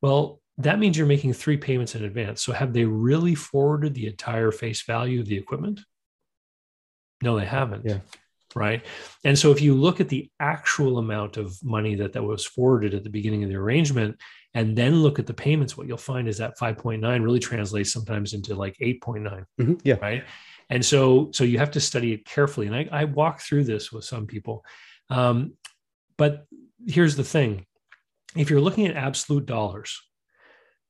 well 0.00 0.40
that 0.58 0.78
means 0.78 0.96
you're 0.96 1.06
making 1.06 1.32
three 1.32 1.56
payments 1.56 1.94
in 1.94 2.04
advance 2.04 2.42
so 2.42 2.52
have 2.52 2.72
they 2.72 2.84
really 2.84 3.34
forwarded 3.34 3.94
the 3.94 4.06
entire 4.06 4.50
face 4.50 4.82
value 4.82 5.20
of 5.20 5.26
the 5.26 5.36
equipment 5.36 5.80
no, 7.22 7.38
they 7.38 7.46
haven't. 7.46 7.84
Yeah. 7.84 7.98
Right. 8.54 8.84
And 9.24 9.38
so 9.38 9.50
if 9.50 9.62
you 9.62 9.74
look 9.74 10.00
at 10.00 10.10
the 10.10 10.28
actual 10.38 10.98
amount 10.98 11.38
of 11.38 11.56
money 11.64 11.94
that, 11.94 12.12
that 12.12 12.22
was 12.22 12.44
forwarded 12.44 12.92
at 12.92 13.02
the 13.02 13.08
beginning 13.08 13.44
of 13.44 13.48
the 13.48 13.56
arrangement, 13.56 14.18
and 14.52 14.76
then 14.76 14.96
look 14.96 15.18
at 15.18 15.26
the 15.26 15.32
payments, 15.32 15.78
what 15.78 15.86
you'll 15.86 15.96
find 15.96 16.28
is 16.28 16.36
that 16.36 16.58
5.9 16.58 17.24
really 17.24 17.38
translates 17.38 17.90
sometimes 17.90 18.34
into 18.34 18.54
like 18.54 18.76
8.9. 18.76 19.46
Mm-hmm. 19.58 19.74
Yeah. 19.84 19.94
Right. 20.02 20.24
And 20.68 20.84
so, 20.84 21.30
so 21.32 21.44
you 21.44 21.58
have 21.58 21.70
to 21.70 21.80
study 21.80 22.12
it 22.12 22.26
carefully. 22.26 22.66
And 22.66 22.76
I, 22.76 22.88
I 22.92 23.04
walk 23.04 23.40
through 23.40 23.64
this 23.64 23.90
with 23.90 24.04
some 24.04 24.26
people. 24.26 24.66
Um, 25.08 25.54
but 26.18 26.44
here's 26.86 27.16
the 27.16 27.24
thing 27.24 27.64
if 28.36 28.50
you're 28.50 28.60
looking 28.60 28.86
at 28.86 28.96
absolute 28.96 29.46
dollars, 29.46 29.98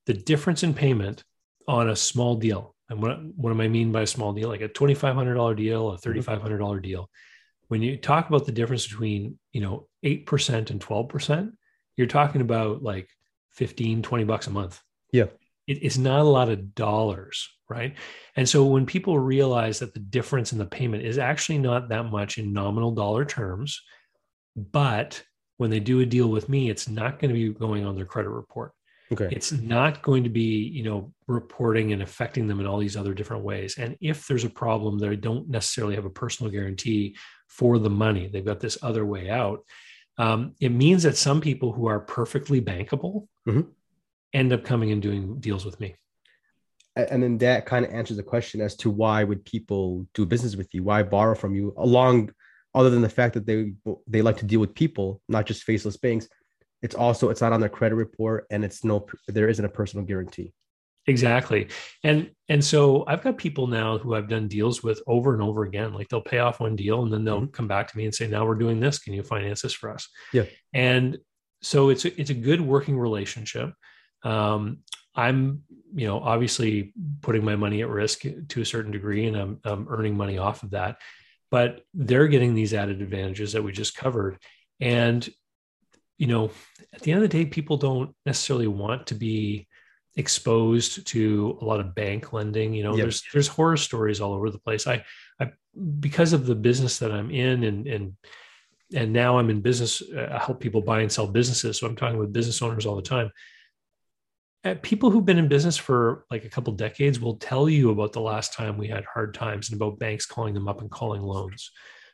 the 0.07 0.15
difference 0.15 0.63
in 0.63 0.75
payment 0.75 1.25
on 1.69 1.89
a 1.89 1.97
small 1.97 2.37
deal, 2.37 2.75
and 2.89 3.01
what, 3.01 3.23
what 3.37 3.53
do 3.53 3.63
I 3.63 3.69
mean 3.69 3.93
by 3.93 4.03
a 4.03 4.07
small 4.07 4.33
deal? 4.33 4.49
Like 4.49 4.61
a 4.61 4.69
$2,500 4.69 5.57
deal, 5.57 5.93
a 5.93 5.99
$3,500 5.99 6.25
mm-hmm. 6.25 6.81
deal. 6.81 7.11
When 7.69 7.81
you 7.81 7.97
talk 7.97 8.29
about 8.29 8.45
the 8.45 8.53
difference 8.53 8.87
between, 8.87 9.39
you 9.53 9.63
know, 9.63 9.89
8% 10.05 10.71
and 10.71 10.81
12%, 10.81 11.53
you're 11.97 12.07
talking 12.07 12.41
about 12.43 12.83
like 12.83 13.09
15, 13.53 14.03
20 14.03 14.25
bucks 14.25 14.47
a 14.47 14.51
month. 14.51 14.81
Yeah. 15.11 15.27
It, 15.67 15.83
it's 15.83 15.97
not 15.97 16.21
a 16.21 16.25
lot 16.25 16.51
of 16.51 16.75
dollars, 16.75 17.49
right? 17.69 17.95
And 18.37 18.49
so 18.49 18.65
when 18.67 18.85
people 18.85 19.19
realize 19.19 19.79
that 19.79 19.95
the 19.95 20.01
difference 20.01 20.53
in 20.53 20.59
the 20.59 20.67
payment 20.67 21.05
is 21.05 21.19
actually 21.19 21.59
not 21.59 21.89
that 21.89 22.11
much 22.11 22.37
in 22.37 22.53
nominal 22.53 22.91
dollar 22.91 23.25
terms, 23.25 23.81
but 24.57 25.23
when 25.57 25.71
they 25.71 25.81
do 25.81 26.01
a 26.01 26.07
deal 26.07 26.29
with 26.29 26.49
me, 26.49 26.69
it's 26.69 26.89
not 26.89 27.19
going 27.19 27.33
to 27.33 27.35
be 27.35 27.59
going 27.59 27.87
on 27.87 27.95
their 27.95 28.05
credit 28.05 28.31
report. 28.31 28.73
Okay. 29.13 29.29
It's 29.31 29.53
not 29.53 30.01
going 30.01 30.25
to 30.25 30.31
be, 30.31 30.65
you 30.69 30.85
know, 30.85 31.13
reporting 31.27 31.93
and 31.93 32.03
affecting 32.03 32.47
them 32.47 32.61
in 32.61 32.67
all 32.67 32.79
these 32.79 32.97
other 32.97 33.13
different 33.13 33.45
ways. 33.45 33.77
And 33.77 33.97
if 34.01 34.27
there's 34.27 34.45
a 34.45 34.51
problem, 34.51 34.99
they 34.99 35.17
don't 35.17 35.49
necessarily 35.49 35.97
have 35.97 36.07
a 36.07 36.11
personal 36.11 36.51
guarantee 36.51 37.17
for 37.49 37.79
the 37.79 37.91
money. 37.91 38.29
They've 38.29 38.45
got 38.45 38.61
this 38.61 38.79
other 38.83 39.05
way 39.05 39.29
out. 39.29 39.65
Um, 40.17 40.55
it 40.61 40.71
means 40.71 41.03
that 41.03 41.17
some 41.17 41.41
people 41.41 41.73
who 41.73 41.87
are 41.87 42.01
perfectly 42.01 42.61
bankable 42.61 43.27
mm-hmm. 43.47 43.63
end 44.33 44.53
up 44.53 44.65
coming 44.65 44.93
and 44.93 45.03
doing 45.03 45.39
deals 45.41 45.65
with 45.65 45.79
me. 45.79 45.95
And 46.97 47.23
then 47.23 47.39
that 47.39 47.65
kind 47.65 47.87
of 47.87 47.93
answers 47.93 48.19
the 48.19 48.23
question 48.23 48.61
as 48.61 48.77
to 48.77 48.91
why 48.91 49.25
would 49.25 49.45
people 49.45 50.07
do 50.15 50.27
business 50.27 50.57
with 50.57 50.73
you? 50.75 50.83
Why 50.83 51.03
borrow 51.03 51.35
from 51.35 51.55
you? 51.55 51.75
Along, 51.79 52.31
other 52.75 52.91
than 52.91 53.01
the 53.01 53.09
fact 53.09 53.35
that 53.35 53.47
they 53.47 53.73
they 54.07 54.21
like 54.21 54.37
to 54.39 54.45
deal 54.45 54.61
with 54.61 54.75
people, 54.75 55.23
not 55.29 55.47
just 55.47 55.65
faceless 55.65 55.97
banks 55.97 56.29
it's 56.83 56.95
also 56.95 57.31
it's 57.31 57.41
not 57.41 57.53
on 57.53 57.61
their 57.61 57.69
credit 57.69 57.95
report 57.95 58.47
and 58.51 58.65
it's 58.65 58.85
no 58.85 59.07
there 59.29 59.49
isn't 59.49 59.65
a 59.65 59.69
personal 59.69 60.05
guarantee. 60.05 60.53
Exactly. 61.07 61.69
And 62.05 62.31
and 62.49 62.65
so 62.65 63.05
i've 63.07 63.23
got 63.23 63.37
people 63.37 63.67
now 63.67 63.99
who 63.99 64.15
i've 64.15 64.29
done 64.29 64.47
deals 64.49 64.83
with 64.83 65.01
over 65.07 65.35
and 65.35 65.43
over 65.43 65.65
again. 65.65 65.93
Like 65.93 66.09
they'll 66.09 66.21
pay 66.21 66.39
off 66.39 66.61
one 66.61 66.77
deal 66.77 67.03
and 67.03 67.13
then 67.13 67.25
they'll 67.25 67.43
mm-hmm. 67.43 67.51
come 67.51 67.69
back 67.69 67.91
to 67.91 67.97
me 67.97 68.05
and 68.05 68.15
say 68.15 68.27
now 68.27 68.47
we're 68.47 68.55
doing 68.55 68.81
this. 68.81 68.99
Can 68.99 69.15
you 69.15 69.23
finance 69.23 69.63
this 69.63 69.75
for 69.75 69.91
us? 69.91 70.09
Yeah. 70.33 70.45
And 70.73 71.19
so 71.63 71.91
it's 71.91 72.05
a, 72.05 72.21
it's 72.21 72.31
a 72.31 72.35
good 72.35 72.61
working 72.61 72.99
relationship. 72.99 73.73
Um, 74.23 74.79
i'm 75.15 75.63
you 75.95 76.07
know 76.07 76.19
obviously 76.19 76.95
putting 77.21 77.45
my 77.45 77.55
money 77.55 77.83
at 77.83 77.89
risk 77.91 78.23
to 78.49 78.63
a 78.63 78.65
certain 78.65 78.91
degree 78.91 79.27
and 79.27 79.37
i'm, 79.37 79.61
I'm 79.63 79.87
earning 79.91 80.17
money 80.17 80.39
off 80.39 80.63
of 80.63 80.71
that 80.71 80.97
but 81.53 81.83
they're 81.93 82.29
getting 82.29 82.55
these 82.55 82.73
added 82.73 83.03
advantages 83.03 83.53
that 83.53 83.63
we 83.63 83.73
just 83.73 83.95
covered. 83.95 84.39
And 84.81 85.29
you 86.23 86.29
know, 86.29 86.53
at 86.93 87.01
the 87.01 87.11
end 87.11 87.21
of 87.21 87.29
the 87.29 87.37
day, 87.37 87.45
people 87.45 87.77
don't 87.77 88.15
necessarily 88.25 88.69
want 88.69 89.09
to 89.09 89.17
be 89.17 89.67
exposed 90.15 91.05
to 91.09 91.59
a 91.61 91.65
lot 91.65 91.81
of 91.81 91.97
bank 91.97 92.33
lending. 92.33 92.75
You 92.75 92.85
know, 92.85 92.95
yep. 92.95 93.03
there's 93.03 93.25
there's 93.33 93.49
horror 93.49 93.77
stories 93.77 94.21
all 94.21 94.33
over 94.33 94.49
the 94.49 94.61
place. 94.61 94.87
I, 94.87 95.05
I 95.41 95.51
because 95.99 96.33
of 96.33 96.47
the 96.47 96.55
business 96.55 97.01
that 97.01 97.11
I'm 97.11 97.33
in, 97.33 97.65
and 97.65 97.89
and 97.89 98.17
and 98.95 99.13
now 99.13 99.37
I'm 99.37 99.51
in 99.51 99.63
business. 99.63 100.01
Uh, 100.01 100.29
I 100.31 100.39
help 100.39 100.61
people 100.61 100.81
buy 100.81 101.01
and 101.01 101.11
sell 101.11 101.27
businesses, 101.27 101.81
so 101.81 101.89
I'm 101.89 101.97
talking 101.97 102.21
with 102.21 102.33
business 102.33 102.63
owners 102.63 102.87
all 102.87 102.95
the 102.95 103.03
time. 103.03 103.33
Uh, 104.63 104.77
people 104.81 105.11
who've 105.11 105.27
been 105.27 105.39
in 105.39 105.49
business 105.49 105.77
for 105.77 106.25
like 106.31 106.45
a 106.45 106.49
couple 106.49 106.73
decades 106.73 107.19
will 107.19 107.39
tell 107.39 107.69
you 107.69 107.91
about 107.91 108.13
the 108.13 108.21
last 108.21 108.53
time 108.53 108.79
we 108.79 108.87
had 108.87 109.05
hard 109.13 109.35
times 109.35 109.71
and 109.71 109.77
about 109.77 109.99
banks 109.99 110.25
calling 110.25 110.55
them 110.55 110.69
up 110.69 110.81
and 110.81 110.89
calling 110.89 111.21
loans, 111.23 111.73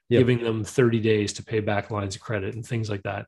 yep. 0.08 0.20
giving 0.20 0.42
them 0.42 0.64
30 0.64 0.98
days 1.00 1.34
to 1.34 1.44
pay 1.44 1.60
back 1.60 1.90
lines 1.90 2.16
of 2.16 2.22
credit 2.22 2.54
and 2.54 2.64
things 2.64 2.88
like 2.88 3.02
that. 3.02 3.26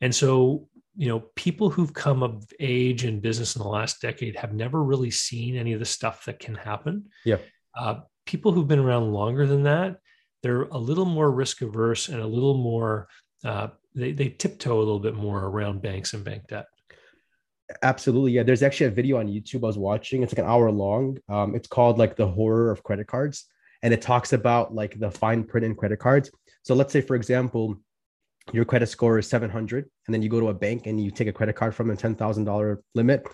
And 0.00 0.14
so, 0.14 0.68
you 0.96 1.08
know, 1.08 1.20
people 1.34 1.70
who've 1.70 1.92
come 1.92 2.22
of 2.22 2.44
age 2.58 3.04
in 3.04 3.20
business 3.20 3.56
in 3.56 3.62
the 3.62 3.68
last 3.68 4.00
decade 4.00 4.36
have 4.36 4.52
never 4.52 4.82
really 4.82 5.10
seen 5.10 5.56
any 5.56 5.72
of 5.72 5.78
the 5.78 5.86
stuff 5.86 6.24
that 6.24 6.38
can 6.38 6.54
happen. 6.54 7.06
Yeah. 7.24 7.38
Uh, 7.78 8.00
people 8.26 8.52
who've 8.52 8.68
been 8.68 8.78
around 8.78 9.12
longer 9.12 9.46
than 9.46 9.62
that, 9.64 9.98
they're 10.42 10.62
a 10.62 10.78
little 10.78 11.04
more 11.04 11.30
risk 11.30 11.62
averse 11.62 12.08
and 12.08 12.20
a 12.20 12.26
little 12.26 12.54
more, 12.54 13.08
uh, 13.44 13.68
they, 13.94 14.12
they 14.12 14.28
tiptoe 14.28 14.76
a 14.76 14.78
little 14.78 15.00
bit 15.00 15.14
more 15.14 15.44
around 15.44 15.82
banks 15.82 16.14
and 16.14 16.24
bank 16.24 16.48
debt. 16.48 16.66
Absolutely. 17.82 18.32
Yeah. 18.32 18.42
There's 18.42 18.62
actually 18.62 18.86
a 18.86 18.90
video 18.90 19.18
on 19.18 19.28
YouTube 19.28 19.62
I 19.62 19.66
was 19.66 19.78
watching. 19.78 20.22
It's 20.22 20.32
like 20.32 20.44
an 20.44 20.50
hour 20.50 20.70
long. 20.72 21.18
Um, 21.28 21.54
it's 21.54 21.68
called 21.68 21.98
like 21.98 22.16
the 22.16 22.26
horror 22.26 22.70
of 22.70 22.82
credit 22.82 23.06
cards. 23.06 23.46
And 23.82 23.94
it 23.94 24.02
talks 24.02 24.32
about 24.32 24.74
like 24.74 24.98
the 24.98 25.10
fine 25.10 25.44
print 25.44 25.64
in 25.64 25.74
credit 25.74 25.98
cards. 25.98 26.30
So 26.62 26.74
let's 26.74 26.92
say, 26.92 27.00
for 27.00 27.16
example, 27.16 27.80
your 28.52 28.64
credit 28.64 28.88
score 28.88 29.18
is 29.18 29.28
700 29.28 29.88
and 30.06 30.14
then 30.14 30.22
you 30.22 30.28
go 30.28 30.40
to 30.40 30.48
a 30.48 30.54
bank 30.54 30.86
and 30.86 31.02
you 31.02 31.10
take 31.10 31.28
a 31.28 31.32
credit 31.32 31.56
card 31.56 31.74
from 31.74 31.90
a 31.90 31.94
$10,000 31.94 32.78
limit, 32.94 33.26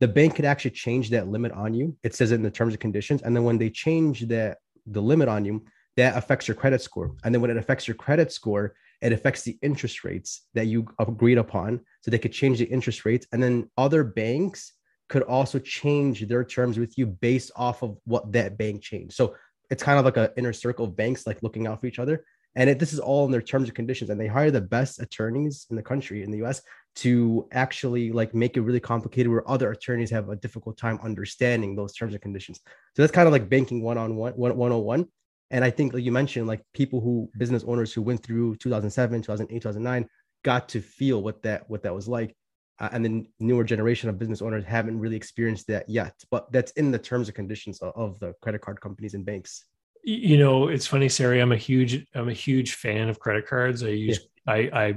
the 0.00 0.08
bank 0.08 0.36
could 0.36 0.44
actually 0.44 0.70
change 0.70 1.10
that 1.10 1.28
limit 1.28 1.52
on 1.52 1.74
you. 1.74 1.96
It 2.02 2.14
says 2.14 2.32
it 2.32 2.36
in 2.36 2.42
the 2.42 2.50
terms 2.50 2.74
and 2.74 2.80
conditions. 2.80 3.22
And 3.22 3.34
then 3.34 3.44
when 3.44 3.58
they 3.58 3.70
change 3.70 4.22
that 4.28 4.58
the 4.86 5.02
limit 5.02 5.28
on 5.28 5.44
you, 5.44 5.64
that 5.96 6.16
affects 6.16 6.46
your 6.46 6.54
credit 6.54 6.82
score. 6.82 7.14
And 7.24 7.34
then 7.34 7.40
when 7.40 7.50
it 7.50 7.56
affects 7.56 7.88
your 7.88 7.94
credit 7.94 8.32
score, 8.32 8.74
it 9.00 9.12
affects 9.12 9.42
the 9.42 9.58
interest 9.62 10.04
rates 10.04 10.46
that 10.54 10.66
you 10.66 10.86
agreed 10.98 11.38
upon. 11.38 11.80
So 12.02 12.10
they 12.10 12.18
could 12.18 12.32
change 12.32 12.58
the 12.58 12.64
interest 12.64 13.04
rates. 13.04 13.26
And 13.32 13.42
then 13.42 13.70
other 13.76 14.04
banks 14.04 14.72
could 15.08 15.22
also 15.22 15.58
change 15.58 16.26
their 16.26 16.44
terms 16.44 16.78
with 16.78 16.98
you 16.98 17.06
based 17.06 17.50
off 17.56 17.82
of 17.82 17.98
what 18.04 18.32
that 18.32 18.58
bank 18.58 18.82
changed. 18.82 19.14
So 19.14 19.36
it's 19.70 19.82
kind 19.82 19.98
of 19.98 20.04
like 20.04 20.16
an 20.16 20.30
inner 20.36 20.52
circle 20.52 20.86
of 20.86 20.96
banks 20.96 21.26
like 21.26 21.42
looking 21.42 21.66
out 21.66 21.80
for 21.80 21.86
each 21.86 21.98
other 21.98 22.24
and 22.56 22.70
it, 22.70 22.78
this 22.78 22.92
is 22.92 22.98
all 22.98 23.26
in 23.26 23.30
their 23.30 23.42
terms 23.42 23.68
and 23.68 23.76
conditions 23.76 24.10
and 24.10 24.20
they 24.20 24.26
hire 24.26 24.50
the 24.50 24.60
best 24.60 25.00
attorneys 25.00 25.66
in 25.70 25.76
the 25.76 25.82
country 25.82 26.22
in 26.22 26.30
the 26.30 26.42
us 26.42 26.62
to 26.96 27.46
actually 27.52 28.10
like 28.10 28.34
make 28.34 28.56
it 28.56 28.62
really 28.62 28.80
complicated 28.80 29.30
where 29.30 29.48
other 29.48 29.70
attorneys 29.70 30.10
have 30.10 30.30
a 30.30 30.36
difficult 30.36 30.78
time 30.78 30.98
understanding 31.02 31.76
those 31.76 31.94
terms 31.94 32.14
and 32.14 32.22
conditions. 32.22 32.60
So 32.94 33.02
that's 33.02 33.12
kind 33.12 33.28
of 33.28 33.32
like 33.32 33.48
banking 33.48 33.82
one-on-one 33.82 34.32
101 34.32 35.06
and 35.52 35.64
i 35.64 35.70
think 35.70 35.92
like 35.92 36.02
you 36.02 36.10
mentioned 36.10 36.48
like 36.48 36.60
people 36.74 37.00
who 37.00 37.30
business 37.38 37.62
owners 37.68 37.92
who 37.92 38.02
went 38.02 38.20
through 38.20 38.56
2007 38.56 39.22
2008 39.22 39.62
2009 39.62 40.08
got 40.42 40.68
to 40.68 40.80
feel 40.80 41.22
what 41.22 41.42
that 41.42 41.68
what 41.68 41.82
that 41.82 41.94
was 41.94 42.08
like. 42.08 42.34
Uh, 42.78 42.90
and 42.92 43.04
the 43.04 43.26
newer 43.40 43.64
generation 43.64 44.10
of 44.10 44.18
business 44.18 44.42
owners 44.42 44.62
haven't 44.62 44.98
really 44.98 45.16
experienced 45.16 45.66
that 45.66 45.88
yet 45.88 46.12
but 46.30 46.50
that's 46.52 46.72
in 46.72 46.90
the 46.90 46.98
terms 46.98 47.26
and 47.28 47.34
conditions 47.34 47.78
of, 47.80 47.92
of 47.96 48.18
the 48.20 48.34
credit 48.42 48.60
card 48.60 48.78
companies 48.78 49.14
and 49.14 49.24
banks 49.24 49.64
You 50.08 50.38
know, 50.38 50.68
it's 50.68 50.86
funny, 50.86 51.08
Sari. 51.08 51.40
I'm 51.40 51.50
a 51.50 51.56
huge, 51.56 52.06
I'm 52.14 52.28
a 52.28 52.32
huge 52.32 52.74
fan 52.74 53.08
of 53.08 53.18
credit 53.18 53.48
cards. 53.48 53.82
I 53.82 53.88
use, 53.88 54.20
yeah. 54.46 54.52
I, 54.52 54.56
I, 54.72 54.94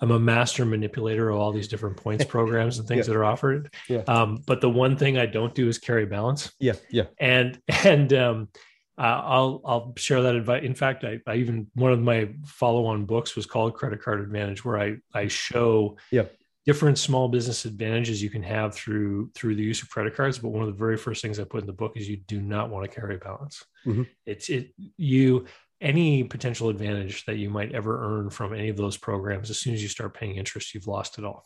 I'm 0.00 0.10
a 0.10 0.18
master 0.18 0.64
manipulator 0.64 1.28
of 1.28 1.38
all 1.38 1.52
these 1.52 1.68
different 1.68 1.98
points 1.98 2.24
programs 2.28 2.78
and 2.78 2.88
things 2.88 3.06
yeah. 3.06 3.12
that 3.12 3.18
are 3.18 3.24
offered. 3.26 3.74
Yeah. 3.90 4.04
Um, 4.08 4.42
but 4.46 4.62
the 4.62 4.70
one 4.70 4.96
thing 4.96 5.18
I 5.18 5.26
don't 5.26 5.54
do 5.54 5.68
is 5.68 5.76
carry 5.76 6.06
balance. 6.06 6.50
Yeah. 6.58 6.76
Yeah. 6.90 7.04
And 7.18 7.60
and 7.84 8.10
um, 8.14 8.48
uh, 8.96 9.02
I'll 9.02 9.60
I'll 9.66 9.92
share 9.98 10.22
that 10.22 10.34
advice. 10.34 10.64
In 10.64 10.74
fact, 10.74 11.04
I, 11.04 11.18
I 11.26 11.34
even 11.36 11.66
one 11.74 11.92
of 11.92 12.00
my 12.00 12.30
follow-on 12.46 13.04
books 13.04 13.36
was 13.36 13.44
called 13.44 13.74
Credit 13.74 14.00
Card 14.02 14.20
Advantage, 14.20 14.64
where 14.64 14.80
I 14.80 14.96
I 15.12 15.28
show 15.28 15.98
yeah 16.10 16.24
different 16.68 16.98
small 16.98 17.28
business 17.28 17.64
advantages 17.64 18.22
you 18.22 18.28
can 18.28 18.42
have 18.42 18.74
through 18.74 19.30
through 19.34 19.54
the 19.54 19.62
use 19.62 19.80
of 19.80 19.88
credit 19.88 20.14
cards 20.14 20.38
but 20.38 20.50
one 20.50 20.60
of 20.60 20.68
the 20.68 20.78
very 20.78 20.98
first 20.98 21.22
things 21.22 21.40
i 21.40 21.44
put 21.44 21.62
in 21.62 21.66
the 21.66 21.72
book 21.72 21.96
is 21.96 22.06
you 22.06 22.18
do 22.18 22.42
not 22.42 22.68
want 22.68 22.84
to 22.84 22.94
carry 22.94 23.14
a 23.14 23.18
balance 23.18 23.64
mm-hmm. 23.86 24.02
it's 24.26 24.50
it 24.50 24.74
you 24.98 25.46
any 25.80 26.22
potential 26.24 26.68
advantage 26.68 27.24
that 27.24 27.38
you 27.38 27.48
might 27.48 27.72
ever 27.72 28.04
earn 28.04 28.28
from 28.28 28.52
any 28.52 28.68
of 28.68 28.76
those 28.76 28.98
programs 28.98 29.48
as 29.48 29.58
soon 29.58 29.72
as 29.72 29.82
you 29.82 29.88
start 29.88 30.12
paying 30.12 30.36
interest 30.36 30.74
you've 30.74 30.86
lost 30.86 31.16
it 31.16 31.24
all 31.24 31.42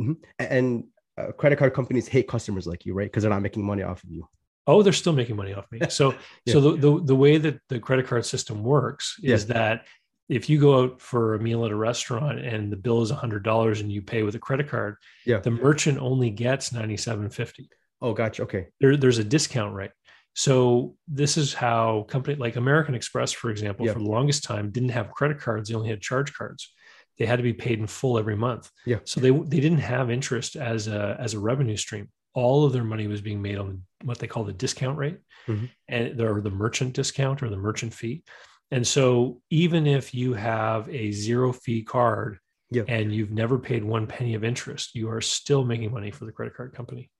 mm-hmm. 0.00 0.12
and 0.38 0.84
uh, 1.18 1.32
credit 1.32 1.58
card 1.58 1.74
companies 1.74 2.06
hate 2.06 2.28
customers 2.28 2.64
like 2.64 2.86
you 2.86 2.94
right 2.94 3.06
because 3.06 3.24
they're 3.24 3.30
not 3.30 3.42
making 3.42 3.66
money 3.66 3.82
off 3.82 4.04
of 4.04 4.10
you 4.12 4.24
oh 4.68 4.84
they're 4.84 4.92
still 4.92 5.12
making 5.12 5.34
money 5.34 5.52
off 5.52 5.66
me 5.72 5.80
so 5.88 6.14
yeah. 6.46 6.52
so 6.52 6.60
the, 6.60 6.76
the, 6.76 7.04
the 7.06 7.16
way 7.16 7.38
that 7.38 7.58
the 7.68 7.80
credit 7.80 8.06
card 8.06 8.24
system 8.24 8.62
works 8.62 9.16
is 9.20 9.48
yeah. 9.48 9.54
that 9.54 9.86
if 10.28 10.48
you 10.48 10.58
go 10.58 10.82
out 10.82 11.00
for 11.00 11.34
a 11.34 11.38
meal 11.38 11.64
at 11.64 11.70
a 11.70 11.76
restaurant 11.76 12.40
and 12.40 12.72
the 12.72 12.76
bill 12.76 13.02
is 13.02 13.12
$100 13.12 13.80
and 13.80 13.92
you 13.92 14.02
pay 14.02 14.22
with 14.22 14.34
a 14.34 14.38
credit 14.38 14.68
card, 14.68 14.96
yeah. 15.26 15.38
the 15.38 15.50
merchant 15.50 15.98
only 15.98 16.30
gets 16.30 16.70
97.50. 16.70 17.68
Oh, 18.00 18.14
gotcha. 18.14 18.42
Okay. 18.42 18.68
There, 18.80 18.96
there's 18.96 19.18
a 19.18 19.24
discount 19.24 19.74
rate. 19.74 19.90
So 20.34 20.96
this 21.06 21.36
is 21.36 21.54
how 21.54 22.06
company 22.08 22.36
like 22.36 22.56
American 22.56 22.94
Express, 22.94 23.32
for 23.32 23.50
example, 23.50 23.86
yeah. 23.86 23.92
for 23.92 24.00
the 24.00 24.04
longest 24.04 24.44
time 24.44 24.70
didn't 24.70 24.88
have 24.90 25.12
credit 25.12 25.38
cards. 25.38 25.68
They 25.68 25.74
only 25.74 25.88
had 25.88 26.00
charge 26.00 26.34
cards. 26.34 26.72
They 27.18 27.26
had 27.26 27.36
to 27.36 27.44
be 27.44 27.52
paid 27.52 27.78
in 27.78 27.86
full 27.86 28.18
every 28.18 28.36
month. 28.36 28.68
Yeah. 28.84 28.98
So 29.04 29.20
they 29.20 29.30
they 29.30 29.60
didn't 29.60 29.78
have 29.78 30.10
interest 30.10 30.56
as 30.56 30.88
a 30.88 31.16
as 31.20 31.34
a 31.34 31.38
revenue 31.38 31.76
stream. 31.76 32.08
All 32.34 32.64
of 32.64 32.72
their 32.72 32.82
money 32.82 33.06
was 33.06 33.20
being 33.20 33.40
made 33.40 33.58
on 33.58 33.82
what 34.02 34.18
they 34.18 34.26
call 34.26 34.42
the 34.42 34.52
discount 34.52 34.98
rate, 34.98 35.18
mm-hmm. 35.46 35.66
and 35.86 36.20
or 36.20 36.40
the 36.40 36.50
merchant 36.50 36.94
discount 36.94 37.40
or 37.40 37.48
the 37.48 37.56
merchant 37.56 37.94
fee. 37.94 38.24
And 38.70 38.86
so 38.86 39.40
even 39.50 39.86
if 39.86 40.14
you 40.14 40.34
have 40.34 40.88
a 40.88 41.12
zero 41.12 41.52
fee 41.52 41.82
card 41.82 42.38
yep. 42.70 42.86
and 42.88 43.12
you've 43.12 43.30
never 43.30 43.58
paid 43.58 43.84
one 43.84 44.06
penny 44.06 44.34
of 44.34 44.44
interest, 44.44 44.94
you 44.94 45.10
are 45.10 45.20
still 45.20 45.64
making 45.64 45.92
money 45.92 46.10
for 46.10 46.24
the 46.24 46.32
credit 46.32 46.54
card 46.54 46.74
company. 46.74 47.10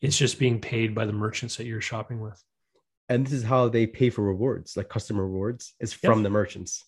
It's 0.00 0.18
just 0.18 0.38
being 0.38 0.60
paid 0.60 0.94
by 0.94 1.06
the 1.06 1.12
merchants 1.12 1.56
that 1.56 1.66
you're 1.66 1.80
shopping 1.80 2.20
with. 2.20 2.42
And 3.08 3.26
this 3.26 3.32
is 3.32 3.42
how 3.42 3.68
they 3.68 3.86
pay 3.86 4.10
for 4.10 4.22
rewards, 4.22 4.76
like 4.76 4.88
customer 4.88 5.24
rewards, 5.24 5.74
is 5.80 5.92
from 5.92 6.20
yep. 6.20 6.24
the 6.24 6.30
merchants. 6.30 6.84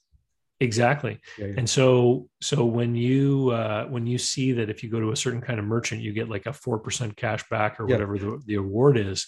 Exactly. 0.61 1.19
Yeah, 1.39 1.47
yeah. 1.47 1.55
And 1.59 1.69
so 1.69 2.29
so 2.41 2.65
when 2.65 2.95
you 2.95 3.51
uh, 3.51 3.87
when 3.87 4.07
you 4.07 4.19
see 4.19 4.53
that 4.53 4.71
if 4.71 4.85
you 4.85 4.91
go 4.91 5.01
to 5.01 5.11
a 5.11 5.17
certain 5.17 5.41
kind 5.41 5.59
of 5.59 5.65
merchant, 5.65 6.03
you 6.03 6.13
get 6.13 6.29
like 6.29 6.47
a 6.47 6.53
four 6.53 6.79
percent 6.79 7.17
cash 7.17 7.43
back 7.51 7.81
or 7.81 7.87
whatever 7.87 8.17
the, 8.17 8.41
the 8.47 8.55
award 8.55 8.97
is, 8.97 9.27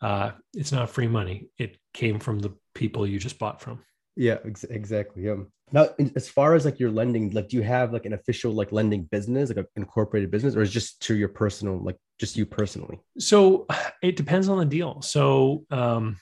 uh, 0.00 0.32
it's 0.54 0.72
not 0.72 0.90
free 0.90 1.06
money. 1.06 1.46
It 1.56 1.78
came 1.94 2.18
from 2.18 2.40
the 2.40 2.56
people 2.74 3.06
you 3.06 3.20
just 3.20 3.38
bought 3.38 3.60
from. 3.60 3.78
Yeah, 4.16 4.38
ex- 4.44 4.64
exactly. 4.64 5.24
Yeah. 5.24 5.36
Now, 5.72 5.88
as 6.16 6.28
far 6.28 6.54
as 6.54 6.64
like 6.64 6.78
your 6.78 6.90
lending, 6.90 7.30
like, 7.30 7.48
do 7.48 7.56
you 7.56 7.62
have 7.62 7.92
like 7.92 8.04
an 8.04 8.12
official 8.12 8.52
like 8.52 8.72
lending 8.72 9.04
business, 9.04 9.48
like 9.48 9.58
an 9.58 9.66
incorporated 9.76 10.30
business, 10.30 10.54
or 10.54 10.60
is 10.60 10.70
just 10.70 11.00
to 11.02 11.16
your 11.16 11.28
personal, 11.28 11.78
like, 11.78 11.96
just 12.18 12.36
you 12.36 12.44
personally? 12.44 13.00
So 13.18 13.66
it 14.02 14.16
depends 14.16 14.48
on 14.48 14.58
the 14.58 14.66
deal. 14.66 15.00
So, 15.00 15.64
um, 15.70 16.18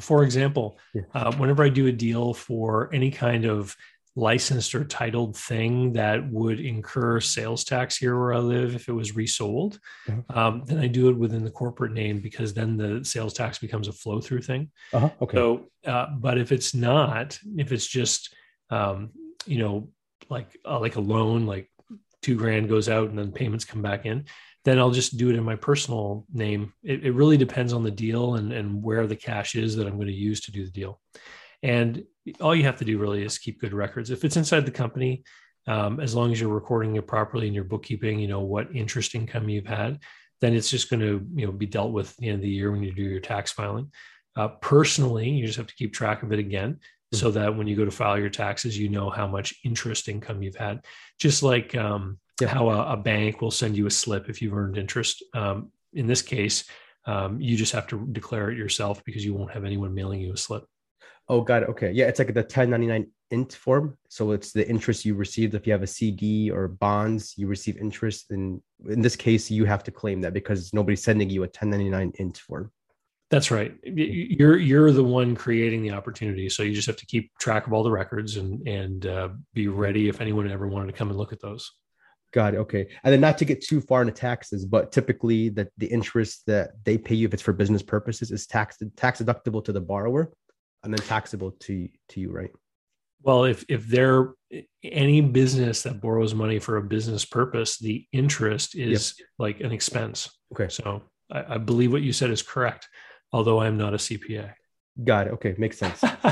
for 0.00 0.24
example, 0.24 0.78
yeah. 0.94 1.02
uh, 1.14 1.32
whenever 1.36 1.62
I 1.62 1.68
do 1.68 1.86
a 1.86 1.92
deal 1.92 2.34
for 2.34 2.92
any 2.92 3.10
kind 3.10 3.44
of 3.44 3.76
licensed 4.14 4.74
or 4.74 4.84
titled 4.84 5.36
thing 5.36 5.94
that 5.94 6.30
would 6.30 6.60
incur 6.60 7.18
sales 7.20 7.64
tax 7.64 7.96
here 7.96 8.18
where 8.18 8.34
I 8.34 8.38
live 8.38 8.74
if 8.74 8.88
it 8.88 8.92
was 8.92 9.16
resold, 9.16 9.78
uh-huh. 10.08 10.38
um, 10.38 10.64
then 10.66 10.78
I 10.78 10.86
do 10.86 11.08
it 11.08 11.16
within 11.16 11.44
the 11.44 11.50
corporate 11.50 11.92
name 11.92 12.20
because 12.20 12.52
then 12.52 12.76
the 12.76 13.04
sales 13.04 13.32
tax 13.32 13.58
becomes 13.58 13.88
a 13.88 13.92
flow 13.92 14.20
through 14.20 14.42
thing. 14.42 14.70
Uh-huh. 14.92 15.10
Okay. 15.22 15.36
So, 15.36 15.66
uh, 15.86 16.08
but 16.18 16.38
if 16.38 16.52
it's 16.52 16.74
not, 16.74 17.38
if 17.56 17.72
it's 17.72 17.86
just, 17.86 18.34
um, 18.70 19.10
you 19.46 19.58
know, 19.58 19.88
like 20.28 20.58
uh, 20.64 20.78
like 20.78 20.96
a 20.96 21.00
loan, 21.00 21.46
like 21.46 21.70
two 22.20 22.36
grand 22.36 22.68
goes 22.68 22.88
out 22.88 23.08
and 23.08 23.18
then 23.18 23.32
payments 23.32 23.64
come 23.64 23.82
back 23.82 24.04
in, 24.06 24.26
then 24.64 24.78
I'll 24.78 24.90
just 24.90 25.16
do 25.16 25.30
it 25.30 25.36
in 25.36 25.42
my 25.42 25.56
personal 25.56 26.26
name. 26.32 26.72
It, 26.82 27.04
it 27.04 27.12
really 27.12 27.36
depends 27.36 27.72
on 27.72 27.82
the 27.82 27.90
deal 27.90 28.34
and 28.34 28.52
and 28.52 28.82
where 28.82 29.06
the 29.06 29.16
cash 29.16 29.54
is 29.54 29.76
that 29.76 29.86
I'm 29.86 29.96
going 29.96 30.06
to 30.08 30.12
use 30.12 30.42
to 30.42 30.52
do 30.52 30.64
the 30.64 30.70
deal. 30.70 31.00
And 31.62 32.04
all 32.40 32.54
you 32.54 32.64
have 32.64 32.78
to 32.78 32.84
do 32.84 32.98
really 32.98 33.24
is 33.24 33.38
keep 33.38 33.60
good 33.60 33.72
records. 33.72 34.10
If 34.10 34.24
it's 34.24 34.36
inside 34.36 34.66
the 34.66 34.72
company, 34.72 35.24
um, 35.66 36.00
as 36.00 36.14
long 36.14 36.32
as 36.32 36.40
you're 36.40 36.50
recording 36.50 36.96
it 36.96 37.06
properly 37.06 37.46
in 37.46 37.54
your 37.54 37.64
bookkeeping, 37.64 38.18
you 38.18 38.28
know 38.28 38.40
what 38.40 38.74
interest 38.74 39.14
income 39.14 39.48
you've 39.48 39.66
had, 39.66 40.00
then 40.40 40.54
it's 40.54 40.70
just 40.70 40.90
going 40.90 41.00
to 41.00 41.24
you 41.34 41.46
know 41.46 41.52
be 41.52 41.66
dealt 41.66 41.92
with 41.92 42.10
at 42.10 42.16
the 42.16 42.28
end 42.28 42.36
of 42.36 42.42
the 42.42 42.48
year 42.48 42.72
when 42.72 42.82
you 42.82 42.92
do 42.92 43.02
your 43.02 43.20
tax 43.20 43.52
filing. 43.52 43.90
Uh, 44.34 44.48
personally, 44.48 45.28
you 45.28 45.46
just 45.46 45.58
have 45.58 45.66
to 45.66 45.74
keep 45.74 45.92
track 45.92 46.22
of 46.22 46.32
it 46.32 46.38
again, 46.38 46.74
mm-hmm. 46.74 47.16
so 47.16 47.30
that 47.30 47.56
when 47.56 47.66
you 47.66 47.76
go 47.76 47.84
to 47.84 47.90
file 47.90 48.18
your 48.18 48.30
taxes, 48.30 48.76
you 48.76 48.88
know 48.88 49.08
how 49.08 49.26
much 49.26 49.54
interest 49.64 50.08
income 50.08 50.42
you've 50.42 50.56
had. 50.56 50.84
Just 51.20 51.42
like 51.42 51.76
um, 51.76 52.18
yeah. 52.40 52.48
how 52.48 52.68
a, 52.70 52.94
a, 52.94 52.96
bank 52.96 53.40
will 53.40 53.50
send 53.52 53.76
you 53.76 53.86
a 53.86 53.90
slip 53.90 54.28
if 54.28 54.42
you've 54.42 54.54
earned 54.54 54.78
interest. 54.78 55.22
Um, 55.32 55.70
in 55.92 56.06
this 56.06 56.22
case, 56.22 56.64
um, 57.04 57.40
you 57.40 57.56
just 57.56 57.72
have 57.72 57.86
to 57.88 58.06
declare 58.10 58.50
it 58.50 58.58
yourself 58.58 59.04
because 59.04 59.24
you 59.24 59.34
won't 59.34 59.52
have 59.52 59.64
anyone 59.64 59.94
mailing 59.94 60.20
you 60.20 60.32
a 60.32 60.36
slip. 60.36 60.64
Oh, 61.28 61.40
got 61.40 61.62
it. 61.62 61.68
Okay. 61.70 61.92
Yeah, 61.92 62.06
it's 62.06 62.18
like 62.18 62.28
the 62.28 62.40
1099 62.40 63.06
int 63.30 63.52
form. 63.54 63.96
So 64.08 64.32
it's 64.32 64.52
the 64.52 64.68
interest 64.68 65.04
you 65.04 65.14
received 65.14 65.54
if 65.54 65.66
you 65.66 65.72
have 65.72 65.82
a 65.82 65.86
CD 65.86 66.50
or 66.50 66.68
bonds, 66.68 67.34
you 67.36 67.46
receive 67.46 67.76
interest. 67.78 68.30
And 68.30 68.60
in 68.88 69.00
this 69.00 69.16
case, 69.16 69.50
you 69.50 69.64
have 69.64 69.82
to 69.84 69.90
claim 69.90 70.20
that 70.20 70.34
because 70.34 70.72
nobody's 70.72 71.02
sending 71.02 71.30
you 71.30 71.42
a 71.42 71.46
1099 71.46 72.12
int 72.18 72.38
form. 72.38 72.70
That's 73.30 73.50
right. 73.50 73.74
You're 73.82 74.58
you're 74.58 74.92
the 74.92 75.02
one 75.02 75.34
creating 75.34 75.82
the 75.82 75.92
opportunity, 75.92 76.50
so 76.50 76.62
you 76.62 76.74
just 76.74 76.86
have 76.86 76.98
to 76.98 77.06
keep 77.06 77.30
track 77.38 77.66
of 77.66 77.72
all 77.72 77.82
the 77.82 77.90
records 77.90 78.36
and 78.36 78.68
and 78.68 79.06
uh, 79.06 79.30
be 79.54 79.68
ready 79.68 80.10
if 80.10 80.20
anyone 80.20 80.50
ever 80.50 80.68
wanted 80.68 80.88
to 80.88 80.92
come 80.92 81.08
and 81.08 81.16
look 81.16 81.32
at 81.32 81.40
those. 81.40 81.72
Got 82.34 82.54
it. 82.54 82.58
Okay. 82.58 82.88
And 83.04 83.12
then 83.12 83.22
not 83.22 83.38
to 83.38 83.46
get 83.46 83.62
too 83.62 83.80
far 83.80 84.02
into 84.02 84.12
taxes, 84.12 84.66
but 84.66 84.92
typically 84.92 85.48
that 85.50 85.68
the 85.78 85.86
interest 85.86 86.42
that 86.46 86.72
they 86.84 86.98
pay 86.98 87.14
you 87.14 87.26
if 87.26 87.32
it's 87.32 87.42
for 87.42 87.54
business 87.54 87.82
purposes 87.82 88.30
is 88.30 88.46
tax 88.46 88.76
tax 88.96 89.22
deductible 89.22 89.64
to 89.64 89.72
the 89.72 89.80
borrower 89.80 90.30
and 90.82 90.92
then 90.92 91.06
taxable 91.06 91.52
to 91.52 91.88
to 92.10 92.20
you, 92.20 92.30
right? 92.30 92.50
Well, 93.22 93.44
if 93.44 93.64
if 93.68 93.86
they're 93.86 94.34
any 94.82 95.20
business 95.20 95.82
that 95.82 96.00
borrows 96.00 96.34
money 96.34 96.58
for 96.58 96.76
a 96.76 96.82
business 96.82 97.24
purpose, 97.24 97.78
the 97.78 98.04
interest 98.12 98.74
is 98.74 99.14
yep. 99.18 99.28
like 99.38 99.60
an 99.60 99.72
expense. 99.72 100.28
Okay. 100.52 100.68
So 100.68 101.02
I, 101.30 101.54
I, 101.54 101.58
believe 101.58 101.92
what 101.92 102.02
you 102.02 102.12
said 102.12 102.30
is 102.30 102.42
correct, 102.42 102.88
although 103.32 103.60
I'm 103.60 103.78
not 103.78 103.94
a 103.94 103.98
CPA. 103.98 104.52
Got 105.02 105.28
it. 105.28 105.32
Okay, 105.34 105.54
makes 105.56 105.78
sense. 105.78 106.02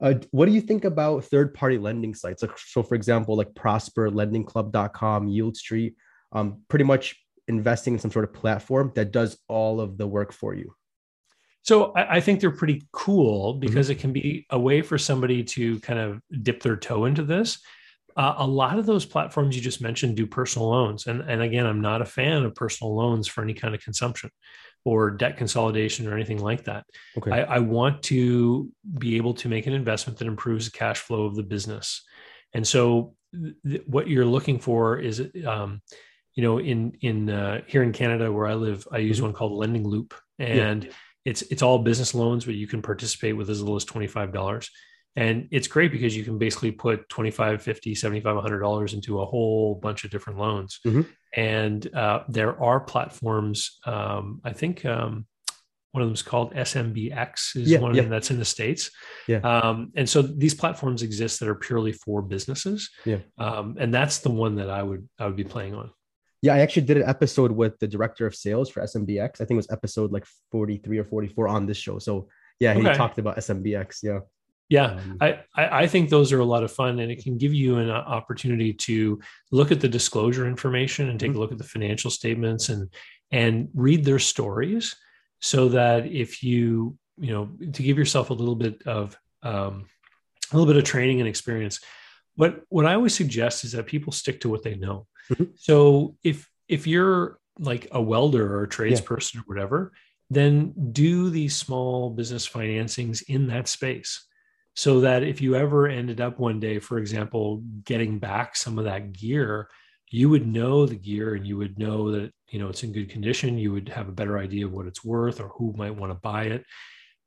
uh, 0.00 0.14
what 0.30 0.46
do 0.46 0.52
you 0.52 0.60
think 0.60 0.84
about 0.84 1.24
third-party 1.24 1.78
lending 1.78 2.14
sites? 2.14 2.42
Like, 2.42 2.56
so, 2.56 2.82
for 2.82 2.94
example, 2.94 3.36
like 3.36 3.54
Prosper, 3.54 4.08
LendingClub.com, 4.10 5.28
Yieldstreet, 5.28 5.94
um, 6.32 6.62
pretty 6.68 6.84
much 6.84 7.16
investing 7.46 7.94
in 7.94 8.00
some 8.00 8.10
sort 8.10 8.24
of 8.24 8.32
platform 8.32 8.92
that 8.94 9.12
does 9.12 9.36
all 9.48 9.80
of 9.80 9.98
the 9.98 10.06
work 10.06 10.32
for 10.32 10.54
you. 10.54 10.74
So 11.64 11.92
I, 11.96 12.16
I 12.16 12.20
think 12.20 12.40
they're 12.40 12.50
pretty 12.50 12.86
cool 12.92 13.52
mm-hmm. 13.52 13.60
because 13.60 13.86
mm-hmm. 13.86 13.98
it 13.98 14.00
can 14.00 14.12
be 14.12 14.46
a 14.50 14.58
way 14.58 14.82
for 14.82 14.96
somebody 14.96 15.42
to 15.42 15.80
kind 15.80 15.98
of 15.98 16.20
dip 16.42 16.62
their 16.62 16.76
toe 16.76 17.06
into 17.06 17.24
this. 17.24 17.58
Uh, 18.16 18.34
a 18.38 18.46
lot 18.46 18.78
of 18.78 18.86
those 18.86 19.04
platforms 19.04 19.56
you 19.56 19.62
just 19.62 19.80
mentioned 19.80 20.16
do 20.16 20.24
personal 20.24 20.68
loans, 20.68 21.08
and 21.08 21.20
and 21.22 21.42
again, 21.42 21.66
I'm 21.66 21.80
not 21.80 22.00
a 22.00 22.04
fan 22.04 22.44
of 22.44 22.54
personal 22.54 22.94
loans 22.94 23.26
for 23.26 23.42
any 23.42 23.54
kind 23.54 23.74
of 23.74 23.82
consumption 23.82 24.30
or 24.84 25.10
debt 25.10 25.36
consolidation 25.36 26.06
or 26.06 26.14
anything 26.14 26.38
like 26.38 26.62
that. 26.64 26.84
Okay. 27.18 27.32
I, 27.32 27.56
I 27.56 27.58
want 27.58 28.04
to 28.04 28.70
be 28.98 29.16
able 29.16 29.34
to 29.34 29.48
make 29.48 29.66
an 29.66 29.72
investment 29.72 30.18
that 30.20 30.28
improves 30.28 30.66
the 30.66 30.78
cash 30.78 31.00
flow 31.00 31.24
of 31.24 31.34
the 31.34 31.42
business, 31.42 32.04
and 32.52 32.64
so 32.64 33.16
th- 33.32 33.82
what 33.86 34.06
you're 34.06 34.24
looking 34.24 34.60
for 34.60 34.96
is, 34.96 35.20
um, 35.44 35.82
you 36.34 36.44
know, 36.44 36.58
in 36.60 36.96
in 37.00 37.28
uh, 37.28 37.62
here 37.66 37.82
in 37.82 37.92
Canada 37.92 38.30
where 38.30 38.46
I 38.46 38.54
live, 38.54 38.86
I 38.92 38.98
use 38.98 39.16
mm-hmm. 39.16 39.26
one 39.26 39.34
called 39.34 39.50
Lending 39.54 39.88
Loop, 39.88 40.14
and 40.38 40.84
yeah 40.84 40.90
it's 41.24 41.42
it's 41.42 41.62
all 41.62 41.78
business 41.78 42.14
loans, 42.14 42.44
but 42.44 42.54
you 42.54 42.66
can 42.66 42.82
participate 42.82 43.36
with 43.36 43.50
as 43.50 43.60
little 43.60 43.76
as 43.76 43.84
$25. 43.84 44.68
And 45.16 45.48
it's 45.52 45.68
great 45.68 45.92
because 45.92 46.16
you 46.16 46.24
can 46.24 46.38
basically 46.38 46.72
put 46.72 47.08
25, 47.08 47.62
50, 47.62 47.94
75, 47.94 48.36
$100 48.36 48.92
into 48.94 49.20
a 49.20 49.24
whole 49.24 49.76
bunch 49.76 50.04
of 50.04 50.10
different 50.10 50.40
loans. 50.40 50.80
Mm-hmm. 50.84 51.02
And 51.36 51.94
uh, 51.94 52.24
there 52.28 52.60
are 52.60 52.80
platforms, 52.80 53.78
um, 53.86 54.40
I 54.44 54.52
think 54.52 54.84
um, 54.84 55.26
one 55.92 56.02
of 56.02 56.08
them 56.08 56.14
is 56.14 56.22
called 56.22 56.52
SMBX 56.54 57.56
is 57.56 57.70
yeah, 57.70 57.78
one 57.78 57.92
of 57.92 57.96
yeah. 57.96 58.02
Them 58.02 58.10
that's 58.10 58.32
in 58.32 58.40
the 58.40 58.44
States. 58.44 58.90
Yeah. 59.28 59.38
Um, 59.38 59.92
and 59.94 60.08
so 60.08 60.22
these 60.22 60.54
platforms 60.54 61.02
exist 61.02 61.38
that 61.38 61.48
are 61.48 61.54
purely 61.54 61.92
for 61.92 62.20
businesses. 62.20 62.90
Yeah. 63.04 63.18
Um, 63.38 63.76
and 63.78 63.94
that's 63.94 64.18
the 64.18 64.30
one 64.30 64.56
that 64.56 64.68
I 64.68 64.82
would, 64.82 65.08
I 65.20 65.26
would 65.26 65.36
be 65.36 65.44
playing 65.44 65.74
on. 65.74 65.92
Yeah, 66.44 66.54
I 66.56 66.58
actually 66.58 66.82
did 66.82 66.98
an 66.98 67.08
episode 67.08 67.52
with 67.52 67.78
the 67.78 67.88
director 67.88 68.26
of 68.26 68.34
sales 68.34 68.68
for 68.68 68.82
SMBX. 68.82 69.40
I 69.40 69.46
think 69.46 69.52
it 69.52 69.56
was 69.56 69.70
episode 69.70 70.12
like 70.12 70.26
43 70.50 70.98
or 70.98 71.04
44 71.04 71.48
on 71.48 71.64
this 71.64 71.78
show. 71.78 71.98
So 71.98 72.28
yeah, 72.60 72.74
he 72.74 72.80
okay. 72.80 72.92
talked 72.92 73.18
about 73.18 73.38
SMBX. 73.38 74.02
Yeah. 74.02 74.20
Yeah, 74.68 74.92
um, 74.92 75.18
I, 75.20 75.38
I 75.56 75.86
think 75.86 76.08
those 76.08 76.32
are 76.32 76.40
a 76.40 76.44
lot 76.44 76.64
of 76.64 76.72
fun, 76.72 76.98
and 76.98 77.12
it 77.12 77.22
can 77.22 77.36
give 77.36 77.52
you 77.52 77.76
an 77.76 77.90
opportunity 77.90 78.72
to 78.72 79.20
look 79.52 79.70
at 79.70 79.80
the 79.80 79.88
disclosure 79.88 80.46
information 80.46 81.10
and 81.10 81.20
take 81.20 81.30
mm-hmm. 81.30 81.38
a 81.38 81.40
look 81.40 81.52
at 81.52 81.58
the 81.58 81.64
financial 81.64 82.10
statements 82.10 82.70
and 82.70 82.90
and 83.30 83.68
read 83.74 84.06
their 84.06 84.18
stories, 84.18 84.96
so 85.40 85.68
that 85.68 86.06
if 86.06 86.42
you 86.42 86.96
you 87.18 87.32
know 87.32 87.50
to 87.72 87.82
give 87.82 87.98
yourself 87.98 88.30
a 88.30 88.34
little 88.34 88.56
bit 88.56 88.82
of 88.86 89.18
um, 89.42 89.84
a 90.50 90.56
little 90.56 90.72
bit 90.72 90.78
of 90.78 90.84
training 90.84 91.20
and 91.20 91.28
experience. 91.28 91.80
What 92.36 92.62
what 92.68 92.86
I 92.86 92.94
always 92.94 93.14
suggest 93.14 93.64
is 93.64 93.72
that 93.72 93.86
people 93.86 94.12
stick 94.12 94.40
to 94.40 94.48
what 94.48 94.62
they 94.62 94.74
know. 94.74 95.06
Mm-hmm. 95.30 95.44
So 95.56 96.16
if 96.22 96.48
if 96.68 96.86
you're 96.86 97.38
like 97.58 97.88
a 97.92 98.02
welder 98.02 98.56
or 98.56 98.64
a 98.64 98.68
tradesperson 98.68 99.34
yeah. 99.34 99.40
or 99.40 99.44
whatever, 99.44 99.92
then 100.30 100.74
do 100.92 101.30
these 101.30 101.56
small 101.56 102.10
business 102.10 102.48
financings 102.48 103.22
in 103.28 103.46
that 103.48 103.68
space 103.68 104.26
so 104.74 105.00
that 105.00 105.22
if 105.22 105.40
you 105.40 105.54
ever 105.54 105.86
ended 105.86 106.20
up 106.20 106.38
one 106.38 106.58
day, 106.58 106.78
for 106.78 106.98
example, 106.98 107.62
getting 107.84 108.18
back 108.18 108.56
some 108.56 108.78
of 108.78 108.84
that 108.86 109.12
gear, 109.12 109.68
you 110.10 110.28
would 110.28 110.46
know 110.46 110.86
the 110.86 110.96
gear 110.96 111.34
and 111.34 111.46
you 111.46 111.56
would 111.56 111.78
know 111.78 112.10
that 112.10 112.32
you 112.48 112.58
know 112.58 112.68
it's 112.68 112.82
in 112.82 112.92
good 112.92 113.08
condition. 113.08 113.58
You 113.58 113.72
would 113.72 113.88
have 113.88 114.08
a 114.08 114.12
better 114.12 114.38
idea 114.38 114.66
of 114.66 114.72
what 114.72 114.86
it's 114.86 115.04
worth 115.04 115.40
or 115.40 115.48
who 115.48 115.74
might 115.76 115.94
want 115.94 116.10
to 116.10 116.18
buy 116.18 116.44
it. 116.44 116.64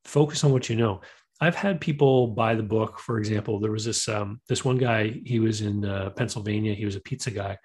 Focus 0.05 0.43
on 0.43 0.51
what 0.51 0.69
you 0.69 0.75
know. 0.75 1.01
I've 1.39 1.55
had 1.55 1.81
people 1.81 2.27
buy 2.27 2.55
the 2.55 2.63
book. 2.63 2.99
For 2.99 3.19
example, 3.19 3.59
there 3.59 3.71
was 3.71 3.85
this 3.85 4.07
um, 4.07 4.41
this 4.49 4.65
one 4.65 4.77
guy. 4.77 5.19
He 5.25 5.39
was 5.39 5.61
in 5.61 5.85
uh, 5.85 6.09
Pennsylvania. 6.11 6.73
He 6.73 6.85
was 6.85 6.95
a 6.95 7.01
pizza 7.01 7.31
guy, 7.31 7.57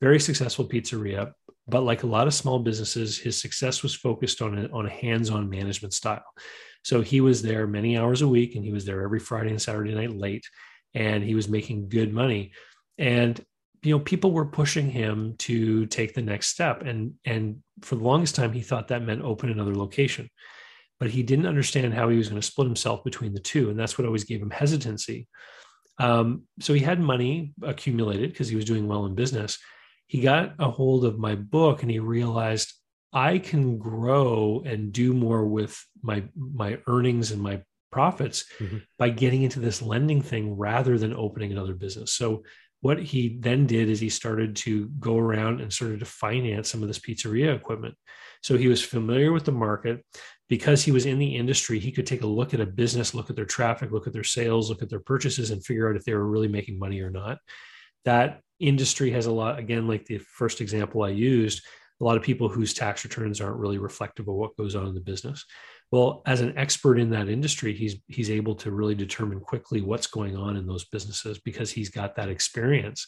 very 0.00 0.20
successful 0.20 0.66
pizzeria. 0.66 1.32
But 1.66 1.82
like 1.82 2.02
a 2.02 2.08
lot 2.08 2.26
of 2.26 2.34
small 2.34 2.58
businesses, 2.58 3.18
his 3.18 3.40
success 3.40 3.82
was 3.82 3.94
focused 3.94 4.42
on 4.42 4.58
a, 4.58 4.68
on 4.68 4.86
a 4.86 4.90
hands-on 4.90 5.48
management 5.48 5.94
style. 5.94 6.24
So 6.82 7.00
he 7.00 7.22
was 7.22 7.40
there 7.40 7.66
many 7.66 7.96
hours 7.96 8.20
a 8.20 8.28
week, 8.28 8.54
and 8.54 8.64
he 8.64 8.72
was 8.72 8.84
there 8.84 9.02
every 9.02 9.20
Friday 9.20 9.50
and 9.50 9.62
Saturday 9.62 9.94
night 9.94 10.14
late, 10.14 10.44
and 10.92 11.24
he 11.24 11.34
was 11.34 11.48
making 11.48 11.88
good 11.88 12.12
money. 12.12 12.52
And 12.98 13.42
you 13.82 13.94
know, 13.94 14.00
people 14.00 14.32
were 14.32 14.46
pushing 14.46 14.90
him 14.90 15.36
to 15.38 15.86
take 15.86 16.14
the 16.14 16.22
next 16.22 16.48
step, 16.48 16.82
and 16.82 17.14
and 17.24 17.62
for 17.80 17.94
the 17.96 18.04
longest 18.04 18.34
time, 18.34 18.52
he 18.52 18.60
thought 18.60 18.88
that 18.88 19.02
meant 19.02 19.22
open 19.22 19.50
another 19.50 19.74
location 19.74 20.28
but 21.00 21.10
he 21.10 21.22
didn't 21.22 21.46
understand 21.46 21.92
how 21.92 22.08
he 22.08 22.16
was 22.16 22.28
going 22.28 22.40
to 22.40 22.46
split 22.46 22.66
himself 22.66 23.04
between 23.04 23.34
the 23.34 23.40
two. 23.40 23.70
And 23.70 23.78
that's 23.78 23.98
what 23.98 24.06
always 24.06 24.24
gave 24.24 24.40
him 24.40 24.50
hesitancy. 24.50 25.28
Um, 25.98 26.44
so 26.60 26.72
he 26.72 26.80
had 26.80 27.00
money 27.00 27.52
accumulated 27.62 28.32
because 28.32 28.48
he 28.48 28.56
was 28.56 28.64
doing 28.64 28.88
well 28.88 29.06
in 29.06 29.14
business. 29.14 29.58
He 30.14 30.20
got 30.20 30.54
a 30.60 30.70
hold 30.70 31.04
of 31.04 31.18
my 31.18 31.34
book 31.34 31.82
and 31.82 31.90
he 31.90 31.98
realized 31.98 32.72
I 33.12 33.38
can 33.38 33.78
grow 33.78 34.62
and 34.64 34.92
do 34.92 35.12
more 35.12 35.44
with 35.44 35.84
my 36.02 36.22
my 36.36 36.78
earnings 36.86 37.32
and 37.32 37.42
my 37.42 37.64
profits 37.90 38.44
mm-hmm. 38.60 38.76
by 38.96 39.08
getting 39.08 39.42
into 39.42 39.58
this 39.58 39.82
lending 39.82 40.22
thing 40.22 40.56
rather 40.56 40.98
than 40.98 41.14
opening 41.14 41.50
another 41.50 41.74
business. 41.74 42.12
So 42.12 42.44
what 42.80 43.02
he 43.02 43.38
then 43.40 43.66
did 43.66 43.90
is 43.90 43.98
he 43.98 44.08
started 44.08 44.54
to 44.58 44.86
go 45.00 45.18
around 45.18 45.60
and 45.60 45.72
started 45.72 45.98
to 45.98 46.06
finance 46.06 46.70
some 46.70 46.82
of 46.82 46.86
this 46.86 47.00
pizzeria 47.00 47.52
equipment. 47.52 47.96
So 48.40 48.56
he 48.56 48.68
was 48.68 48.84
familiar 48.84 49.32
with 49.32 49.44
the 49.44 49.50
market 49.50 50.06
because 50.48 50.84
he 50.84 50.92
was 50.92 51.06
in 51.06 51.18
the 51.18 51.34
industry. 51.34 51.80
He 51.80 51.90
could 51.90 52.06
take 52.06 52.22
a 52.22 52.28
look 52.28 52.54
at 52.54 52.60
a 52.60 52.66
business, 52.66 53.14
look 53.14 53.30
at 53.30 53.36
their 53.36 53.46
traffic, 53.46 53.90
look 53.90 54.06
at 54.06 54.12
their 54.12 54.22
sales, 54.22 54.70
look 54.70 54.80
at 54.80 54.90
their 54.90 55.00
purchases, 55.00 55.50
and 55.50 55.66
figure 55.66 55.90
out 55.90 55.96
if 55.96 56.04
they 56.04 56.14
were 56.14 56.30
really 56.30 56.46
making 56.46 56.78
money 56.78 57.00
or 57.00 57.10
not. 57.10 57.38
That 58.04 58.42
industry 58.60 59.10
has 59.10 59.26
a 59.26 59.32
lot, 59.32 59.58
again, 59.58 59.86
like 59.86 60.04
the 60.04 60.18
first 60.18 60.60
example 60.60 61.02
I 61.02 61.10
used, 61.10 61.62
a 62.00 62.04
lot 62.04 62.16
of 62.16 62.22
people 62.22 62.48
whose 62.48 62.74
tax 62.74 63.04
returns 63.04 63.40
aren't 63.40 63.58
really 63.58 63.78
reflective 63.78 64.28
of 64.28 64.34
what 64.34 64.56
goes 64.56 64.74
on 64.74 64.86
in 64.86 64.94
the 64.94 65.00
business. 65.00 65.44
Well, 65.90 66.22
as 66.26 66.40
an 66.40 66.56
expert 66.58 66.98
in 66.98 67.10
that 67.10 67.28
industry, 67.28 67.72
he's 67.72 67.96
he's 68.08 68.30
able 68.30 68.56
to 68.56 68.72
really 68.72 68.94
determine 68.94 69.40
quickly 69.40 69.80
what's 69.80 70.08
going 70.08 70.36
on 70.36 70.56
in 70.56 70.66
those 70.66 70.86
businesses 70.86 71.38
because 71.38 71.70
he's 71.70 71.90
got 71.90 72.16
that 72.16 72.28
experience. 72.28 73.06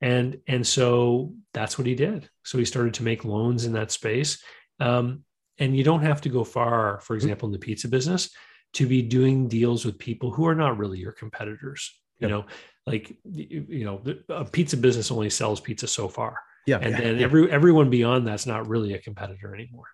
And 0.00 0.38
and 0.48 0.66
so 0.66 1.34
that's 1.52 1.76
what 1.76 1.86
he 1.86 1.94
did. 1.94 2.28
So 2.42 2.58
he 2.58 2.64
started 2.64 2.94
to 2.94 3.02
make 3.02 3.24
loans 3.24 3.66
in 3.66 3.72
that 3.74 3.92
space. 3.92 4.42
Um, 4.80 5.24
and 5.58 5.76
you 5.76 5.84
don't 5.84 6.02
have 6.02 6.22
to 6.22 6.28
go 6.28 6.42
far, 6.42 7.00
for 7.00 7.14
mm-hmm. 7.14 7.24
example, 7.24 7.48
in 7.48 7.52
the 7.52 7.58
pizza 7.58 7.88
business 7.88 8.30
to 8.74 8.86
be 8.86 9.02
doing 9.02 9.48
deals 9.48 9.84
with 9.84 9.98
people 9.98 10.30
who 10.30 10.46
are 10.46 10.54
not 10.54 10.78
really 10.78 10.98
your 10.98 11.12
competitors. 11.12 12.00
You 12.18 12.28
know, 12.28 12.46
like 12.86 13.16
you 13.24 13.84
know, 13.84 14.02
a 14.28 14.44
pizza 14.44 14.76
business 14.76 15.10
only 15.10 15.30
sells 15.30 15.60
pizza 15.60 15.86
so 15.86 16.08
far. 16.08 16.36
Yeah. 16.66 16.78
And 16.80 16.92
yeah, 16.92 17.00
then 17.00 17.16
yeah. 17.18 17.24
every 17.24 17.50
everyone 17.50 17.90
beyond 17.90 18.26
that's 18.26 18.46
not 18.46 18.68
really 18.68 18.94
a 18.94 18.98
competitor 18.98 19.54
anymore. 19.54 19.86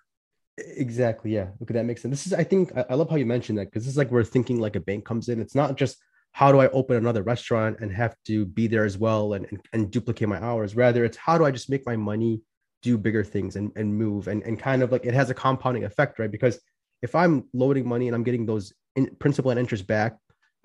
Exactly. 0.58 1.32
Yeah. 1.32 1.48
Okay, 1.62 1.74
that 1.74 1.84
makes 1.84 2.02
sense. 2.02 2.12
This 2.12 2.26
is, 2.26 2.32
I 2.32 2.44
think, 2.44 2.72
I, 2.76 2.94
love 2.94 3.08
how 3.08 3.16
you 3.16 3.26
mentioned 3.26 3.58
that 3.58 3.66
because 3.66 3.84
this 3.84 3.92
is 3.92 3.96
like 3.96 4.10
where 4.10 4.24
thinking 4.24 4.58
like 4.58 4.76
a 4.76 4.80
bank 4.80 5.04
comes 5.04 5.28
in. 5.28 5.40
It's 5.40 5.54
not 5.54 5.76
just 5.76 5.96
how 6.32 6.52
do 6.52 6.58
I 6.58 6.68
open 6.70 6.96
another 6.96 7.22
restaurant 7.22 7.78
and 7.80 7.92
have 7.92 8.16
to 8.26 8.44
be 8.44 8.66
there 8.66 8.84
as 8.84 8.98
well 8.98 9.34
and, 9.34 9.46
and, 9.50 9.60
and 9.72 9.90
duplicate 9.90 10.28
my 10.28 10.42
hours. 10.42 10.76
Rather, 10.76 11.04
it's 11.04 11.16
how 11.16 11.38
do 11.38 11.44
I 11.44 11.50
just 11.50 11.70
make 11.70 11.86
my 11.86 11.96
money 11.96 12.42
do 12.82 12.98
bigger 12.98 13.24
things 13.24 13.56
and, 13.56 13.72
and 13.76 13.94
move 13.94 14.28
and, 14.28 14.42
and 14.42 14.58
kind 14.58 14.82
of 14.82 14.92
like 14.92 15.04
it 15.04 15.14
has 15.14 15.30
a 15.30 15.34
compounding 15.34 15.84
effect, 15.84 16.18
right? 16.18 16.30
Because 16.30 16.60
if 17.02 17.14
I'm 17.14 17.44
loading 17.52 17.88
money 17.88 18.08
and 18.08 18.14
I'm 18.14 18.24
getting 18.24 18.46
those 18.46 18.72
in, 18.96 19.14
principal 19.16 19.50
and 19.50 19.60
interest 19.60 19.86
back 19.86 20.16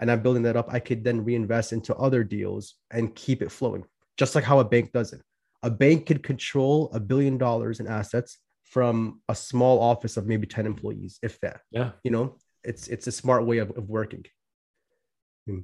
and 0.04 0.12
I'm 0.12 0.22
building 0.22 0.44
that 0.44 0.58
up, 0.58 0.68
I 0.70 0.80
could 0.80 1.02
then 1.02 1.24
reinvest 1.24 1.72
into 1.72 1.96
other 1.96 2.26
deals 2.26 2.76
and 2.92 3.16
keep 3.16 3.42
it 3.42 3.50
flowing, 3.50 3.86
just 4.18 4.36
like 4.36 4.44
how 4.44 4.60
a 4.60 4.66
bank 4.66 4.92
does 4.92 5.14
it. 5.14 5.22
A 5.64 5.70
bank 5.70 6.08
could 6.08 6.24
control 6.24 6.92
a 6.94 7.00
billion 7.00 7.38
dollars 7.38 7.80
in 7.80 7.88
assets 7.88 8.38
from 8.66 9.22
a 9.30 9.34
small 9.34 9.80
office 9.80 10.18
of 10.18 10.28
maybe 10.28 10.46
10 10.46 10.66
employees, 10.66 11.20
if 11.24 11.40
that. 11.40 11.62
Yeah. 11.72 11.92
You 12.04 12.12
know, 12.12 12.36
it's 12.66 12.90
it's 12.90 13.08
a 13.08 13.14
smart 13.14 13.46
way 13.46 13.60
of, 13.60 13.72
of 13.78 13.88
working. 13.88 14.26
Hmm. 15.48 15.60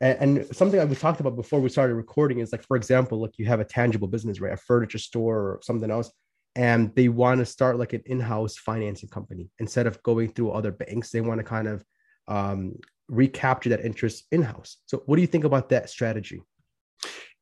And, 0.00 0.38
and 0.38 0.56
something 0.56 0.80
that 0.80 0.88
we 0.88 0.96
talked 0.96 1.20
about 1.20 1.36
before 1.36 1.60
we 1.60 1.68
started 1.68 1.94
recording 1.94 2.40
is 2.40 2.50
like, 2.50 2.64
for 2.64 2.76
example, 2.76 3.20
like 3.20 3.38
you 3.38 3.46
have 3.46 3.60
a 3.60 3.64
tangible 3.64 4.08
business, 4.08 4.40
right? 4.40 4.54
A 4.54 4.56
furniture 4.56 4.98
store 4.98 5.38
or 5.38 5.60
something 5.62 5.88
else, 5.88 6.10
and 6.56 6.92
they 6.96 7.08
want 7.08 7.38
to 7.38 7.46
start 7.46 7.78
like 7.78 7.92
an 7.92 8.02
in-house 8.06 8.56
financing 8.56 9.08
company 9.08 9.50
instead 9.60 9.86
of 9.86 10.02
going 10.02 10.32
through 10.32 10.50
other 10.50 10.72
banks. 10.72 11.10
They 11.10 11.20
want 11.20 11.38
to 11.38 11.44
kind 11.44 11.68
of 11.68 11.84
um, 12.26 12.74
recapture 13.12 13.70
that 13.70 13.84
interest 13.84 14.24
in-house. 14.32 14.78
So, 14.86 15.02
what 15.06 15.16
do 15.16 15.22
you 15.22 15.28
think 15.28 15.44
about 15.44 15.68
that 15.68 15.90
strategy? 15.90 16.42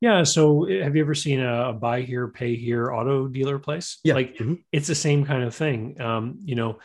Yeah. 0.00 0.22
So 0.22 0.64
eh, 0.64 0.82
have 0.82 0.96
you 0.96 1.02
ever 1.02 1.14
seen 1.14 1.40
a, 1.40 1.72
buy 1.72 2.02
here, 2.02 2.28
pay 2.28 2.56
here 2.56 2.92
auto 2.92 3.28
dealer 3.28 3.58
place? 3.58 3.98
Yeah. 4.02 4.14
Like 4.14 4.36
mm-hmm. 4.36 4.54
it's 4.72 4.88
the 4.88 4.94
same 4.94 5.24
kind 5.24 5.44
of 5.44 5.54
thing. 5.54 6.00
Um, 6.00 6.38
you 6.42 6.54
know, 6.54 6.78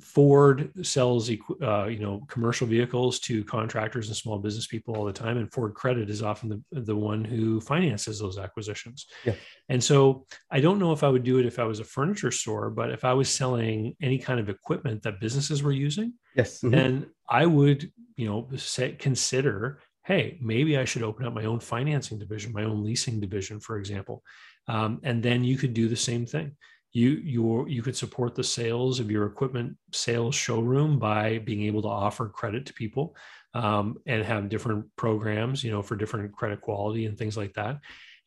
Ford 0.00 0.70
sells, 0.82 1.30
uh, 1.62 1.86
you 1.86 1.98
know, 1.98 2.24
commercial 2.28 2.66
vehicles 2.66 3.18
to 3.20 3.44
contractors 3.44 4.08
and 4.08 4.16
small 4.16 4.38
business 4.38 4.66
people 4.66 4.96
all 4.96 5.04
the 5.04 5.12
time, 5.12 5.36
and 5.36 5.52
Ford 5.52 5.74
Credit 5.74 6.08
is 6.08 6.22
often 6.22 6.48
the, 6.70 6.80
the 6.80 6.96
one 6.96 7.24
who 7.24 7.60
finances 7.60 8.18
those 8.18 8.38
acquisitions. 8.38 9.06
Yeah. 9.24 9.34
And 9.68 9.82
so, 9.82 10.26
I 10.50 10.60
don't 10.60 10.78
know 10.78 10.92
if 10.92 11.02
I 11.02 11.08
would 11.08 11.24
do 11.24 11.38
it 11.38 11.46
if 11.46 11.58
I 11.58 11.64
was 11.64 11.80
a 11.80 11.84
furniture 11.84 12.30
store, 12.30 12.70
but 12.70 12.90
if 12.90 13.04
I 13.04 13.12
was 13.12 13.28
selling 13.28 13.96
any 14.00 14.18
kind 14.18 14.40
of 14.40 14.48
equipment 14.48 15.02
that 15.02 15.20
businesses 15.20 15.62
were 15.62 15.72
using, 15.72 16.14
yes, 16.34 16.58
mm-hmm. 16.58 16.70
then 16.70 17.10
I 17.28 17.46
would, 17.46 17.90
you 18.16 18.26
know, 18.28 18.48
say, 18.56 18.92
consider 18.92 19.80
hey, 20.08 20.38
maybe 20.40 20.78
I 20.78 20.86
should 20.86 21.02
open 21.02 21.26
up 21.26 21.34
my 21.34 21.44
own 21.44 21.60
financing 21.60 22.18
division, 22.18 22.54
my 22.54 22.64
own 22.64 22.82
leasing 22.82 23.20
division, 23.20 23.60
for 23.60 23.76
example. 23.76 24.22
Um, 24.66 25.00
and 25.02 25.22
then 25.22 25.44
you 25.44 25.58
could 25.58 25.74
do 25.74 25.86
the 25.86 25.96
same 25.96 26.24
thing. 26.24 26.56
You 26.92 27.10
you 27.10 27.66
you 27.68 27.82
could 27.82 27.96
support 27.96 28.34
the 28.34 28.44
sales 28.44 29.00
of 29.00 29.10
your 29.10 29.26
equipment 29.26 29.76
sales 29.92 30.34
showroom 30.34 30.98
by 30.98 31.38
being 31.38 31.62
able 31.62 31.82
to 31.82 31.88
offer 31.88 32.28
credit 32.28 32.66
to 32.66 32.72
people 32.72 33.14
um, 33.54 33.96
and 34.06 34.24
have 34.24 34.48
different 34.48 34.86
programs, 34.96 35.62
you 35.62 35.70
know, 35.70 35.82
for 35.82 35.96
different 35.96 36.32
credit 36.32 36.60
quality 36.60 37.06
and 37.06 37.18
things 37.18 37.36
like 37.36 37.54
that. 37.54 37.78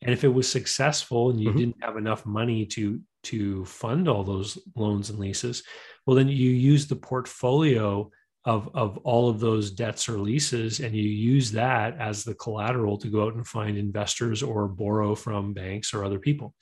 And 0.02 0.12
if 0.12 0.24
it 0.24 0.28
was 0.28 0.50
successful 0.50 1.30
and 1.30 1.40
you 1.40 1.50
mm-hmm. 1.50 1.58
didn't 1.58 1.82
have 1.84 1.96
enough 1.96 2.26
money 2.26 2.66
to 2.66 3.00
to 3.24 3.64
fund 3.64 4.08
all 4.08 4.24
those 4.24 4.58
loans 4.74 5.10
and 5.10 5.18
leases, 5.18 5.62
well, 6.06 6.16
then 6.16 6.28
you 6.28 6.50
use 6.50 6.86
the 6.86 6.96
portfolio 6.96 8.10
of 8.44 8.68
of 8.74 8.98
all 8.98 9.28
of 9.28 9.38
those 9.38 9.70
debts 9.70 10.08
or 10.08 10.18
leases 10.18 10.80
and 10.80 10.96
you 10.96 11.08
use 11.08 11.52
that 11.52 11.96
as 11.98 12.24
the 12.24 12.34
collateral 12.34 12.98
to 12.98 13.08
go 13.08 13.24
out 13.24 13.34
and 13.34 13.46
find 13.46 13.76
investors 13.76 14.42
or 14.42 14.66
borrow 14.66 15.14
from 15.14 15.52
banks 15.52 15.94
or 15.94 16.04
other 16.04 16.18
people 16.18 16.52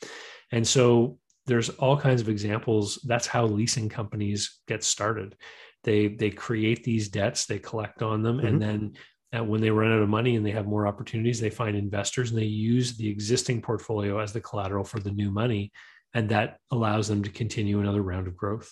and 0.53 0.67
so 0.67 1.19
there's 1.51 1.69
all 1.71 1.97
kinds 1.97 2.21
of 2.21 2.29
examples 2.29 2.99
that's 3.05 3.27
how 3.27 3.45
leasing 3.45 3.89
companies 3.89 4.61
get 4.67 4.83
started 4.83 5.37
they 5.85 6.09
they 6.09 6.31
create 6.31 6.85
these 6.85 7.09
debts 7.09 7.47
they 7.47 7.59
collect 7.59 8.03
on 8.03 8.23
them 8.23 8.39
mm-hmm. 8.39 8.47
and 8.47 8.63
then 8.63 8.93
and 9.33 9.49
when 9.49 9.61
they 9.61 9.71
run 9.71 9.93
out 9.93 10.03
of 10.03 10.09
money 10.09 10.35
and 10.37 10.45
they 10.45 10.51
have 10.51 10.67
more 10.67 10.87
opportunities 10.87 11.41
they 11.41 11.51
find 11.51 11.77
investors 11.77 12.31
and 12.31 12.39
they 12.41 12.45
use 12.45 12.97
the 12.97 13.09
existing 13.09 13.61
portfolio 13.61 14.19
as 14.19 14.33
the 14.33 14.41
collateral 14.41 14.85
for 14.85 15.01
the 15.01 15.11
new 15.11 15.31
money 15.31 15.71
and 16.15 16.29
that 16.29 16.59
allows 16.71 17.07
them 17.09 17.23
to 17.23 17.31
continue 17.31 17.81
another 17.81 18.03
round 18.03 18.27
of 18.27 18.37
growth 18.37 18.71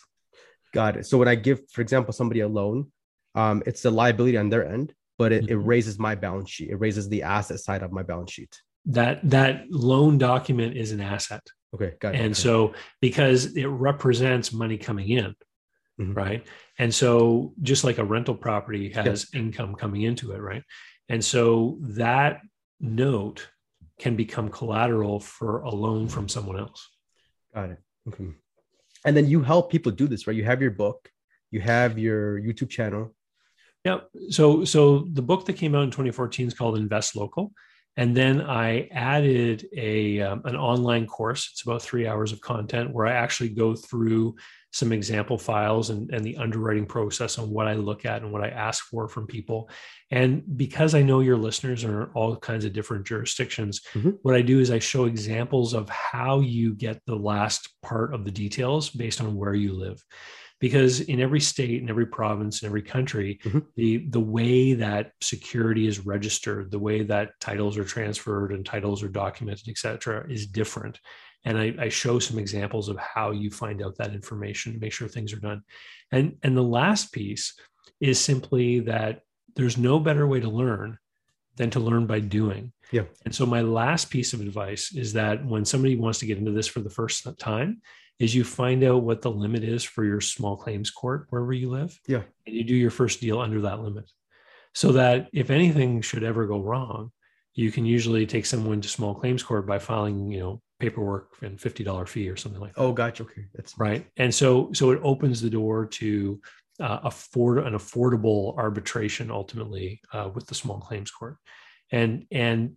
got 0.72 0.96
it 0.96 1.06
so 1.06 1.18
when 1.18 1.28
i 1.28 1.34
give 1.34 1.60
for 1.70 1.80
example 1.80 2.12
somebody 2.12 2.40
a 2.40 2.48
loan 2.48 2.90
um, 3.34 3.62
it's 3.66 3.84
a 3.84 3.90
liability 3.90 4.36
on 4.36 4.48
their 4.48 4.66
end, 4.66 4.92
but 5.16 5.32
it, 5.32 5.44
mm-hmm. 5.44 5.52
it 5.52 5.64
raises 5.64 5.98
my 5.98 6.16
balance 6.16 6.50
sheet. 6.50 6.70
It 6.70 6.76
raises 6.76 7.08
the 7.08 7.22
asset 7.22 7.60
side 7.60 7.82
of 7.82 7.92
my 7.92 8.02
balance 8.02 8.32
sheet. 8.32 8.60
That 8.88 9.20
that 9.30 9.70
loan 9.70 10.18
document 10.18 10.76
is 10.76 10.92
an 10.92 11.00
asset. 11.00 11.42
Okay, 11.74 11.94
got 12.00 12.14
it. 12.14 12.18
And 12.18 12.32
okay. 12.32 12.34
so 12.34 12.74
because 13.00 13.56
it 13.56 13.66
represents 13.66 14.52
money 14.52 14.78
coming 14.78 15.10
in, 15.10 15.34
Mhm. 16.00 16.16
right? 16.16 16.46
And 16.78 16.94
so 16.94 17.54
just 17.60 17.84
like 17.84 17.98
a 17.98 18.04
rental 18.04 18.34
property 18.34 18.90
has 18.92 19.28
income 19.34 19.74
coming 19.74 20.02
into 20.02 20.32
it, 20.32 20.38
right? 20.38 20.62
And 21.08 21.24
so 21.24 21.78
that 21.82 22.40
note 22.80 23.48
can 23.98 24.14
become 24.16 24.48
collateral 24.48 25.20
for 25.20 25.60
a 25.62 25.70
loan 25.70 26.08
from 26.08 26.28
someone 26.28 26.58
else. 26.58 26.88
got 27.54 27.70
it. 27.70 27.78
Okay. 28.06 28.28
And 29.04 29.16
then 29.16 29.26
you 29.26 29.42
help 29.42 29.70
people 29.72 29.90
do 29.90 30.06
this, 30.06 30.26
right? 30.26 30.36
You 30.36 30.44
have 30.44 30.62
your 30.62 30.70
book, 30.70 31.10
you 31.50 31.60
have 31.60 31.98
your 31.98 32.40
YouTube 32.40 32.68
channel. 32.70 33.14
Yeah. 33.84 34.00
So 34.30 34.64
so 34.64 34.80
the 35.12 35.22
book 35.22 35.44
that 35.46 35.54
came 35.54 35.74
out 35.74 35.82
in 35.84 35.90
2014 35.90 36.46
is 36.46 36.54
called 36.54 36.76
Invest 36.78 37.16
Local. 37.16 37.52
And 37.98 38.16
then 38.16 38.40
I 38.40 38.88
added 38.92 39.66
a 39.76 40.20
um, 40.20 40.42
an 40.44 40.54
online 40.54 41.04
course. 41.06 41.50
It's 41.52 41.62
about 41.62 41.82
three 41.82 42.06
hours 42.06 42.30
of 42.30 42.40
content 42.40 42.92
where 42.94 43.08
I 43.08 43.12
actually 43.12 43.48
go 43.48 43.74
through 43.74 44.36
some 44.72 44.92
example 44.92 45.36
files 45.36 45.90
and, 45.90 46.08
and 46.12 46.22
the 46.24 46.36
underwriting 46.36 46.86
process 46.86 47.38
on 47.38 47.50
what 47.50 47.66
I 47.66 47.72
look 47.72 48.04
at 48.04 48.22
and 48.22 48.30
what 48.30 48.44
I 48.44 48.50
ask 48.50 48.84
for 48.84 49.08
from 49.08 49.26
people. 49.26 49.68
And 50.12 50.42
because 50.56 50.94
I 50.94 51.02
know 51.02 51.20
your 51.20 51.38
listeners 51.38 51.82
are 51.84 52.02
in 52.04 52.10
all 52.14 52.36
kinds 52.36 52.64
of 52.64 52.72
different 52.72 53.04
jurisdictions, 53.04 53.80
Mhm. 53.94 54.18
what 54.22 54.36
I 54.36 54.42
do 54.42 54.60
is 54.60 54.70
I 54.70 54.78
show 54.78 55.06
examples 55.06 55.74
of 55.74 55.88
how 55.88 56.38
you 56.40 56.74
get 56.74 57.00
the 57.04 57.16
last 57.16 57.68
part 57.82 58.14
of 58.14 58.24
the 58.24 58.30
details 58.30 58.90
based 58.90 59.20
on 59.20 59.34
where 59.34 59.54
you 59.54 59.72
live. 59.72 60.00
Because 60.60 61.00
in 61.00 61.20
every 61.20 61.40
state, 61.40 61.80
in 61.82 61.88
every 61.88 62.06
province, 62.06 62.62
in 62.62 62.66
every 62.66 62.82
country, 62.82 63.38
Mhm. 63.44 63.64
the 63.76 63.98
the 64.10 64.20
way 64.20 64.74
that 64.74 65.12
security 65.20 65.86
is 65.86 66.04
registered, 66.04 66.70
the 66.70 66.78
way 66.78 67.04
that 67.04 67.30
titles 67.40 67.78
are 67.78 67.84
transferred 67.84 68.52
and 68.52 68.66
titles 68.66 69.02
are 69.02 69.08
documented, 69.08 69.68
et 69.68 69.78
cetera, 69.78 70.28
is 70.28 70.46
different. 70.46 70.98
And 71.44 71.56
I, 71.56 71.74
I 71.78 71.88
show 71.88 72.18
some 72.18 72.38
examples 72.38 72.88
of 72.88 72.96
how 72.98 73.30
you 73.30 73.50
find 73.50 73.80
out 73.82 73.96
that 73.98 74.12
information 74.14 74.72
to 74.72 74.80
make 74.80 74.92
sure 74.92 75.06
things 75.08 75.32
are 75.32 75.40
done. 75.40 75.62
And 76.10 76.36
and 76.42 76.56
the 76.56 76.62
last 76.80 77.12
piece 77.12 77.54
is 78.00 78.18
simply 78.18 78.80
that 78.80 79.22
there's 79.54 79.78
no 79.78 80.00
better 80.00 80.26
way 80.26 80.40
to 80.40 80.48
learn 80.50 80.98
than 81.56 81.70
to 81.70 81.80
learn 81.80 82.06
by 82.06 82.20
doing. 82.20 82.72
Yeah. 82.92 83.04
And 83.24 83.34
so 83.34 83.44
my 83.46 83.62
last 83.62 84.10
piece 84.10 84.32
of 84.32 84.40
advice 84.40 84.94
is 84.94 85.12
that 85.12 85.44
when 85.44 85.64
somebody 85.64 85.96
wants 85.96 86.18
to 86.20 86.26
get 86.26 86.38
into 86.38 86.52
this 86.52 86.66
for 86.68 86.80
the 86.80 86.90
first 86.90 87.26
time, 87.38 87.82
is 88.18 88.34
you 88.34 88.44
find 88.44 88.82
out 88.82 89.02
what 89.02 89.22
the 89.22 89.30
limit 89.30 89.62
is 89.62 89.84
for 89.84 90.04
your 90.04 90.20
small 90.20 90.56
claims 90.56 90.90
court 90.90 91.26
wherever 91.30 91.52
you 91.52 91.70
live. 91.70 91.98
Yeah. 92.06 92.22
And 92.46 92.56
you 92.56 92.64
do 92.64 92.74
your 92.74 92.90
first 92.90 93.20
deal 93.20 93.38
under 93.40 93.60
that 93.62 93.80
limit. 93.80 94.10
So 94.74 94.92
that 94.92 95.28
if 95.32 95.50
anything 95.50 96.02
should 96.02 96.24
ever 96.24 96.46
go 96.46 96.60
wrong, 96.60 97.10
you 97.54 97.72
can 97.72 97.86
usually 97.86 98.26
take 98.26 98.46
someone 98.46 98.80
to 98.80 98.88
small 98.88 99.14
claims 99.14 99.42
court 99.42 99.66
by 99.66 99.78
filing, 99.78 100.30
you 100.30 100.40
know, 100.40 100.62
paperwork 100.78 101.30
and 101.42 101.58
$50 101.58 102.08
fee 102.08 102.28
or 102.28 102.36
something 102.36 102.60
like 102.60 102.74
that 102.74 102.80
Oh, 102.80 102.92
gotcha. 102.92 103.24
Okay. 103.24 103.44
That's 103.54 103.74
right 103.78 104.06
and 104.16 104.32
so 104.32 104.70
so 104.72 104.90
it 104.90 105.00
opens 105.02 105.40
the 105.40 105.50
door 105.50 105.86
to 105.86 106.40
uh, 106.80 107.00
afford 107.02 107.58
an 107.58 107.74
affordable 107.74 108.56
arbitration 108.56 109.30
ultimately 109.30 110.00
uh, 110.12 110.30
with 110.32 110.46
the 110.46 110.54
small 110.54 110.78
claims 110.78 111.10
court 111.10 111.36
and 111.90 112.26
and 112.30 112.76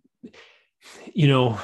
you 1.14 1.28
know 1.28 1.58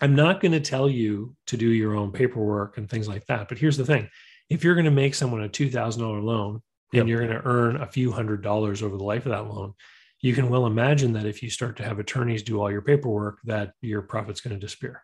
i'm 0.00 0.14
not 0.14 0.40
going 0.40 0.52
to 0.52 0.60
tell 0.60 0.88
you 0.88 1.34
to 1.46 1.56
do 1.56 1.68
your 1.68 1.94
own 1.94 2.12
paperwork 2.12 2.78
and 2.78 2.88
things 2.88 3.08
like 3.08 3.24
that 3.26 3.48
but 3.48 3.58
here's 3.58 3.76
the 3.76 3.84
thing 3.84 4.08
if 4.48 4.64
you're 4.64 4.74
going 4.74 4.84
to 4.84 4.90
make 4.90 5.14
someone 5.14 5.44
a 5.44 5.48
$2000 5.48 6.22
loan 6.22 6.62
Yep. 6.92 7.02
and 7.02 7.08
you're 7.08 7.24
going 7.24 7.40
to 7.40 7.46
earn 7.46 7.76
a 7.76 7.86
few 7.86 8.10
hundred 8.10 8.42
dollars 8.42 8.82
over 8.82 8.96
the 8.96 9.04
life 9.04 9.24
of 9.24 9.30
that 9.30 9.46
loan 9.46 9.74
you 10.22 10.34
can 10.34 10.48
well 10.48 10.66
imagine 10.66 11.12
that 11.12 11.24
if 11.24 11.40
you 11.40 11.48
start 11.48 11.76
to 11.76 11.84
have 11.84 12.00
attorneys 12.00 12.42
do 12.42 12.60
all 12.60 12.70
your 12.70 12.82
paperwork 12.82 13.38
that 13.44 13.74
your 13.80 14.02
profit's 14.02 14.40
going 14.40 14.58
to 14.58 14.66
disappear 14.66 15.00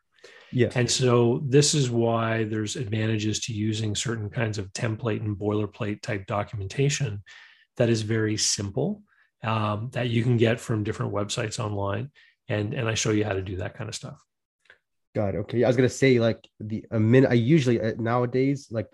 yeah. 0.51 0.69
and 0.75 0.91
so 0.91 1.43
this 1.47 1.75
is 1.75 1.89
why 1.89 2.43
there's 2.43 2.75
advantages 2.75 3.39
to 3.41 3.53
using 3.53 3.95
certain 3.95 4.29
kinds 4.29 4.59
of 4.59 4.73
template 4.73 5.21
and 5.21 5.37
boilerplate 5.37 6.03
type 6.03 6.27
documentation 6.27 7.23
that 7.77 7.89
is 7.89 8.03
very 8.03 8.37
simple 8.37 9.03
um, 9.45 9.91
that 9.93 10.11
you 10.11 10.23
can 10.23 10.37
get 10.37 10.61
from 10.61 10.85
different 10.85 11.13
websites 11.13 11.59
online. 11.59 12.11
And, 12.49 12.75
and 12.75 12.89
I 12.89 12.95
show 12.95 13.11
you 13.11 13.25
how 13.25 13.33
to 13.33 13.43
do 13.43 13.57
that 13.57 13.75
kind 13.75 13.89
of 13.89 13.95
stuff. 13.95 14.23
Got 15.17 15.35
it. 15.35 15.39
Okay. 15.39 15.65
I 15.65 15.69
was 15.71 15.77
gonna 15.79 15.89
say 16.05 16.13
like 16.29 16.41
the 16.61 16.85
a 16.91 17.01
minute. 17.01 17.31
I 17.31 17.39
usually 17.55 17.81
uh, 17.81 17.95
nowadays 17.99 18.69
like 18.71 18.89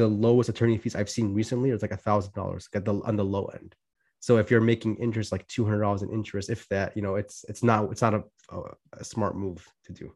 the 0.00 0.06
lowest 0.26 0.48
attorney 0.52 0.78
fees 0.78 0.94
I've 0.94 1.10
seen 1.16 1.34
recently 1.34 1.70
is 1.70 1.82
like 1.82 1.96
a 1.98 2.04
thousand 2.06 2.32
dollars 2.40 2.68
at 2.76 2.84
the 2.84 2.94
on 3.08 3.16
the 3.16 3.24
low 3.24 3.46
end. 3.46 3.74
So 4.20 4.36
if 4.38 4.50
you're 4.50 4.60
making 4.72 4.92
interest 5.06 5.32
like 5.32 5.44
two 5.48 5.64
hundred 5.64 5.82
dollars 5.82 6.02
in 6.02 6.10
interest, 6.12 6.48
if 6.48 6.60
that, 6.68 6.88
you 6.96 7.02
know, 7.02 7.16
it's 7.22 7.44
it's 7.50 7.62
not 7.64 7.90
it's 7.92 8.02
not 8.02 8.14
a, 8.14 8.22
a, 8.56 8.58
a 9.02 9.04
smart 9.12 9.34
move 9.36 9.66
to 9.86 9.92
do. 9.92 10.06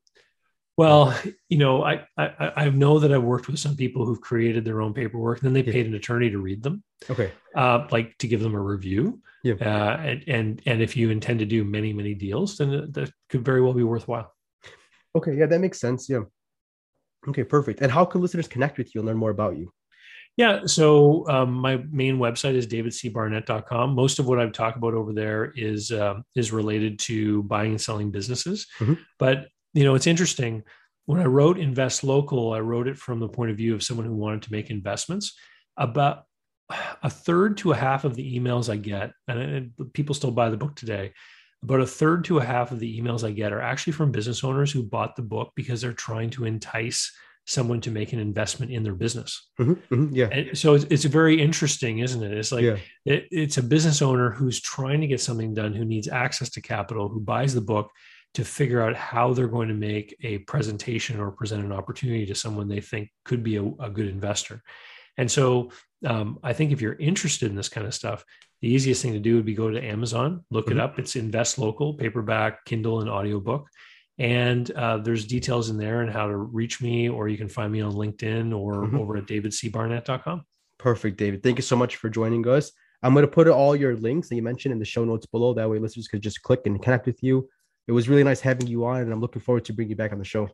Well, 0.76 1.12
you 1.48 1.58
know, 1.58 1.82
I, 1.82 2.06
I 2.16 2.52
I 2.62 2.64
know 2.70 3.00
that 3.00 3.12
I've 3.12 3.22
worked 3.32 3.48
with 3.48 3.58
some 3.58 3.76
people 3.76 4.06
who've 4.06 4.20
created 4.30 4.64
their 4.64 4.80
own 4.80 4.94
paperwork, 4.94 5.36
and 5.38 5.46
then 5.46 5.54
they 5.54 5.64
Yeah. 5.66 5.72
paid 5.76 5.86
an 5.86 5.94
attorney 5.94 6.30
to 6.30 6.38
read 6.38 6.62
them, 6.62 6.84
Okay. 7.10 7.30
uh, 7.56 7.88
like 7.90 8.16
to 8.18 8.28
give 8.28 8.40
them 8.40 8.54
a 8.54 8.60
review. 8.74 9.20
Yeah. 9.42 9.54
Uh, 9.60 9.96
and 10.08 10.24
and 10.36 10.62
and 10.66 10.80
if 10.86 10.96
you 10.96 11.10
intend 11.10 11.40
to 11.40 11.46
do 11.46 11.64
many 11.64 11.92
many 11.92 12.14
deals, 12.14 12.58
then 12.58 12.68
that 12.92 13.10
could 13.28 13.44
very 13.44 13.60
well 13.60 13.74
be 13.74 13.82
worthwhile. 13.94 14.30
Okay. 15.14 15.34
Yeah, 15.34 15.46
that 15.46 15.60
makes 15.60 15.80
sense. 15.80 16.08
Yeah. 16.08 16.22
Okay. 17.28 17.44
Perfect. 17.44 17.80
And 17.80 17.92
how 17.92 18.04
can 18.04 18.20
listeners 18.20 18.48
connect 18.48 18.78
with 18.78 18.94
you 18.94 19.00
and 19.00 19.08
learn 19.08 19.18
more 19.18 19.30
about 19.30 19.56
you? 19.56 19.72
Yeah. 20.36 20.64
So 20.64 21.28
um, 21.28 21.52
my 21.52 21.76
main 21.90 22.18
website 22.18 22.54
is 22.54 22.66
davidcbarnett.com. 22.66 23.94
Most 23.94 24.18
of 24.18 24.26
what 24.26 24.40
I've 24.40 24.52
talked 24.52 24.78
about 24.78 24.94
over 24.94 25.12
there 25.12 25.52
is 25.54 25.92
um, 25.92 26.24
is 26.34 26.52
related 26.52 26.98
to 27.00 27.42
buying 27.44 27.72
and 27.72 27.80
selling 27.80 28.10
businesses. 28.10 28.66
Mhm. 28.78 28.98
But 29.18 29.48
you 29.74 29.84
know, 29.84 29.94
it's 29.94 30.06
interesting. 30.06 30.62
When 31.04 31.20
I 31.20 31.24
wrote 31.24 31.58
Invest 31.58 32.04
Local, 32.04 32.52
I 32.52 32.60
wrote 32.60 32.88
it 32.88 32.96
from 32.96 33.18
the 33.18 33.28
point 33.28 33.50
of 33.50 33.56
view 33.56 33.74
of 33.74 33.82
someone 33.82 34.06
who 34.06 34.14
wanted 34.14 34.42
to 34.42 34.52
make 34.52 34.70
investments. 34.70 35.36
About 35.76 36.24
a 37.02 37.10
third 37.10 37.56
to 37.58 37.72
a 37.72 37.76
half 37.76 38.04
of 38.04 38.14
the 38.14 38.38
emails 38.38 38.70
I 38.70 38.76
get, 38.76 39.12
and 39.28 39.72
people 39.92 40.14
still 40.14 40.30
buy 40.30 40.48
the 40.48 40.56
book 40.56 40.76
today. 40.76 41.12
About 41.62 41.80
a 41.80 41.86
third 41.86 42.24
to 42.24 42.38
a 42.38 42.44
half 42.44 42.72
of 42.72 42.80
the 42.80 43.00
emails 43.00 43.26
I 43.26 43.30
get 43.30 43.52
are 43.52 43.60
actually 43.60 43.92
from 43.92 44.10
business 44.10 44.42
owners 44.42 44.72
who 44.72 44.82
bought 44.82 45.14
the 45.16 45.22
book 45.22 45.52
because 45.54 45.80
they're 45.80 45.92
trying 45.92 46.30
to 46.30 46.44
entice 46.44 47.12
someone 47.46 47.80
to 47.80 47.90
make 47.90 48.12
an 48.12 48.18
investment 48.18 48.70
in 48.70 48.82
their 48.82 48.94
business. 48.94 49.48
Mhm, 49.60 49.78
mhm, 49.90 50.08
Yeah. 50.12 50.26
And 50.26 50.56
so 50.56 50.74
it's, 50.74 50.84
it's 50.90 51.04
very 51.04 51.40
interesting, 51.40 51.98
isn't 51.98 52.22
it? 52.22 52.32
It's 52.32 52.52
like 52.52 52.62
yeah. 52.62 52.76
it, 53.04 53.26
it's 53.30 53.58
a 53.58 53.62
business 53.62 54.00
owner 54.00 54.30
who's 54.30 54.60
trying 54.60 55.00
to 55.00 55.06
get 55.06 55.20
something 55.20 55.52
done, 55.54 55.72
who 55.72 55.84
needs 55.84 56.08
access 56.08 56.50
to 56.50 56.60
capital, 56.60 57.08
who 57.08 57.20
buys 57.20 57.54
the 57.54 57.60
book 57.60 57.90
to 58.34 58.44
figure 58.44 58.80
out 58.80 58.96
how 58.96 59.32
they're 59.32 59.48
going 59.48 59.68
to 59.68 59.74
make 59.74 60.16
a 60.22 60.38
presentation 60.38 61.20
or 61.20 61.32
present 61.32 61.64
an 61.64 61.72
opportunity 61.72 62.24
to 62.26 62.34
someone 62.34 62.68
they 62.68 62.80
think 62.80 63.10
could 63.24 63.42
be 63.42 63.56
a, 63.56 63.64
a 63.80 63.90
good 63.90 64.06
investor. 64.06 64.62
And 65.18 65.30
so 65.30 65.70
um, 66.04 66.38
I 66.42 66.52
think 66.52 66.72
if 66.72 66.80
you're 66.80 66.94
interested 66.94 67.48
in 67.50 67.56
this 67.56 67.68
kind 67.68 67.86
of 67.86 67.94
stuff, 67.94 68.24
the 68.60 68.68
easiest 68.68 69.02
thing 69.02 69.12
to 69.12 69.18
do 69.18 69.36
would 69.36 69.44
be 69.46 69.54
go 69.54 69.70
to 69.70 69.82
Amazon, 69.84 70.44
look 70.50 70.70
it 70.70 70.76
Mhm. 70.76 70.80
up. 70.80 70.98
It's 70.98 71.16
Invest 71.16 71.58
Local, 71.58 71.94
paperback, 71.94 72.64
Kindle, 72.64 73.00
and 73.00 73.10
audiobook. 73.10 73.68
And 74.18 74.70
uh, 74.72 74.98
there's 74.98 75.26
details 75.26 75.70
in 75.70 75.76
there 75.78 76.02
and 76.02 76.10
how 76.10 76.28
to 76.28 76.36
reach 76.36 76.80
me, 76.80 77.08
or 77.08 77.28
you 77.28 77.36
can 77.38 77.48
find 77.48 77.72
me 77.72 77.80
on 77.80 77.92
LinkedIn 77.92 78.56
or 78.56 78.84
Mhm. 78.86 78.98
over 79.00 79.16
at 79.16 79.26
davidcbarnett.com. 79.26 80.44
Perfect, 80.78 81.16
David. 81.16 81.42
Thank 81.42 81.58
you 81.58 81.62
so 81.62 81.76
much 81.76 81.96
for 81.96 82.08
joining 82.08 82.46
us. 82.48 82.72
I'm 83.02 83.14
going 83.14 83.24
to 83.24 83.30
put 83.30 83.48
all 83.48 83.74
your 83.74 83.96
links 83.96 84.28
that 84.28 84.36
you 84.36 84.42
mentioned 84.42 84.72
in 84.72 84.78
the 84.78 84.84
show 84.84 85.04
notes 85.04 85.26
below. 85.26 85.54
That 85.54 85.68
way, 85.68 85.78
listeners 85.78 86.06
could 86.08 86.20
just 86.22 86.42
click 86.42 86.60
and 86.66 86.80
connect 86.80 87.06
with 87.06 87.22
you. 87.22 87.48
It 87.88 87.92
was 87.92 88.08
really 88.08 88.22
nice 88.22 88.40
having 88.40 88.68
you 88.68 88.84
on, 88.84 89.00
and 89.00 89.12
I'm 89.12 89.20
looking 89.20 89.42
forward 89.42 89.64
to 89.64 89.72
bringing 89.72 89.90
you 89.90 89.96
back 89.96 90.12
on 90.12 90.18
the 90.18 90.24
show. 90.24 90.48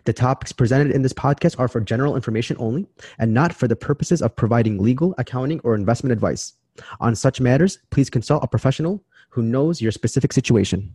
The 0.05 0.13
topics 0.13 0.53
presented 0.53 0.93
in 0.93 1.03
this 1.03 1.13
podcast 1.13 1.59
are 1.59 1.67
for 1.69 1.81
general 1.81 2.15
information 2.17 2.57
only 2.59 2.87
and 3.19 3.35
not 3.35 3.55
for 3.55 3.69
the 3.69 3.77
purposes 3.77 4.23
of 4.23 4.35
providing 4.35 4.79
legal, 4.79 5.15
accounting, 5.19 5.61
or 5.63 5.75
investment 5.75 6.13
advice. 6.13 6.55
On 7.01 7.15
such 7.15 7.39
matters, 7.41 7.79
please 7.91 8.09
consult 8.09 8.45
a 8.45 8.49
professional 8.49 9.05
who 9.29 9.43
knows 9.43 9.83
your 9.83 9.93
specific 9.93 10.33
situation. 10.33 10.95